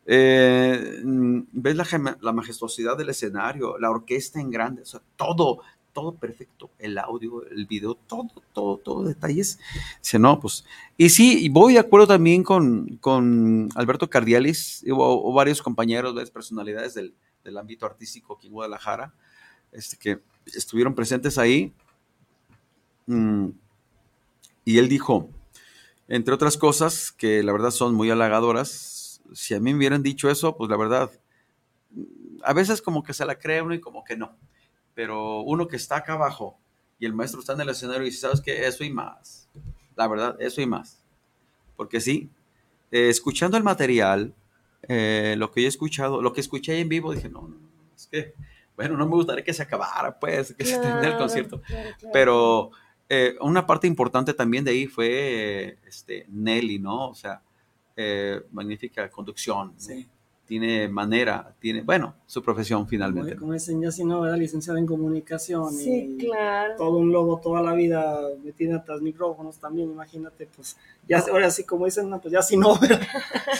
eh, 0.06 1.00
mm, 1.04 1.40
ves 1.52 1.76
la, 1.76 2.16
la 2.20 2.32
majestuosidad 2.32 2.96
del 2.96 3.11
escenario, 3.11 3.76
la 3.78 3.90
orquesta 3.90 4.40
en 4.40 4.50
grande, 4.50 4.82
o 4.82 4.86
sea, 4.86 5.00
todo, 5.16 5.61
todo 5.99 6.12
perfecto, 6.12 6.70
el 6.78 6.96
audio, 6.96 7.44
el 7.49 7.66
video, 7.66 7.96
todo, 7.96 8.28
todo, 8.53 8.76
todo 8.76 9.03
detalles. 9.03 9.59
Dice, 10.01 10.16
no, 10.20 10.38
pues, 10.38 10.64
y 10.96 11.09
sí, 11.09 11.49
voy 11.49 11.72
de 11.72 11.80
acuerdo 11.80 12.07
también 12.07 12.44
con, 12.44 12.99
con 13.01 13.68
Alberto 13.74 14.09
Cardialis, 14.09 14.84
hubo, 14.86 15.20
hubo 15.20 15.32
varios 15.32 15.61
compañeros, 15.61 16.14
varias 16.14 16.30
personalidades 16.30 16.94
del, 16.94 17.14
del 17.42 17.59
ámbito 17.59 17.84
artístico 17.84 18.36
aquí 18.36 18.46
en 18.46 18.53
Guadalajara, 18.53 19.12
este, 19.72 19.96
que 19.96 20.20
estuvieron 20.46 20.94
presentes 20.94 21.36
ahí. 21.36 21.72
Mm, 23.07 23.49
y 24.64 24.78
él 24.78 24.88
dijo, 24.88 25.28
entre 26.07 26.32
otras 26.32 26.57
cosas, 26.57 27.11
que 27.11 27.42
la 27.42 27.51
verdad 27.51 27.72
son 27.72 27.96
muy 27.96 28.09
halagadoras, 28.09 29.20
si 29.32 29.55
a 29.55 29.59
mí 29.59 29.72
me 29.72 29.78
hubieran 29.78 30.05
dicho 30.05 30.30
eso, 30.30 30.57
pues 30.57 30.70
la 30.70 30.76
verdad, 30.76 31.11
a 32.44 32.53
veces 32.53 32.80
como 32.80 33.03
que 33.03 33.14
se 33.14 33.26
la 33.26 33.36
cree 33.36 33.62
uno 33.62 33.74
y 33.74 33.80
como 33.80 34.05
que 34.05 34.16
no. 34.16 34.36
Pero 34.99 35.42
uno 35.42 35.68
que 35.68 35.76
está 35.76 35.99
acá 35.99 36.14
abajo 36.14 36.59
y 36.99 37.07
el 37.07 37.14
maestro 37.14 37.38
está 37.38 37.53
en 37.53 37.61
el 37.61 37.68
escenario 37.68 38.03
y 38.03 38.07
dice, 38.07 38.22
¿sabes 38.22 38.40
qué? 38.40 38.66
Eso 38.66 38.82
y 38.82 38.90
más. 38.90 39.49
La 39.94 40.09
verdad, 40.09 40.34
eso 40.40 40.61
y 40.61 40.66
más. 40.66 41.05
Porque 41.76 42.01
sí, 42.01 42.32
eh, 42.90 43.09
escuchando 43.09 43.57
el 43.57 43.62
material, 43.62 44.34
eh, 44.88 45.36
lo 45.38 45.53
que 45.53 45.61
yo 45.61 45.66
he 45.66 45.68
escuchado, 45.68 46.20
lo 46.20 46.32
que 46.32 46.40
escuché 46.40 46.80
en 46.80 46.88
vivo, 46.88 47.14
dije, 47.14 47.28
no, 47.28 47.42
no, 47.42 47.51
no, 47.51 47.94
es 47.94 48.09
que, 48.09 48.34
bueno, 48.74 48.96
no 48.96 49.07
me 49.07 49.14
gustaría 49.14 49.44
que 49.44 49.55
se 49.55 49.62
acabara, 49.62 50.18
pues, 50.18 50.53
que 50.55 50.64
se 50.64 50.80
terminara 50.80 51.12
el 51.12 51.16
concierto. 51.16 51.62
claro, 51.62 51.90
claro. 51.96 52.12
Pero 52.12 52.70
eh, 53.09 53.36
una 53.40 53.64
parte 53.64 53.86
importante 53.86 54.34
también 54.34 54.64
de 54.64 54.72
ahí 54.72 54.88
fue 54.88 55.07
eh, 55.11 55.78
este, 55.86 56.26
Nelly, 56.28 56.80
¿no? 56.80 57.11
O 57.11 57.14
sea, 57.14 57.40
eh, 57.94 58.42
magnífica 58.51 59.09
conducción. 59.09 59.74
Sí. 59.76 60.09
Tiene 60.49 60.88
manera, 60.88 61.55
tiene, 61.61 61.82
bueno, 61.82 62.14
su 62.26 62.42
profesión 62.42 62.88
finalmente. 62.88 63.36
como 63.36 63.53
dicen, 63.53 63.82
ya 63.82 63.92
si 63.92 64.03
no, 64.03 64.26
era 64.26 64.34
licenciado 64.34 64.78
en 64.78 64.86
comunicación 64.86 65.72
Sí, 65.74 66.16
y 66.18 66.24
claro. 66.24 66.74
todo 66.78 66.96
un 66.96 67.12
lobo 67.12 67.38
toda 67.38 67.62
la 67.62 67.74
vida 67.74 68.18
metida 68.42 68.82
tras 68.82 69.03
micrófonos 69.03 69.59
también, 69.59 69.90
imagínate, 69.90 70.49
pues 70.57 70.76
ya 71.07 71.18
ahora 71.30 71.51
sí 71.51 71.64
como 71.64 71.84
dicen, 71.84 72.09
no, 72.09 72.18
pues 72.18 72.32
ya 72.32 72.40
si 72.40 72.57
no, 72.57 72.76
¿verdad? 72.80 73.01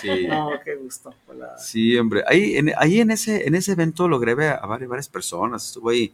Sí. 0.01 0.26
no, 0.26 0.51
qué 0.64 0.76
gusto. 0.76 1.12
la- 1.39 1.59
Sí, 1.59 1.95
hombre. 1.99 2.24
Ahí 2.26 2.57
en, 2.57 2.72
ahí 2.78 3.01
en 3.01 3.11
ese, 3.11 3.47
en 3.47 3.55
ese 3.55 3.72
evento 3.72 4.09
logré 4.09 4.34
ver 4.34 4.53
a 4.53 4.64
varias, 4.66 4.89
varias 4.89 5.09
personas. 5.11 5.66
Estuvo 5.66 5.91
ahí 5.91 6.12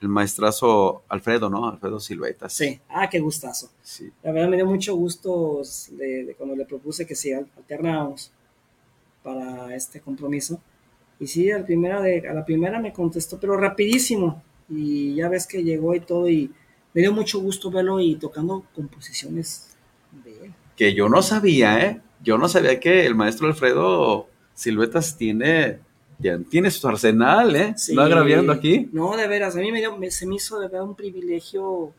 el 0.00 0.08
maestrazo 0.08 1.02
Alfredo, 1.08 1.50
¿no? 1.50 1.68
Alfredo 1.68 2.00
Silvetas. 2.00 2.54
Sí, 2.54 2.80
ah, 2.88 3.08
qué 3.10 3.20
gustazo. 3.20 3.70
Sí. 3.82 4.10
La 4.22 4.32
verdad 4.32 4.48
me 4.48 4.56
dio 4.56 4.66
mucho 4.66 4.94
gusto 4.96 5.60
de, 5.90 6.24
de 6.24 6.34
cuando 6.34 6.56
le 6.56 6.64
propuse 6.64 7.06
que 7.06 7.14
si 7.14 7.32
alternábamos 7.32 8.30
para 9.26 9.74
este 9.74 10.00
compromiso. 10.00 10.60
Y 11.18 11.26
sí, 11.26 11.50
a 11.50 11.58
la, 11.58 11.64
primera 11.66 12.00
de, 12.00 12.28
a 12.28 12.32
la 12.32 12.44
primera 12.44 12.78
me 12.78 12.92
contestó, 12.92 13.40
pero 13.40 13.56
rapidísimo. 13.56 14.40
Y 14.68 15.16
ya 15.16 15.28
ves 15.28 15.46
que 15.48 15.64
llegó 15.64 15.94
y 15.96 16.00
todo, 16.00 16.28
y 16.28 16.52
me 16.94 17.00
dio 17.02 17.12
mucho 17.12 17.40
gusto 17.40 17.70
verlo 17.70 17.98
y 17.98 18.14
tocando 18.16 18.64
composiciones 18.74 19.76
de 20.24 20.46
él. 20.46 20.52
Que 20.76 20.94
yo 20.94 21.08
no 21.08 21.22
sabía, 21.22 21.84
¿eh? 21.84 22.00
Yo 22.22 22.38
no 22.38 22.48
sabía 22.48 22.78
que 22.78 23.04
el 23.04 23.14
maestro 23.16 23.48
Alfredo 23.48 24.28
Silvetas 24.54 25.16
tiene, 25.16 25.78
tiene 26.50 26.70
su 26.70 26.86
arsenal, 26.86 27.56
¿eh? 27.56 27.74
Sí. 27.76 27.94
¿No 27.94 28.02
agraviando 28.02 28.52
aquí? 28.52 28.88
No, 28.92 29.16
de 29.16 29.26
veras, 29.26 29.56
a 29.56 29.60
mí 29.60 29.72
me, 29.72 29.80
dio- 29.80 29.96
me- 29.96 30.10
se 30.10 30.26
me 30.26 30.36
hizo 30.36 30.60
de 30.60 30.68
verdad 30.68 30.84
un 30.84 30.94
privilegio 30.94 31.92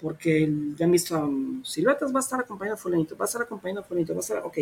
porque 0.00 0.48
ya 0.76 0.84
han 0.86 0.92
visto, 0.92 1.18
um, 1.18 1.62
Siluetas 1.64 2.14
va 2.14 2.20
a 2.20 2.22
estar 2.22 2.40
acompañado 2.40 2.76
de 2.76 2.82
fulanito, 2.82 3.16
va 3.16 3.24
a 3.24 3.26
estar 3.26 3.42
acompañado 3.42 3.82
de 3.82 3.88
fulanito, 3.88 4.12
va 4.14 4.20
a 4.20 4.20
estar, 4.20 4.38
ok, 4.44 4.58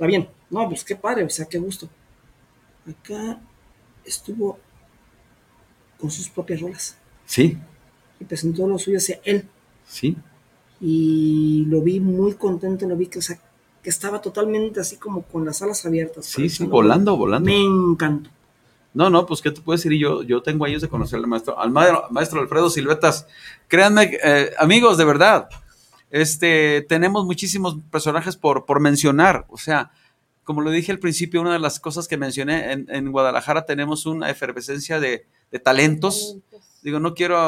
está 0.00 0.06
bien, 0.06 0.26
no, 0.48 0.66
pues 0.66 0.82
qué 0.82 0.96
padre, 0.96 1.24
o 1.24 1.28
sea, 1.28 1.44
qué 1.44 1.58
gusto. 1.58 1.86
Acá 2.88 3.38
estuvo 4.02 4.58
con 6.00 6.10
sus 6.10 6.30
propias 6.30 6.62
rolas 6.62 6.96
Sí, 7.26 7.58
y 8.18 8.24
presentó 8.24 8.66
lo 8.66 8.78
suyo 8.78 8.96
hacia 8.96 9.20
él 9.24 9.46
sí. 9.86 10.16
y 10.80 11.66
lo 11.68 11.82
vi 11.82 12.00
muy 12.00 12.32
contento, 12.32 12.88
lo 12.88 12.96
vi 12.96 13.08
que, 13.08 13.18
o 13.18 13.22
sea, 13.22 13.38
que 13.82 13.90
estaba 13.90 14.22
totalmente 14.22 14.80
así 14.80 14.96
como 14.96 15.22
con 15.22 15.44
las 15.44 15.60
alas 15.60 15.84
abiertas. 15.84 16.24
Sí, 16.26 16.48
sí, 16.48 16.64
volando, 16.64 17.16
volando. 17.18 17.46
Me 17.50 17.60
encantó. 17.62 18.30
No, 18.94 19.08
no, 19.10 19.24
pues 19.26 19.40
qué 19.42 19.50
te 19.50 19.60
puedo 19.60 19.76
decir, 19.76 19.92
yo, 19.92 20.22
yo 20.22 20.42
tengo 20.42 20.64
años 20.64 20.80
de 20.82 20.88
conocer 20.88 21.18
al 21.18 21.26
maestro, 21.26 21.58
al 21.58 21.70
ma- 21.70 22.04
maestro 22.10 22.40
Alfredo 22.40 22.68
Silvetas. 22.70 23.26
Créanme, 23.68 24.18
eh, 24.24 24.50
amigos, 24.58 24.96
de 24.98 25.04
verdad, 25.04 25.48
este, 26.10 26.84
tenemos 26.88 27.24
muchísimos 27.24 27.76
personajes 27.90 28.36
por, 28.36 28.66
por 28.66 28.80
mencionar. 28.80 29.46
O 29.48 29.56
sea, 29.56 29.90
como 30.44 30.60
lo 30.60 30.70
dije 30.70 30.92
al 30.92 30.98
principio, 30.98 31.40
una 31.40 31.52
de 31.52 31.58
las 31.58 31.80
cosas 31.80 32.08
que 32.08 32.16
mencioné, 32.16 32.72
en, 32.72 32.86
en 32.90 33.12
Guadalajara 33.12 33.66
tenemos 33.66 34.06
una 34.06 34.30
efervescencia 34.30 34.98
de, 35.00 35.26
de 35.50 35.58
talentos. 35.58 36.38
Digo, 36.82 36.98
no 36.98 37.14
quiero, 37.14 37.38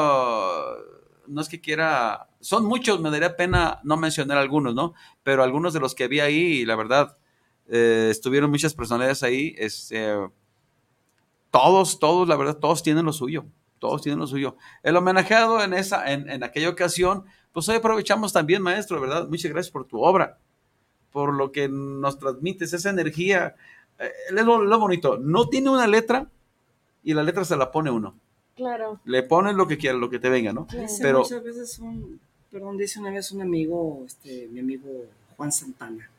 no 1.27 1.41
es 1.41 1.49
que 1.49 1.59
quiera, 1.59 2.29
son 2.39 2.65
muchos, 2.65 3.01
me 3.01 3.09
daría 3.09 3.35
pena 3.35 3.79
no 3.83 3.97
mencionar 3.97 4.37
algunos, 4.37 4.75
¿no? 4.75 4.93
Pero 5.23 5.43
algunos 5.43 5.73
de 5.73 5.79
los 5.79 5.95
que 5.95 6.07
vi 6.07 6.19
ahí, 6.19 6.65
la 6.65 6.75
verdad, 6.75 7.17
eh, 7.67 8.09
estuvieron 8.11 8.51
muchas 8.51 8.73
personalidades 8.73 9.23
ahí, 9.23 9.55
este, 9.57 10.13
todos, 11.49 11.99
todos, 11.99 12.27
la 12.27 12.35
verdad, 12.35 12.57
todos 12.57 12.83
tienen 12.83 13.05
lo 13.05 13.13
suyo, 13.13 13.45
todos 13.79 14.01
tienen 14.01 14.19
lo 14.19 14.27
suyo. 14.27 14.55
El 14.83 14.95
homenajeado 14.95 15.63
en 15.63 15.73
esa, 15.73 16.11
en, 16.11 16.29
en 16.29 16.43
aquella 16.43 16.69
ocasión, 16.69 17.25
pues 17.53 17.69
hoy 17.69 17.75
aprovechamos 17.75 18.33
también, 18.33 18.61
maestro, 18.61 18.99
¿verdad? 18.99 19.27
Muchas 19.29 19.51
gracias 19.51 19.71
por 19.71 19.85
tu 19.85 20.01
obra, 20.01 20.37
por 21.11 21.33
lo 21.33 21.51
que 21.51 21.69
nos 21.69 22.17
transmites, 22.19 22.73
esa 22.73 22.89
energía. 22.89 23.55
Eh, 23.99 24.11
es 24.29 24.45
lo, 24.45 24.63
lo 24.63 24.79
bonito, 24.79 25.17
no 25.17 25.47
tiene 25.47 25.69
una 25.69 25.87
letra 25.87 26.27
y 27.03 27.13
la 27.13 27.23
letra 27.23 27.45
se 27.45 27.55
la 27.55 27.71
pone 27.71 27.91
uno. 27.91 28.15
Claro. 28.55 28.99
Le 29.05 29.23
pones 29.23 29.55
lo 29.55 29.67
que 29.67 29.77
quieras, 29.77 29.99
lo 29.99 30.09
que 30.09 30.19
te 30.19 30.29
venga, 30.29 30.51
¿no? 30.51 30.65
claro. 30.67 30.87
Pero- 31.01 31.19
muchas 31.19 31.43
veces 31.43 31.79
un, 31.79 32.19
perdón, 32.51 32.77
dice 32.77 32.99
una 32.99 33.11
vez 33.11 33.31
un 33.31 33.41
amigo, 33.41 34.03
este, 34.05 34.47
mi 34.51 34.59
amigo 34.59 34.89
Juan 35.37 35.51
Santana, 35.51 36.09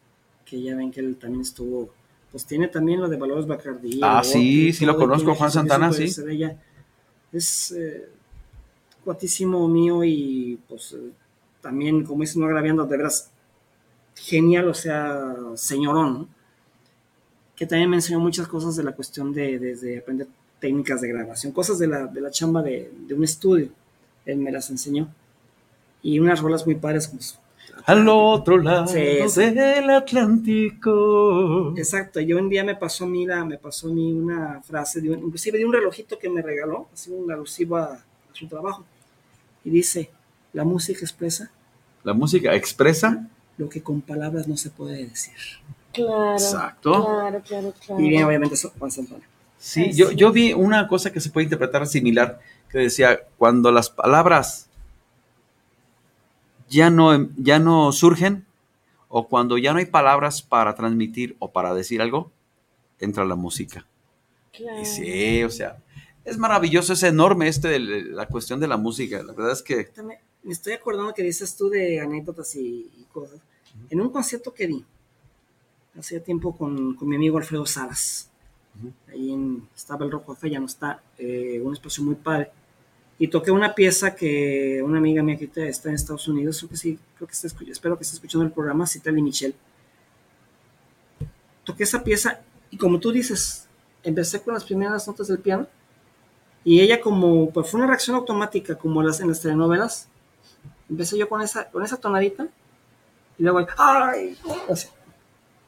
que 0.44 0.62
ya 0.62 0.76
ven 0.76 0.90
que 0.90 1.00
él 1.00 1.16
también 1.16 1.42
estuvo, 1.42 1.90
pues 2.30 2.44
tiene 2.46 2.68
también 2.68 3.00
lo 3.00 3.08
de 3.08 3.16
Valores 3.16 3.46
Bacardí. 3.46 4.00
Ah, 4.02 4.22
sí, 4.24 4.72
sí 4.72 4.84
lo 4.84 4.96
conozco, 4.96 5.34
Juan 5.34 5.50
Santana, 5.50 5.92
sí. 5.92 6.12
ella. 6.28 6.60
Es 7.32 7.72
eh, 7.72 8.08
cuatísimo 9.04 9.66
mío 9.68 10.04
y 10.04 10.58
pues 10.68 10.92
eh, 10.92 11.10
también, 11.64 12.04
como 12.04 12.20
dicen, 12.22 12.42
no 12.42 12.46
agraviando, 12.46 12.84
de 12.86 12.96
veras, 12.96 13.30
genial, 14.14 14.68
o 14.68 14.74
sea, 14.74 15.34
señorón, 15.56 16.12
¿no? 16.14 16.28
que 17.56 17.66
también 17.66 17.88
me 17.90 17.96
enseñó 17.96 18.20
muchas 18.20 18.48
cosas 18.48 18.76
de 18.76 18.82
la 18.84 18.92
cuestión 18.92 19.32
de, 19.32 19.58
desde 19.58 19.98
aprender 19.98 20.26
técnicas 20.60 21.00
de 21.00 21.08
grabación, 21.08 21.52
cosas 21.52 21.78
de 21.78 21.86
la, 21.86 22.06
de 22.06 22.20
la 22.20 22.30
chamba 22.30 22.62
de, 22.62 22.90
de 23.06 23.14
un 23.14 23.24
estudio. 23.24 23.68
Él 24.26 24.38
me 24.38 24.50
las 24.52 24.70
enseñó. 24.70 25.08
Y 26.02 26.18
unas 26.18 26.40
rolas 26.40 26.66
muy 26.66 26.74
padres. 26.74 27.08
Pues, 27.08 27.38
Al 27.86 28.08
otro 28.08 28.58
lado 28.58 28.86
sí. 28.88 28.96
del 28.96 29.90
Atlántico. 29.90 31.74
Exacto, 31.76 32.20
yo 32.20 32.38
un 32.38 32.48
día 32.48 32.64
me 32.64 32.74
pasó 32.76 33.04
a 33.04 33.08
mí, 33.08 33.24
la, 33.26 33.44
me 33.44 33.58
pasó 33.58 33.88
a 33.88 33.92
mí 33.92 34.12
una 34.12 34.60
frase, 34.62 35.00
de 35.00 35.10
un- 35.10 35.20
inclusive 35.26 35.58
de 35.58 35.64
un 35.64 35.72
relojito 35.72 36.18
que 36.18 36.28
me 36.28 36.42
regaló, 36.42 36.88
así 36.92 37.10
un 37.12 37.30
alusivo 37.30 37.76
a, 37.76 37.84
a 37.94 38.00
su 38.32 38.46
trabajo. 38.48 38.84
Y 39.64 39.70
dice, 39.70 40.10
la 40.54 40.64
música 40.64 41.00
expresa 41.00 41.50
La 42.04 42.14
música 42.14 42.54
expresa. 42.54 43.28
lo 43.58 43.68
que 43.68 43.82
con 43.82 44.00
palabras 44.00 44.48
no 44.48 44.56
se 44.56 44.70
puede 44.70 45.06
decir. 45.06 45.34
Claro. 45.92 46.32
Exacto. 46.32 47.04
Claro, 47.04 47.42
claro, 47.46 47.74
claro. 47.86 48.00
Y 48.02 48.08
bien, 48.08 48.24
obviamente, 48.24 48.54
eso, 48.54 48.72
Juan 48.78 48.90
Santana. 48.90 49.22
Sí, 49.58 49.92
yo, 49.92 50.10
yo 50.10 50.32
vi 50.32 50.52
una 50.52 50.88
cosa 50.88 51.12
que 51.12 51.20
se 51.20 51.30
puede 51.30 51.44
interpretar 51.44 51.86
similar, 51.86 52.40
que 52.68 52.78
decía, 52.78 53.20
cuando 53.38 53.70
las 53.70 53.90
palabras 53.90 54.68
ya 56.68 56.90
no, 56.90 57.28
ya 57.36 57.58
no 57.58 57.92
surgen, 57.92 58.44
o 59.08 59.28
cuando 59.28 59.56
ya 59.58 59.72
no 59.72 59.78
hay 59.78 59.86
palabras 59.86 60.42
para 60.42 60.74
transmitir 60.74 61.36
o 61.38 61.52
para 61.52 61.72
decir 61.74 62.02
algo, 62.02 62.32
entra 62.98 63.24
la 63.24 63.36
música. 63.36 63.86
Claro. 64.52 64.80
Y 64.80 64.84
sí, 64.84 65.44
o 65.44 65.50
sea, 65.50 65.76
es 66.24 66.36
maravilloso, 66.38 66.92
es 66.94 67.02
enorme 67.04 67.46
este, 67.48 67.76
el- 67.76 68.16
la 68.16 68.26
cuestión 68.26 68.58
de 68.60 68.66
la 68.68 68.76
música. 68.76 69.22
La 69.22 69.32
verdad 69.32 69.52
es 69.52 69.62
que, 69.62 69.84
También 69.84 70.18
Me 70.44 70.52
estoy 70.52 70.74
acordando 70.74 71.12
que 71.14 71.22
dices 71.22 71.56
tú 71.56 71.68
de 71.70 72.00
anécdotas 72.00 72.54
y, 72.54 72.90
y 72.96 73.04
cosas. 73.12 73.40
En 73.90 74.00
un 74.00 74.10
concierto 74.10 74.54
que 74.54 74.66
di, 74.68 74.84
hacía 75.98 76.22
tiempo 76.22 76.56
con, 76.56 76.94
con 76.94 77.08
mi 77.08 77.16
amigo 77.16 77.38
Alfredo 77.38 77.66
Salas, 77.66 78.30
Ujú. 78.76 78.92
ahí 79.10 79.32
en, 79.32 79.68
estaba 79.74 80.04
el 80.04 80.10
Rojo 80.10 80.34
Café, 80.34 80.50
ya 80.50 80.60
no 80.60 80.66
está, 80.66 81.02
eh, 81.18 81.60
un 81.62 81.72
espacio 81.72 82.04
muy 82.04 82.14
padre. 82.16 82.50
Y 83.18 83.28
toqué 83.28 83.50
una 83.52 83.74
pieza 83.74 84.14
que 84.14 84.82
una 84.82 84.98
amiga 84.98 85.22
mía 85.22 85.36
que 85.36 85.48
está 85.68 85.88
en 85.88 85.94
Estados 85.94 86.26
Unidos, 86.28 86.58
creo 86.58 86.70
que 86.70 86.76
sí, 86.76 86.98
creo 87.16 87.26
que 87.28 87.32
está 87.34 87.46
escu- 87.48 87.68
espero 87.70 87.96
que 87.96 88.02
esté 88.02 88.16
escuchando 88.16 88.44
el 88.44 88.52
programa, 88.52 88.86
Citali 88.86 89.22
Michelle. 89.22 89.54
Toqué 91.64 91.84
esa 91.84 92.02
pieza 92.04 92.40
y 92.70 92.76
como 92.76 92.98
tú 93.00 93.12
dices, 93.12 93.66
empecé 94.02 94.42
con 94.42 94.52
las 94.54 94.64
primeras 94.64 95.06
notas 95.06 95.28
del 95.28 95.38
piano 95.38 95.66
y 96.64 96.80
ella 96.80 97.00
como, 97.00 97.50
pues 97.50 97.70
fue 97.70 97.78
una 97.78 97.86
reacción 97.86 98.16
automática 98.16 98.76
como 98.76 99.02
las 99.02 99.20
en 99.20 99.28
las 99.28 99.40
telenovelas. 99.40 100.08
Empecé 100.88 101.16
yo 101.18 101.28
con 101.28 101.40
esa, 101.42 101.68
con 101.70 101.82
esa 101.82 101.96
tonadita 101.96 102.46
y 103.38 103.42
luego, 103.42 103.66
¡ay! 103.78 104.36
Así. 104.70 104.88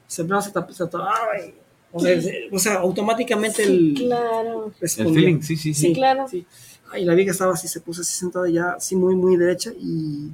Se 0.06 0.22
me 0.24 0.36
hace 0.36 0.52
¡ay! 0.56 1.54
O 1.92 2.00
sea, 2.00 2.20
se- 2.20 2.48
o 2.52 2.58
sea, 2.58 2.74
automáticamente 2.74 3.64
Sí, 3.64 3.94
el, 3.98 4.06
claro. 4.06 4.72
el 4.80 4.88
feeling, 4.88 5.40
sí, 5.40 5.56
sí, 5.56 5.72
sí. 5.74 5.88
Sí, 5.88 5.92
claro. 5.94 6.28
Sí. 6.28 6.46
Ay, 6.92 7.04
la 7.04 7.14
vi 7.14 7.24
que 7.24 7.30
estaba 7.30 7.54
así, 7.54 7.66
se 7.68 7.80
puso 7.80 8.02
así 8.02 8.12
sentada 8.16 8.48
ya, 8.48 8.72
así 8.72 8.94
muy, 8.94 9.14
muy 9.16 9.36
derecha 9.36 9.72
y 9.76 10.30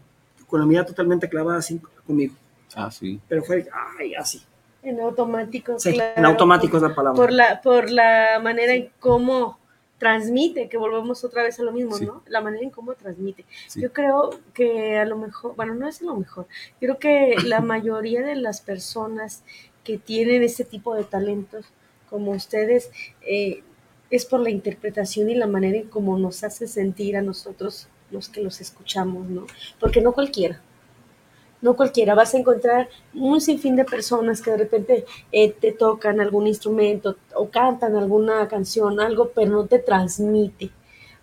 con 0.47 0.61
la 0.61 0.67
mirada 0.67 0.87
totalmente 0.87 1.29
clavada 1.29 1.59
así 1.59 1.81
conmigo. 2.07 2.35
Ah, 2.75 2.91
sí. 2.91 3.21
Pero 3.29 3.43
fue, 3.45 3.67
ay, 3.99 4.15
así. 4.15 4.43
En 4.83 5.01
automático, 5.01 5.79
Sí, 5.79 5.93
claro. 5.93 6.13
en 6.17 6.25
automático 6.27 6.77
es 6.77 6.83
la 6.83 6.95
palabra. 6.95 7.17
Por 7.17 7.33
la, 7.33 7.61
por 7.63 7.91
la 7.91 8.41
manera 8.43 8.75
en 8.75 8.91
cómo 8.99 9.59
transmite, 10.03 10.69
que 10.69 10.77
volvemos 10.79 11.23
otra 11.23 11.45
vez 11.45 11.61
a 11.61 11.63
lo 11.63 11.71
mismo, 11.71 11.97
Sí. 11.97 12.07
¿no? 12.07 12.25
La 12.27 12.41
manera 12.41 12.65
en 12.65 12.71
cómo 12.71 12.95
transmite. 12.95 13.45
Sí. 13.69 13.81
Yo 13.81 13.93
creo 13.93 14.31
que 14.53 14.97
a 14.99 15.05
lo 15.05 15.17
mejor, 15.17 15.55
bueno, 15.55 15.77
no 15.77 15.87
es 15.87 16.03
a 16.03 16.07
lo 16.07 16.17
mejor, 16.17 16.49
creo 16.81 16.99
que 16.99 17.37
la 17.45 17.61
mayoría 17.75 18.23
de 18.23 18.35
las 18.35 18.61
personas 18.63 19.45
que 19.85 19.99
tienen 19.99 20.43
este 20.43 20.65
tipo 20.65 20.97
de 20.97 21.05
talentos, 21.05 21.67
como 22.11 22.33
ustedes, 22.33 22.91
eh, 23.21 23.63
es 24.11 24.27
por 24.27 24.41
la 24.41 24.51
interpretación 24.51 25.31
y 25.31 25.37
la 25.37 25.47
manera 25.47 25.79
en 25.79 25.89
cómo 25.89 26.19
nos 26.19 26.43
hace 26.43 26.67
sentir 26.67 27.17
a 27.17 27.23
nosotros 27.23 27.87
los 28.11 28.29
que 28.29 28.43
los 28.43 28.61
escuchamos, 28.61 29.29
¿no? 29.29 29.47
Porque 29.79 30.01
no 30.03 30.13
cualquiera. 30.13 30.61
No 31.63 31.77
cualquiera, 31.77 32.15
vas 32.15 32.35
a 32.35 32.39
encontrar 32.39 32.89
un 33.15 33.41
sinfín 33.41 33.77
de 33.77 33.85
personas 33.85 34.43
que 34.43 34.51
de 34.51 34.59
repente 34.59 35.07
eh, 35.31 35.53
te 35.53 35.73
tocan 35.73 36.21
algún 36.21 36.47
instrumento 36.47 37.17
o 37.35 37.49
cantan 37.51 37.97
alguna 37.97 38.49
canción, 38.49 39.01
algo, 39.01 39.31
pero 39.35 39.53
no 39.53 39.67
te 39.67 39.79
transmite. 39.79 40.73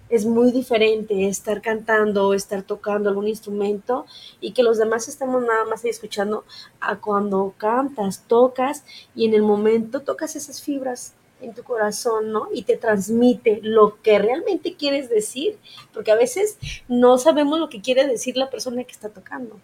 es 0.10 0.26
muy 0.26 0.52
diferente 0.52 1.28
estar 1.28 1.62
cantando 1.62 2.28
o 2.28 2.34
estar 2.34 2.64
tocando 2.64 3.10
algún 3.10 3.28
instrumento 3.28 4.06
y 4.42 4.54
que 4.54 4.64
los 4.64 4.78
demás 4.78 5.08
estemos 5.08 5.44
nada 5.44 5.66
más 5.66 5.84
ahí 5.84 5.92
escuchando 5.92 6.46
a 6.80 7.00
cuando 7.00 7.54
cantas, 7.58 8.24
tocas 8.28 8.84
y 9.16 9.26
en 9.26 9.34
el 9.36 9.44
momento 9.44 10.02
tocas 10.02 10.36
esas 10.36 10.62
fibras 10.62 11.14
en 11.42 11.54
tu 11.54 11.64
corazón, 11.64 12.32
¿no? 12.32 12.48
Y 12.54 12.64
te 12.64 12.78
transmite 12.78 13.60
lo 13.64 14.02
que 14.02 14.20
realmente 14.20 14.76
quieres 14.76 15.10
decir, 15.10 15.58
porque 15.94 16.12
a 16.12 16.16
veces 16.16 16.58
no 16.88 17.18
sabemos 17.18 17.60
lo 17.60 17.70
que 17.70 17.82
quiere 17.82 18.08
decir 18.08 18.38
la 18.38 18.50
persona 18.50 18.84
que 18.84 18.92
está 18.92 19.10
tocando. 19.10 19.60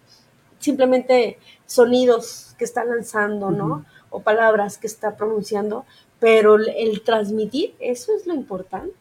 Simplemente 0.66 1.38
sonidos 1.64 2.56
que 2.58 2.64
está 2.64 2.84
lanzando, 2.84 3.52
¿no? 3.52 3.84
O 4.10 4.22
palabras 4.22 4.78
que 4.78 4.88
está 4.88 5.16
pronunciando, 5.16 5.84
pero 6.18 6.56
el, 6.56 6.68
el 6.70 7.02
transmitir, 7.02 7.76
eso 7.78 8.10
es 8.16 8.26
lo 8.26 8.34
importante 8.34 8.96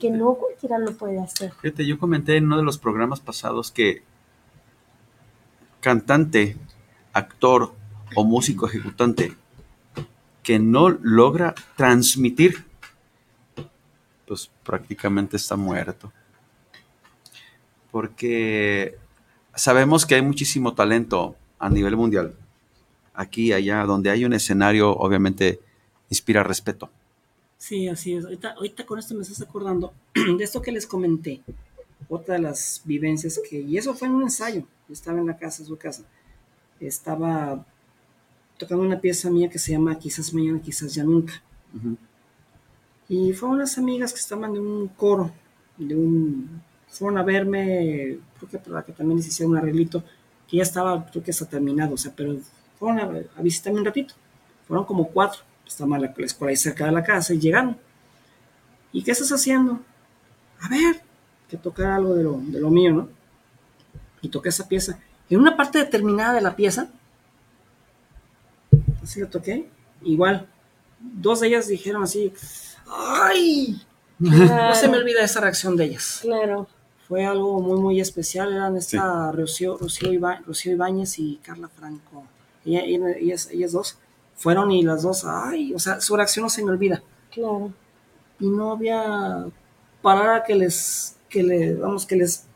que 0.00 0.10
no 0.10 0.34
cualquiera 0.34 0.76
lo 0.78 0.92
puede 0.96 1.20
hacer. 1.20 1.52
Fíjate, 1.60 1.86
yo 1.86 2.00
comenté 2.00 2.36
en 2.36 2.46
uno 2.46 2.56
de 2.56 2.64
los 2.64 2.78
programas 2.78 3.20
pasados 3.20 3.70
que 3.70 4.02
cantante, 5.80 6.56
actor 7.12 7.72
o 8.16 8.24
músico 8.24 8.66
ejecutante 8.66 9.36
que 10.42 10.58
no 10.58 10.88
logra 10.88 11.54
transmitir, 11.76 12.64
pues 14.26 14.50
prácticamente 14.64 15.36
está 15.36 15.54
muerto. 15.54 16.12
Porque 17.92 18.98
sabemos 19.56 20.06
que 20.06 20.14
hay 20.14 20.22
muchísimo 20.22 20.74
talento 20.74 21.36
a 21.58 21.68
nivel 21.70 21.96
mundial. 21.96 22.34
Aquí, 23.14 23.52
allá, 23.52 23.84
donde 23.84 24.10
hay 24.10 24.24
un 24.24 24.32
escenario, 24.32 24.90
obviamente 24.90 25.60
inspira 26.10 26.42
respeto. 26.42 26.90
Sí, 27.58 27.88
así 27.88 28.14
es. 28.14 28.24
Ahorita, 28.24 28.52
ahorita 28.52 28.84
con 28.84 28.98
esto 28.98 29.14
me 29.14 29.22
estás 29.22 29.40
acordando 29.40 29.92
de 30.14 30.44
esto 30.44 30.60
que 30.60 30.72
les 30.72 30.86
comenté. 30.86 31.40
Otra 32.08 32.34
de 32.34 32.40
las 32.40 32.82
vivencias 32.84 33.40
que, 33.48 33.60
y 33.60 33.78
eso 33.78 33.94
fue 33.94 34.08
en 34.08 34.14
un 34.14 34.24
ensayo. 34.24 34.64
Yo 34.88 34.92
estaba 34.92 35.18
en 35.18 35.26
la 35.26 35.38
casa, 35.38 35.64
su 35.64 35.76
casa. 35.76 36.02
Estaba 36.80 37.64
tocando 38.58 38.84
una 38.84 39.00
pieza 39.00 39.30
mía 39.30 39.48
que 39.48 39.58
se 39.58 39.72
llama 39.72 39.98
Quizás 39.98 40.34
mañana, 40.34 40.60
quizás 40.60 40.94
ya 40.94 41.04
nunca. 41.04 41.42
Y 43.08 43.32
fueron 43.32 43.56
unas 43.56 43.78
amigas 43.78 44.12
que 44.12 44.20
estaban 44.20 44.52
de 44.52 44.60
un 44.60 44.88
coro, 44.88 45.30
de 45.78 45.96
un, 45.96 46.62
fueron 46.98 47.18
a 47.18 47.22
verme, 47.22 48.18
creo 48.38 48.50
que 48.50 48.58
para 48.58 48.82
que 48.82 48.92
también 48.92 49.18
les 49.18 49.26
hiciera 49.26 49.50
un 49.50 49.56
arreglito, 49.56 50.02
que 50.48 50.58
ya 50.58 50.62
estaba, 50.62 51.04
creo 51.06 51.22
que 51.22 51.30
está 51.30 51.46
terminado, 51.46 51.94
o 51.94 51.96
sea, 51.96 52.12
pero 52.14 52.36
fueron 52.78 53.00
a, 53.00 53.38
a 53.38 53.42
visitarme 53.42 53.80
un 53.80 53.84
ratito. 53.84 54.14
Fueron 54.66 54.86
como 54.86 55.08
cuatro, 55.08 55.42
estaba 55.66 55.98
la, 55.98 56.14
la 56.16 56.26
escuela 56.26 56.50
ahí 56.50 56.56
cerca 56.56 56.86
de 56.86 56.92
la 56.92 57.02
casa 57.02 57.34
y 57.34 57.38
llegaron. 57.38 57.76
¿Y 58.92 59.02
qué 59.02 59.10
estás 59.10 59.32
haciendo? 59.32 59.80
A 60.60 60.68
ver, 60.68 61.02
que 61.48 61.56
tocar 61.56 61.90
algo 61.90 62.14
de 62.14 62.22
lo, 62.22 62.40
de 62.40 62.60
lo 62.60 62.70
mío, 62.70 62.92
¿no? 62.92 63.08
Y 64.22 64.28
toqué 64.28 64.48
esa 64.48 64.68
pieza. 64.68 64.98
En 65.28 65.40
una 65.40 65.56
parte 65.56 65.78
determinada 65.78 66.34
de 66.34 66.40
la 66.40 66.56
pieza, 66.56 66.88
así 69.02 69.20
lo 69.20 69.28
toqué, 69.28 69.68
igual. 70.02 70.46
Dos 71.00 71.40
de 71.40 71.48
ellas 71.48 71.68
dijeron 71.68 72.02
así, 72.02 72.32
¡ay! 72.86 73.82
No 74.18 74.74
se 74.74 74.88
me 74.88 74.96
olvida 74.96 75.22
esa 75.22 75.40
reacción 75.40 75.76
de 75.76 75.84
ellas. 75.84 76.20
Claro, 76.22 76.68
Fue 77.08 77.24
algo 77.26 77.60
muy, 77.60 77.78
muy 77.80 78.00
especial. 78.00 78.52
Eran 78.52 78.76
esta 78.76 79.30
Rocío, 79.32 79.76
Rocío, 79.76 80.12
Iba- 80.12 80.40
Rocío 80.46 80.72
Ibáñez 80.72 81.18
y 81.18 81.36
Carla 81.42 81.68
Franco. 81.68 82.24
Ella- 82.64 82.82
ella- 82.84 83.16
ellas, 83.18 83.48
ellas 83.52 83.72
dos 83.72 83.98
fueron 84.36 84.70
y 84.72 84.82
las 84.82 85.02
dos, 85.02 85.24
¡ay! 85.26 85.74
O 85.74 85.78
sea, 85.78 86.00
su 86.00 86.16
reacción 86.16 86.44
no 86.44 86.48
se 86.50 86.64
me 86.64 86.70
olvida. 86.70 87.02
claro. 87.32 87.72
Y 88.40 88.48
no 88.48 88.72
había 88.72 89.46
palabra 90.02 90.42
que 90.42 90.56
les, 90.56 91.16
que 91.28 91.42
le, 91.44 91.74
vamos, 91.74 92.04
que 92.04 92.16
les, 92.16 92.46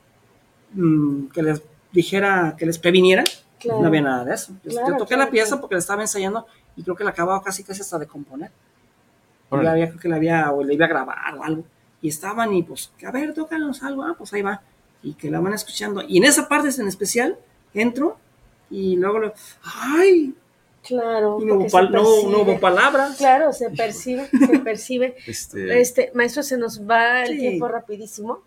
mm, 0.72 1.26
que 1.28 1.40
les 1.42 1.62
dijera, 1.92 2.57
que 2.59 2.66
les 2.66 2.78
previniera. 2.78 3.22
Claro. 3.61 3.80
No 3.80 3.86
había 3.86 4.03
nada 4.03 4.24
de 4.24 4.34
eso. 4.34 4.53
Yo- 4.64 4.70
Claro, 4.70 4.88
yo 4.88 4.96
toqué 4.96 5.09
claro, 5.14 5.24
la 5.24 5.30
pieza 5.30 5.46
claro. 5.51 5.61
porque 5.61 5.74
la 5.76 5.78
estaba 5.80 6.03
ensayando 6.03 6.46
y 6.76 6.82
creo 6.82 6.96
que 6.96 7.05
la 7.05 7.11
acababa 7.11 7.42
casi 7.42 7.62
casi 7.62 7.80
hasta 7.82 7.99
de 7.99 8.07
componer. 8.07 8.51
Ya 9.53 9.70
había, 9.70 9.88
creo 9.88 10.01
que 10.01 10.09
la 10.09 10.16
había, 10.16 10.51
o 10.53 10.62
le 10.64 10.74
iba 10.74 10.84
a 10.86 10.88
grabar 10.88 11.34
o 11.36 11.42
algo. 11.44 11.64
Y 12.01 12.09
estaban 12.09 12.53
y 12.55 12.62
pues, 12.62 12.92
a 13.07 13.11
ver, 13.11 13.34
tócanos 13.34 13.82
algo, 13.82 14.03
ah, 14.05 14.14
pues 14.16 14.32
ahí 14.32 14.42
va. 14.42 14.62
Y 15.03 15.14
que 15.14 15.30
la 15.30 15.40
van 15.40 15.55
escuchando. 15.55 16.03
Y 16.07 16.18
en 16.18 16.24
esa 16.24 16.49
parte 16.49 16.68
en 16.80 16.88
especial, 16.88 17.38
entro 17.74 18.16
y 18.70 18.96
luego, 18.96 19.18
lo- 19.18 19.32
¡ay! 19.64 20.34
Claro. 20.86 21.38
No, 21.40 21.55
hubo 21.57 21.66
pal- 21.66 21.90
no- 21.90 22.03
no 22.30 22.42
hubo 22.42 22.59
palabras. 22.61 23.16
Claro, 23.16 23.53
se 23.53 23.68
percibe, 23.70 24.28
se 24.28 24.59
percibe. 24.61 25.16
Este, 25.26 25.80
Este, 25.80 26.11
maestro, 26.14 26.42
se 26.42 26.57
nos 26.57 26.88
va 26.88 27.22
el 27.24 27.32
Sí. 27.34 27.38
tiempo 27.38 27.68
rapidísimo. 27.68 28.40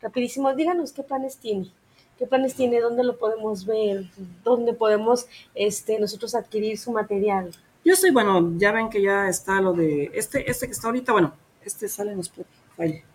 Rapidísimo. 0.00 0.54
Díganos 0.54 0.92
qué 0.92 1.02
planes 1.02 1.36
tiene. 1.36 1.70
¿Qué 2.18 2.26
planes 2.26 2.54
tiene? 2.54 2.80
¿Dónde 2.80 3.02
lo 3.04 3.18
podemos 3.18 3.66
ver? 3.66 4.04
¿Dónde 4.44 4.74
podemos 4.74 5.26
este, 5.54 5.98
nosotros 5.98 6.34
adquirir 6.34 6.78
su 6.78 6.92
material? 6.92 7.50
Yo 7.84 7.94
estoy, 7.94 8.10
bueno, 8.12 8.52
ya 8.58 8.70
ven 8.70 8.88
que 8.88 9.02
ya 9.02 9.28
está 9.28 9.60
lo 9.60 9.72
de, 9.72 10.10
este, 10.14 10.48
este 10.48 10.66
que 10.66 10.72
está 10.72 10.86
ahorita, 10.86 11.10
bueno, 11.12 11.34
este 11.64 11.88
sale 11.88 12.12
en 12.12 12.20
Spotify. 12.20 12.61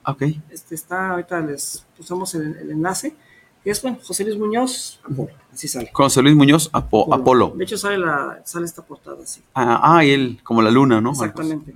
Ok. 0.05 0.21
Este 0.49 0.75
está, 0.75 1.11
ahorita 1.11 1.39
les 1.41 1.85
pusimos 1.95 2.33
el, 2.35 2.55
el 2.57 2.71
enlace. 2.71 3.15
Que 3.63 3.71
es, 3.71 3.81
bueno, 3.81 3.97
José 4.01 4.23
Luis 4.23 4.37
Muñoz, 4.37 5.01
Apolo, 5.03 5.31
así 5.51 5.67
sale. 5.67 5.89
José 5.91 6.21
Luis 6.21 6.35
Muñoz, 6.35 6.69
Apo- 6.71 7.13
Apolo. 7.13 7.53
De 7.55 7.63
hecho, 7.65 7.77
sale, 7.77 7.97
la, 7.97 8.41
sale 8.45 8.65
esta 8.65 8.81
portada 8.85 9.21
así. 9.23 9.41
Ah, 9.53 9.81
ah, 9.97 10.05
y 10.05 10.11
él, 10.11 10.39
como 10.43 10.61
la 10.61 10.71
luna, 10.71 11.01
¿no? 11.01 11.11
Exactamente. 11.11 11.73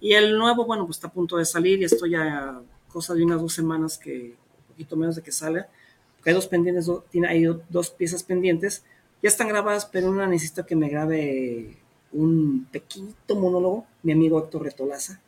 Y 0.00 0.12
el 0.14 0.38
nuevo, 0.38 0.64
bueno, 0.64 0.86
pues 0.86 0.96
está 0.98 1.08
a 1.08 1.12
punto 1.12 1.36
de 1.36 1.44
salir 1.44 1.80
y 1.80 1.84
esto 1.84 2.06
ya 2.06 2.60
cosa 2.88 3.12
de 3.14 3.24
unas 3.24 3.40
dos 3.40 3.52
semanas 3.52 3.98
que, 3.98 4.34
un 4.60 4.66
poquito 4.68 4.96
menos 4.96 5.16
de 5.16 5.22
que 5.22 5.32
salga. 5.32 5.68
Porque 6.16 6.30
hay 6.30 6.34
dos 6.36 6.46
pendientes, 6.46 6.86
do- 6.86 7.04
tiene, 7.10 7.28
hay 7.28 7.42
do- 7.44 7.60
dos 7.68 7.90
piezas 7.90 8.22
pendientes. 8.22 8.84
Ya 9.22 9.28
están 9.28 9.48
grabadas, 9.48 9.84
pero 9.86 10.10
una 10.10 10.26
necesito 10.26 10.64
que 10.64 10.76
me 10.76 10.88
grabe 10.88 11.76
un 12.12 12.66
pequeñito 12.70 13.36
monólogo. 13.36 13.86
Mi 14.02 14.12
amigo 14.12 14.38
Héctor 14.38 14.62
Retolaza, 14.64 15.20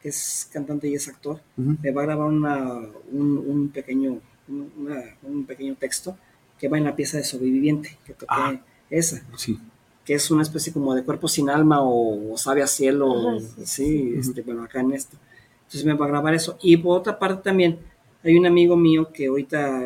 que 0.00 0.08
es 0.08 0.48
cantante 0.52 0.88
y 0.88 0.94
es 0.94 1.08
actor, 1.08 1.40
ujú. 1.58 1.76
me 1.82 1.90
va 1.90 2.02
a 2.02 2.04
grabar 2.06 2.28
una, 2.28 2.80
un, 3.12 3.38
un 3.38 3.68
pequeño, 3.70 4.20
un, 4.48 4.72
una- 4.78 5.02
un 5.22 5.44
pequeño 5.44 5.74
texto 5.74 6.16
que 6.58 6.68
va 6.68 6.78
en 6.78 6.84
la 6.84 6.94
pieza 6.94 7.16
de 7.18 7.24
Sobreviviente, 7.24 7.98
que 8.06 8.12
toqué 8.14 8.26
Ah. 8.28 8.60
esa 8.88 9.22
Sí. 9.36 9.58
que 10.04 10.14
es 10.14 10.30
una 10.30 10.42
especie 10.42 10.72
como 10.72 10.94
de 10.94 11.02
cuerpo 11.02 11.26
sin 11.28 11.50
alma 11.50 11.82
o, 11.82 12.32
o 12.34 12.38
sabe 12.38 12.62
a 12.62 12.66
cielo, 12.68 13.40
sí, 13.40 13.66
sí, 13.66 14.14
este, 14.16 14.42
bueno, 14.42 14.62
acá 14.62 14.80
en 14.80 14.92
esto. 14.92 15.16
Entonces 15.62 15.84
me 15.84 15.94
va 15.94 16.04
a 16.06 16.08
grabar 16.08 16.34
eso. 16.34 16.56
Y 16.62 16.76
por 16.76 16.98
otra 17.00 17.18
parte 17.18 17.42
también, 17.42 17.78
hay 18.22 18.36
un 18.36 18.46
amigo 18.46 18.76
mío 18.76 19.10
que 19.12 19.26
ahorita, 19.26 19.82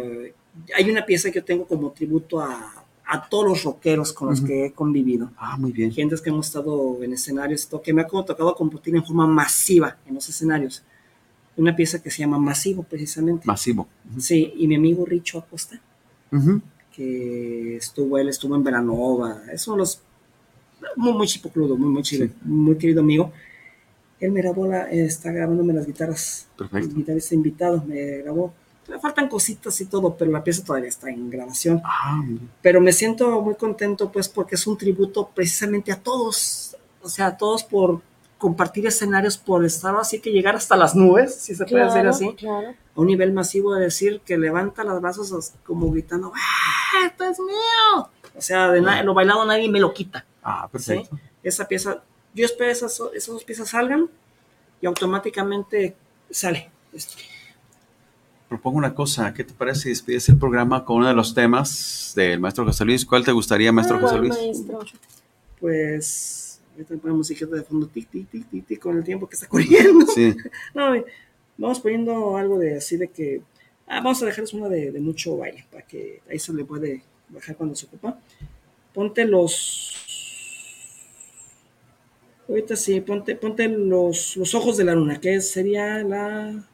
hay 0.76 0.90
una 0.90 1.06
pieza 1.06 1.30
que 1.30 1.38
yo 1.38 1.44
tengo 1.44 1.66
como 1.66 1.92
tributo 1.92 2.40
a, 2.40 2.84
a 3.10 3.26
todos 3.28 3.46
los 3.48 3.64
rockeros 3.64 4.12
con 4.12 4.28
los 4.28 4.40
que 4.42 4.66
he 4.66 4.72
convivido. 4.72 5.30
Ah, 5.38 5.56
muy 5.56 5.72
bien. 5.72 5.90
Gentes 5.90 6.20
que 6.20 6.28
hemos 6.28 6.46
estado 6.46 7.02
en 7.02 7.14
escenarios, 7.14 7.66
que 7.82 7.92
me 7.94 8.02
ha 8.02 8.06
tocado 8.06 8.54
compartir 8.54 8.94
en 8.94 9.04
forma 9.04 9.26
masiva 9.26 9.96
en 10.06 10.14
los 10.14 10.28
escenarios. 10.28 10.82
Una 11.56 11.74
pieza 11.74 12.02
que 12.02 12.10
se 12.10 12.18
llama 12.18 12.38
Masivo, 12.38 12.82
precisamente. 12.82 13.46
Masivo. 13.46 13.88
Sí, 14.18 14.52
y 14.58 14.68
mi 14.68 14.76
amigo 14.76 15.04
Richo 15.06 15.38
Acosta, 15.38 15.80
que 16.94 17.76
estuvo, 17.76 18.18
él 18.18 18.28
estuvo 18.28 18.54
en 18.56 18.62
Veranova, 18.62 19.42
es 19.52 19.66
uno 19.66 19.76
de 19.76 19.80
los 19.80 20.00
muy, 20.96 21.12
muy 21.12 21.26
chipocludo, 21.26 21.76
muy, 21.76 21.88
muy 21.90 22.02
chido, 22.02 22.26
Sí. 22.26 22.32
muy 22.42 22.76
querido 22.76 23.00
amigo. 23.00 23.32
Él 24.20 24.32
me 24.32 24.42
grabó, 24.42 24.66
la, 24.66 24.90
eh, 24.90 25.04
está 25.04 25.30
grabándome 25.32 25.72
las 25.72 25.86
guitarras, 25.86 26.46
Perfecto. 26.56 26.88
el 26.88 26.94
guitarrista 26.94 27.34
invitado, 27.34 27.82
me 27.86 28.18
grabó. 28.18 28.52
Le 28.88 28.98
faltan 28.98 29.28
cositas 29.28 29.80
y 29.80 29.86
todo, 29.86 30.16
pero 30.16 30.30
la 30.30 30.42
pieza 30.42 30.64
todavía 30.64 30.88
está 30.88 31.10
en 31.10 31.28
grabación. 31.30 31.80
Ah. 31.84 32.22
Pero 32.62 32.80
me 32.80 32.92
siento 32.92 33.40
muy 33.42 33.54
contento, 33.54 34.10
pues, 34.10 34.28
porque 34.28 34.54
es 34.54 34.66
un 34.66 34.78
tributo 34.78 35.28
precisamente 35.34 35.92
a 35.92 36.00
todos, 36.00 36.76
o 37.02 37.08
sea, 37.08 37.26
a 37.26 37.36
todos 37.36 37.62
por 37.64 38.00
compartir 38.38 38.86
escenarios, 38.86 39.36
por 39.36 39.64
estar 39.64 39.94
así 39.96 40.20
que 40.20 40.30
llegar 40.30 40.54
hasta 40.56 40.76
las 40.76 40.94
nubes, 40.94 41.34
si 41.34 41.54
se 41.54 41.66
puede 41.66 41.84
decir 41.84 42.00
Claro, 42.00 42.10
así 42.10 42.34
claro. 42.34 42.68
a 42.68 43.00
un 43.00 43.06
nivel 43.08 43.32
masivo 43.32 43.74
de 43.74 43.82
decir 43.84 44.20
que 44.24 44.38
levanta 44.38 44.84
los 44.84 45.00
brazos 45.02 45.52
como 45.64 45.90
gritando, 45.90 46.32
¡Ah, 46.34 47.06
esto 47.06 47.24
es 47.24 47.38
mío! 47.40 48.08
O 48.36 48.40
sea, 48.40 48.70
de 48.70 48.80
lo 49.02 49.12
bailado 49.12 49.44
nadie 49.44 49.68
me 49.68 49.80
lo 49.80 49.92
quita. 49.92 50.24
Ah, 50.42 50.68
perfecto. 50.70 51.18
Esa 51.42 51.66
pieza, 51.66 52.02
yo 52.32 52.44
espero 52.44 52.70
esas, 52.70 53.02
esas 53.12 53.34
dos 53.34 53.44
piezas 53.44 53.70
salgan 53.70 54.08
y 54.80 54.86
automáticamente 54.86 55.96
sale 56.30 56.70
esto. 56.92 57.16
Propongo 58.48 58.78
una 58.78 58.94
cosa. 58.94 59.34
¿Qué 59.34 59.44
te 59.44 59.52
parece 59.52 59.82
si 59.82 59.88
despides 59.90 60.28
el 60.30 60.38
programa 60.38 60.84
con 60.84 60.98
uno 60.98 61.08
de 61.08 61.14
los 61.14 61.34
temas 61.34 62.12
del 62.16 62.40
maestro 62.40 62.64
José 62.64 62.84
Luis? 62.84 63.04
¿Cuál 63.04 63.24
te 63.24 63.32
gustaría, 63.32 63.70
maestro 63.72 64.00
José 64.00 64.16
¿Cuál, 64.16 64.28
Luis? 64.28 64.34
maestro? 64.36 64.80
Pues, 65.60 66.60
ahorita 66.72 66.96
ponemos 66.96 67.18
musiquita 67.18 67.54
de 67.54 67.62
fondo, 67.62 67.86
tic, 67.86 68.08
tic, 68.08 68.30
tic, 68.30 68.48
tic, 68.48 68.66
tic, 68.66 68.80
con 68.80 68.96
el 68.96 69.04
tiempo 69.04 69.28
que 69.28 69.34
está 69.34 69.46
corriendo. 69.46 70.06
Sí. 70.06 70.34
No, 70.74 70.94
vamos 71.58 71.80
poniendo 71.80 72.36
algo 72.36 72.58
de 72.58 72.76
así 72.76 72.96
de 72.96 73.08
que, 73.08 73.42
ah, 73.86 74.00
vamos 74.00 74.22
a 74.22 74.26
dejarles 74.26 74.54
una 74.54 74.68
de, 74.68 74.92
de 74.92 75.00
mucho 75.00 75.36
baile, 75.36 75.66
para 75.70 75.84
que 75.84 76.22
ahí 76.30 76.38
se 76.38 76.52
le 76.54 76.64
puede 76.64 77.02
bajar 77.28 77.56
cuando 77.56 77.74
se 77.74 77.86
ocupa. 77.86 78.18
Ponte 78.94 79.24
los, 79.24 79.92
ahorita 82.48 82.76
sí, 82.76 83.00
ponte, 83.00 83.36
ponte 83.36 83.68
los, 83.68 84.36
los 84.36 84.54
ojos 84.54 84.76
de 84.76 84.84
la 84.84 84.94
luna, 84.94 85.20
que 85.20 85.40
sería 85.40 86.02
la, 86.02 86.64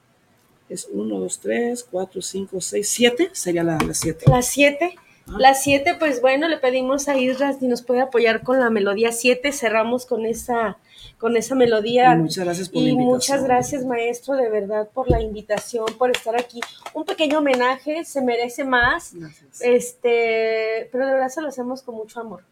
Es 0.69 0.89
1, 0.91 1.19
2, 1.19 1.41
3, 1.41 1.87
4, 1.91 2.23
5, 2.23 2.61
6, 2.61 2.89
7. 2.89 3.31
Sería 3.33 3.63
la 3.63 3.79
7. 3.93 4.25
La 4.29 4.43
7. 4.43 4.95
Ah. 5.27 5.37
La 5.39 5.55
7, 5.55 5.97
pues 5.99 6.21
bueno, 6.21 6.49
le 6.49 6.59
pedimos 6.59 7.09
a 7.09 7.17
Isra 7.17 7.53
si 7.53 7.67
nos 7.67 7.83
puede 7.83 8.01
apoyar 8.01 8.43
con 8.43 8.61
la 8.61 8.71
melodía 8.71 9.13
7. 9.13 9.53
Cerramos 9.53 10.07
con 10.07 10.27
esa, 10.27 10.79
con 11.19 11.37
esa 11.37 11.55
melodía. 11.55 12.13
Y 12.15 12.17
muchas 12.19 12.45
gracias 12.45 12.69
por 12.69 12.83
la 12.83 12.89
Y 12.89 12.91
invitación. 12.93 13.15
muchas 13.15 13.45
gracias, 13.45 13.85
maestro, 13.85 14.35
de 14.37 14.51
verdad, 14.51 14.89
por 14.93 15.11
la 15.11 15.21
invitación, 15.21 15.87
por 15.99 16.11
estar 16.11 16.37
aquí. 16.39 16.61
Un 16.95 17.05
pequeño 17.05 17.39
homenaje, 17.39 18.05
se 18.05 18.21
merece 18.23 18.65
más. 18.65 19.15
Gracias. 19.15 19.61
Este, 19.63 20.89
pero 20.93 21.07
de 21.07 21.13
verdad 21.13 21.29
se 21.29 21.41
lo 21.43 21.49
hacemos 21.49 21.83
con 21.83 21.95
mucho 21.95 22.21
amor. 22.21 22.43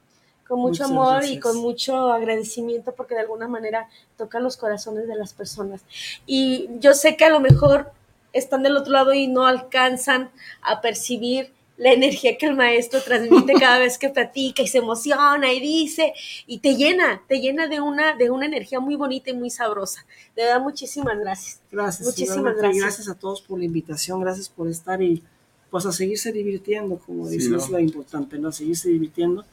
Con 0.46 0.58
mucho 0.60 0.88
Muchas 0.88 0.90
amor 0.90 1.24
y 1.24 1.38
con 1.38 1.56
mucho 1.58 2.12
agradecimiento 2.12 2.92
porque 2.94 3.14
de 3.14 3.20
alguna 3.20 3.48
manera 3.48 3.88
toca 4.18 4.38
los 4.38 4.56
corazones 4.58 5.06
de 5.08 5.14
las 5.14 5.32
personas. 5.32 5.82
Y 6.26 6.68
yo 6.78 6.92
sé 6.94 7.16
que 7.16 7.24
a 7.24 7.30
lo 7.30 7.40
mejor 7.40 7.90
están 8.32 8.62
del 8.62 8.76
otro 8.76 8.92
lado 8.92 9.12
y 9.12 9.26
no 9.28 9.46
alcanzan 9.46 10.30
a 10.62 10.80
percibir 10.80 11.52
la 11.76 11.92
energía 11.92 12.38
que 12.38 12.46
el 12.46 12.54
maestro 12.54 13.00
transmite 13.02 13.54
cada 13.54 13.78
vez 13.78 13.98
que 13.98 14.08
platica 14.08 14.62
y 14.62 14.68
se 14.68 14.78
emociona 14.78 15.52
y 15.52 15.60
dice 15.60 16.12
y 16.46 16.58
te 16.58 16.76
llena, 16.76 17.22
te 17.26 17.40
llena 17.40 17.66
de 17.66 17.80
una, 17.80 18.14
de 18.14 18.30
una 18.30 18.46
energía 18.46 18.78
muy 18.78 18.94
bonita 18.94 19.30
y 19.30 19.34
muy 19.34 19.50
sabrosa. 19.50 20.04
De 20.36 20.44
verdad, 20.44 20.60
muchísimas 20.60 21.18
gracias. 21.18 21.60
Gracias. 21.72 22.06
Muchísimas 22.06 22.56
gracias. 22.56 22.84
Gracias 22.84 23.08
a 23.08 23.14
todos 23.14 23.40
por 23.42 23.58
la 23.58 23.64
invitación, 23.64 24.20
gracias 24.20 24.48
por 24.48 24.68
estar 24.68 25.02
y 25.02 25.22
pues 25.70 25.86
a 25.86 25.92
seguirse 25.92 26.30
divirtiendo, 26.32 26.98
como 26.98 27.26
Sí, 27.26 27.36
dices, 27.36 27.50
¿no? 27.50 27.58
es 27.58 27.70
lo 27.70 27.80
importante, 27.80 28.38
¿no? 28.38 28.52
Seguirse 28.52 28.90
divirtiendo. 28.90 29.44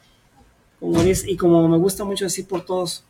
Como 0.79 1.01
dice, 1.01 1.31
y 1.31 1.37
como 1.37 1.67
me 1.67 1.77
gusta 1.77 2.03
mucho 2.03 2.25
decir 2.25 2.45
por 2.45 2.65
todos, 2.65 3.05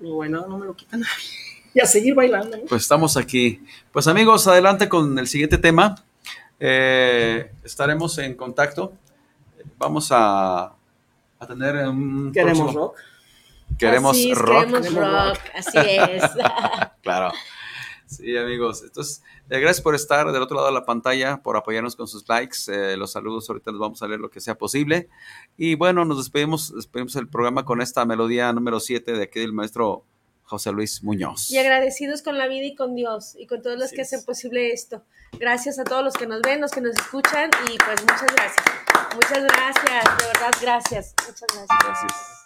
lo 0.00 0.16
bailado 0.16 0.48
no 0.48 0.58
me 0.58 0.66
lo 0.66 0.74
quita 0.74 0.96
nadie. 0.96 1.49
Y 1.74 1.80
a 1.80 1.86
seguir 1.86 2.14
bailando, 2.14 2.56
¿no? 2.56 2.64
Pues 2.64 2.82
estamos 2.82 3.16
aquí. 3.16 3.62
Pues 3.92 4.06
amigos, 4.06 4.46
adelante 4.46 4.88
con 4.88 5.18
el 5.18 5.26
siguiente 5.28 5.58
tema. 5.58 5.96
Eh, 6.58 7.50
estaremos 7.64 8.18
en 8.18 8.34
contacto. 8.34 8.92
Vamos 9.78 10.08
a, 10.10 10.64
a 11.38 11.46
tener 11.46 11.76
un 11.88 12.32
Queremos 12.32 12.58
próximo- 12.58 12.80
rock. 12.88 12.98
Queremos 13.78 14.10
Así 14.16 14.30
es, 14.32 14.38
rock. 14.38 14.64
Queremos 14.66 14.80
Queremos 14.88 15.28
rock, 15.28 15.38
así 15.54 15.78
es. 15.78 16.22
Claro. 17.02 17.32
Sí, 18.06 18.36
amigos. 18.36 18.82
Entonces, 18.82 19.22
eh, 19.48 19.60
gracias 19.60 19.80
por 19.80 19.94
estar 19.94 20.30
del 20.32 20.42
otro 20.42 20.56
lado 20.56 20.66
de 20.66 20.74
la 20.74 20.84
pantalla, 20.84 21.36
por 21.40 21.56
apoyarnos 21.56 21.94
con 21.94 22.08
sus 22.08 22.28
likes. 22.28 22.58
eh, 22.66 22.96
los 22.96 23.12
saludos, 23.12 23.48
ahorita 23.48 23.70
les 23.70 23.78
vamos 23.78 24.02
a 24.02 24.08
leer 24.08 24.18
lo 24.18 24.28
que 24.28 24.40
sea 24.40 24.56
posible. 24.58 25.08
Y 25.56 25.76
bueno, 25.76 26.04
nos 26.04 26.18
despedimos, 26.18 26.74
despedimos 26.74 27.14
el 27.14 27.28
programa 27.28 27.64
con 27.64 27.80
esta 27.80 28.04
melodía 28.04 28.52
número 28.52 28.80
7 28.80 29.12
de 29.12 29.22
aquí 29.22 29.38
del 29.38 29.52
maestro 29.52 30.04
José 30.50 30.72
Luis 30.72 31.04
Muñoz. 31.04 31.48
Y 31.52 31.58
agradecidos 31.58 32.22
con 32.22 32.36
la 32.36 32.48
vida 32.48 32.66
y 32.66 32.74
con 32.74 32.96
Dios 32.96 33.36
y 33.38 33.46
con 33.46 33.62
todos 33.62 33.76
los 33.76 33.86
Así 33.86 33.96
que 33.96 34.02
es. 34.02 34.12
hacen 34.12 34.26
posible 34.26 34.72
esto. 34.72 35.04
Gracias 35.38 35.78
a 35.78 35.84
todos 35.84 36.02
los 36.02 36.14
que 36.14 36.26
nos 36.26 36.42
ven, 36.42 36.60
los 36.60 36.72
que 36.72 36.80
nos 36.80 36.96
escuchan 36.96 37.50
y 37.72 37.78
pues 37.78 38.00
muchas 38.02 38.26
gracias. 38.34 38.66
Muchas 39.14 39.44
gracias, 39.44 40.04
de 40.18 40.26
verdad, 40.26 40.50
gracias. 40.60 41.14
Muchas 41.24 41.46
gracias. 41.54 41.78
Gracias. 41.84 42.40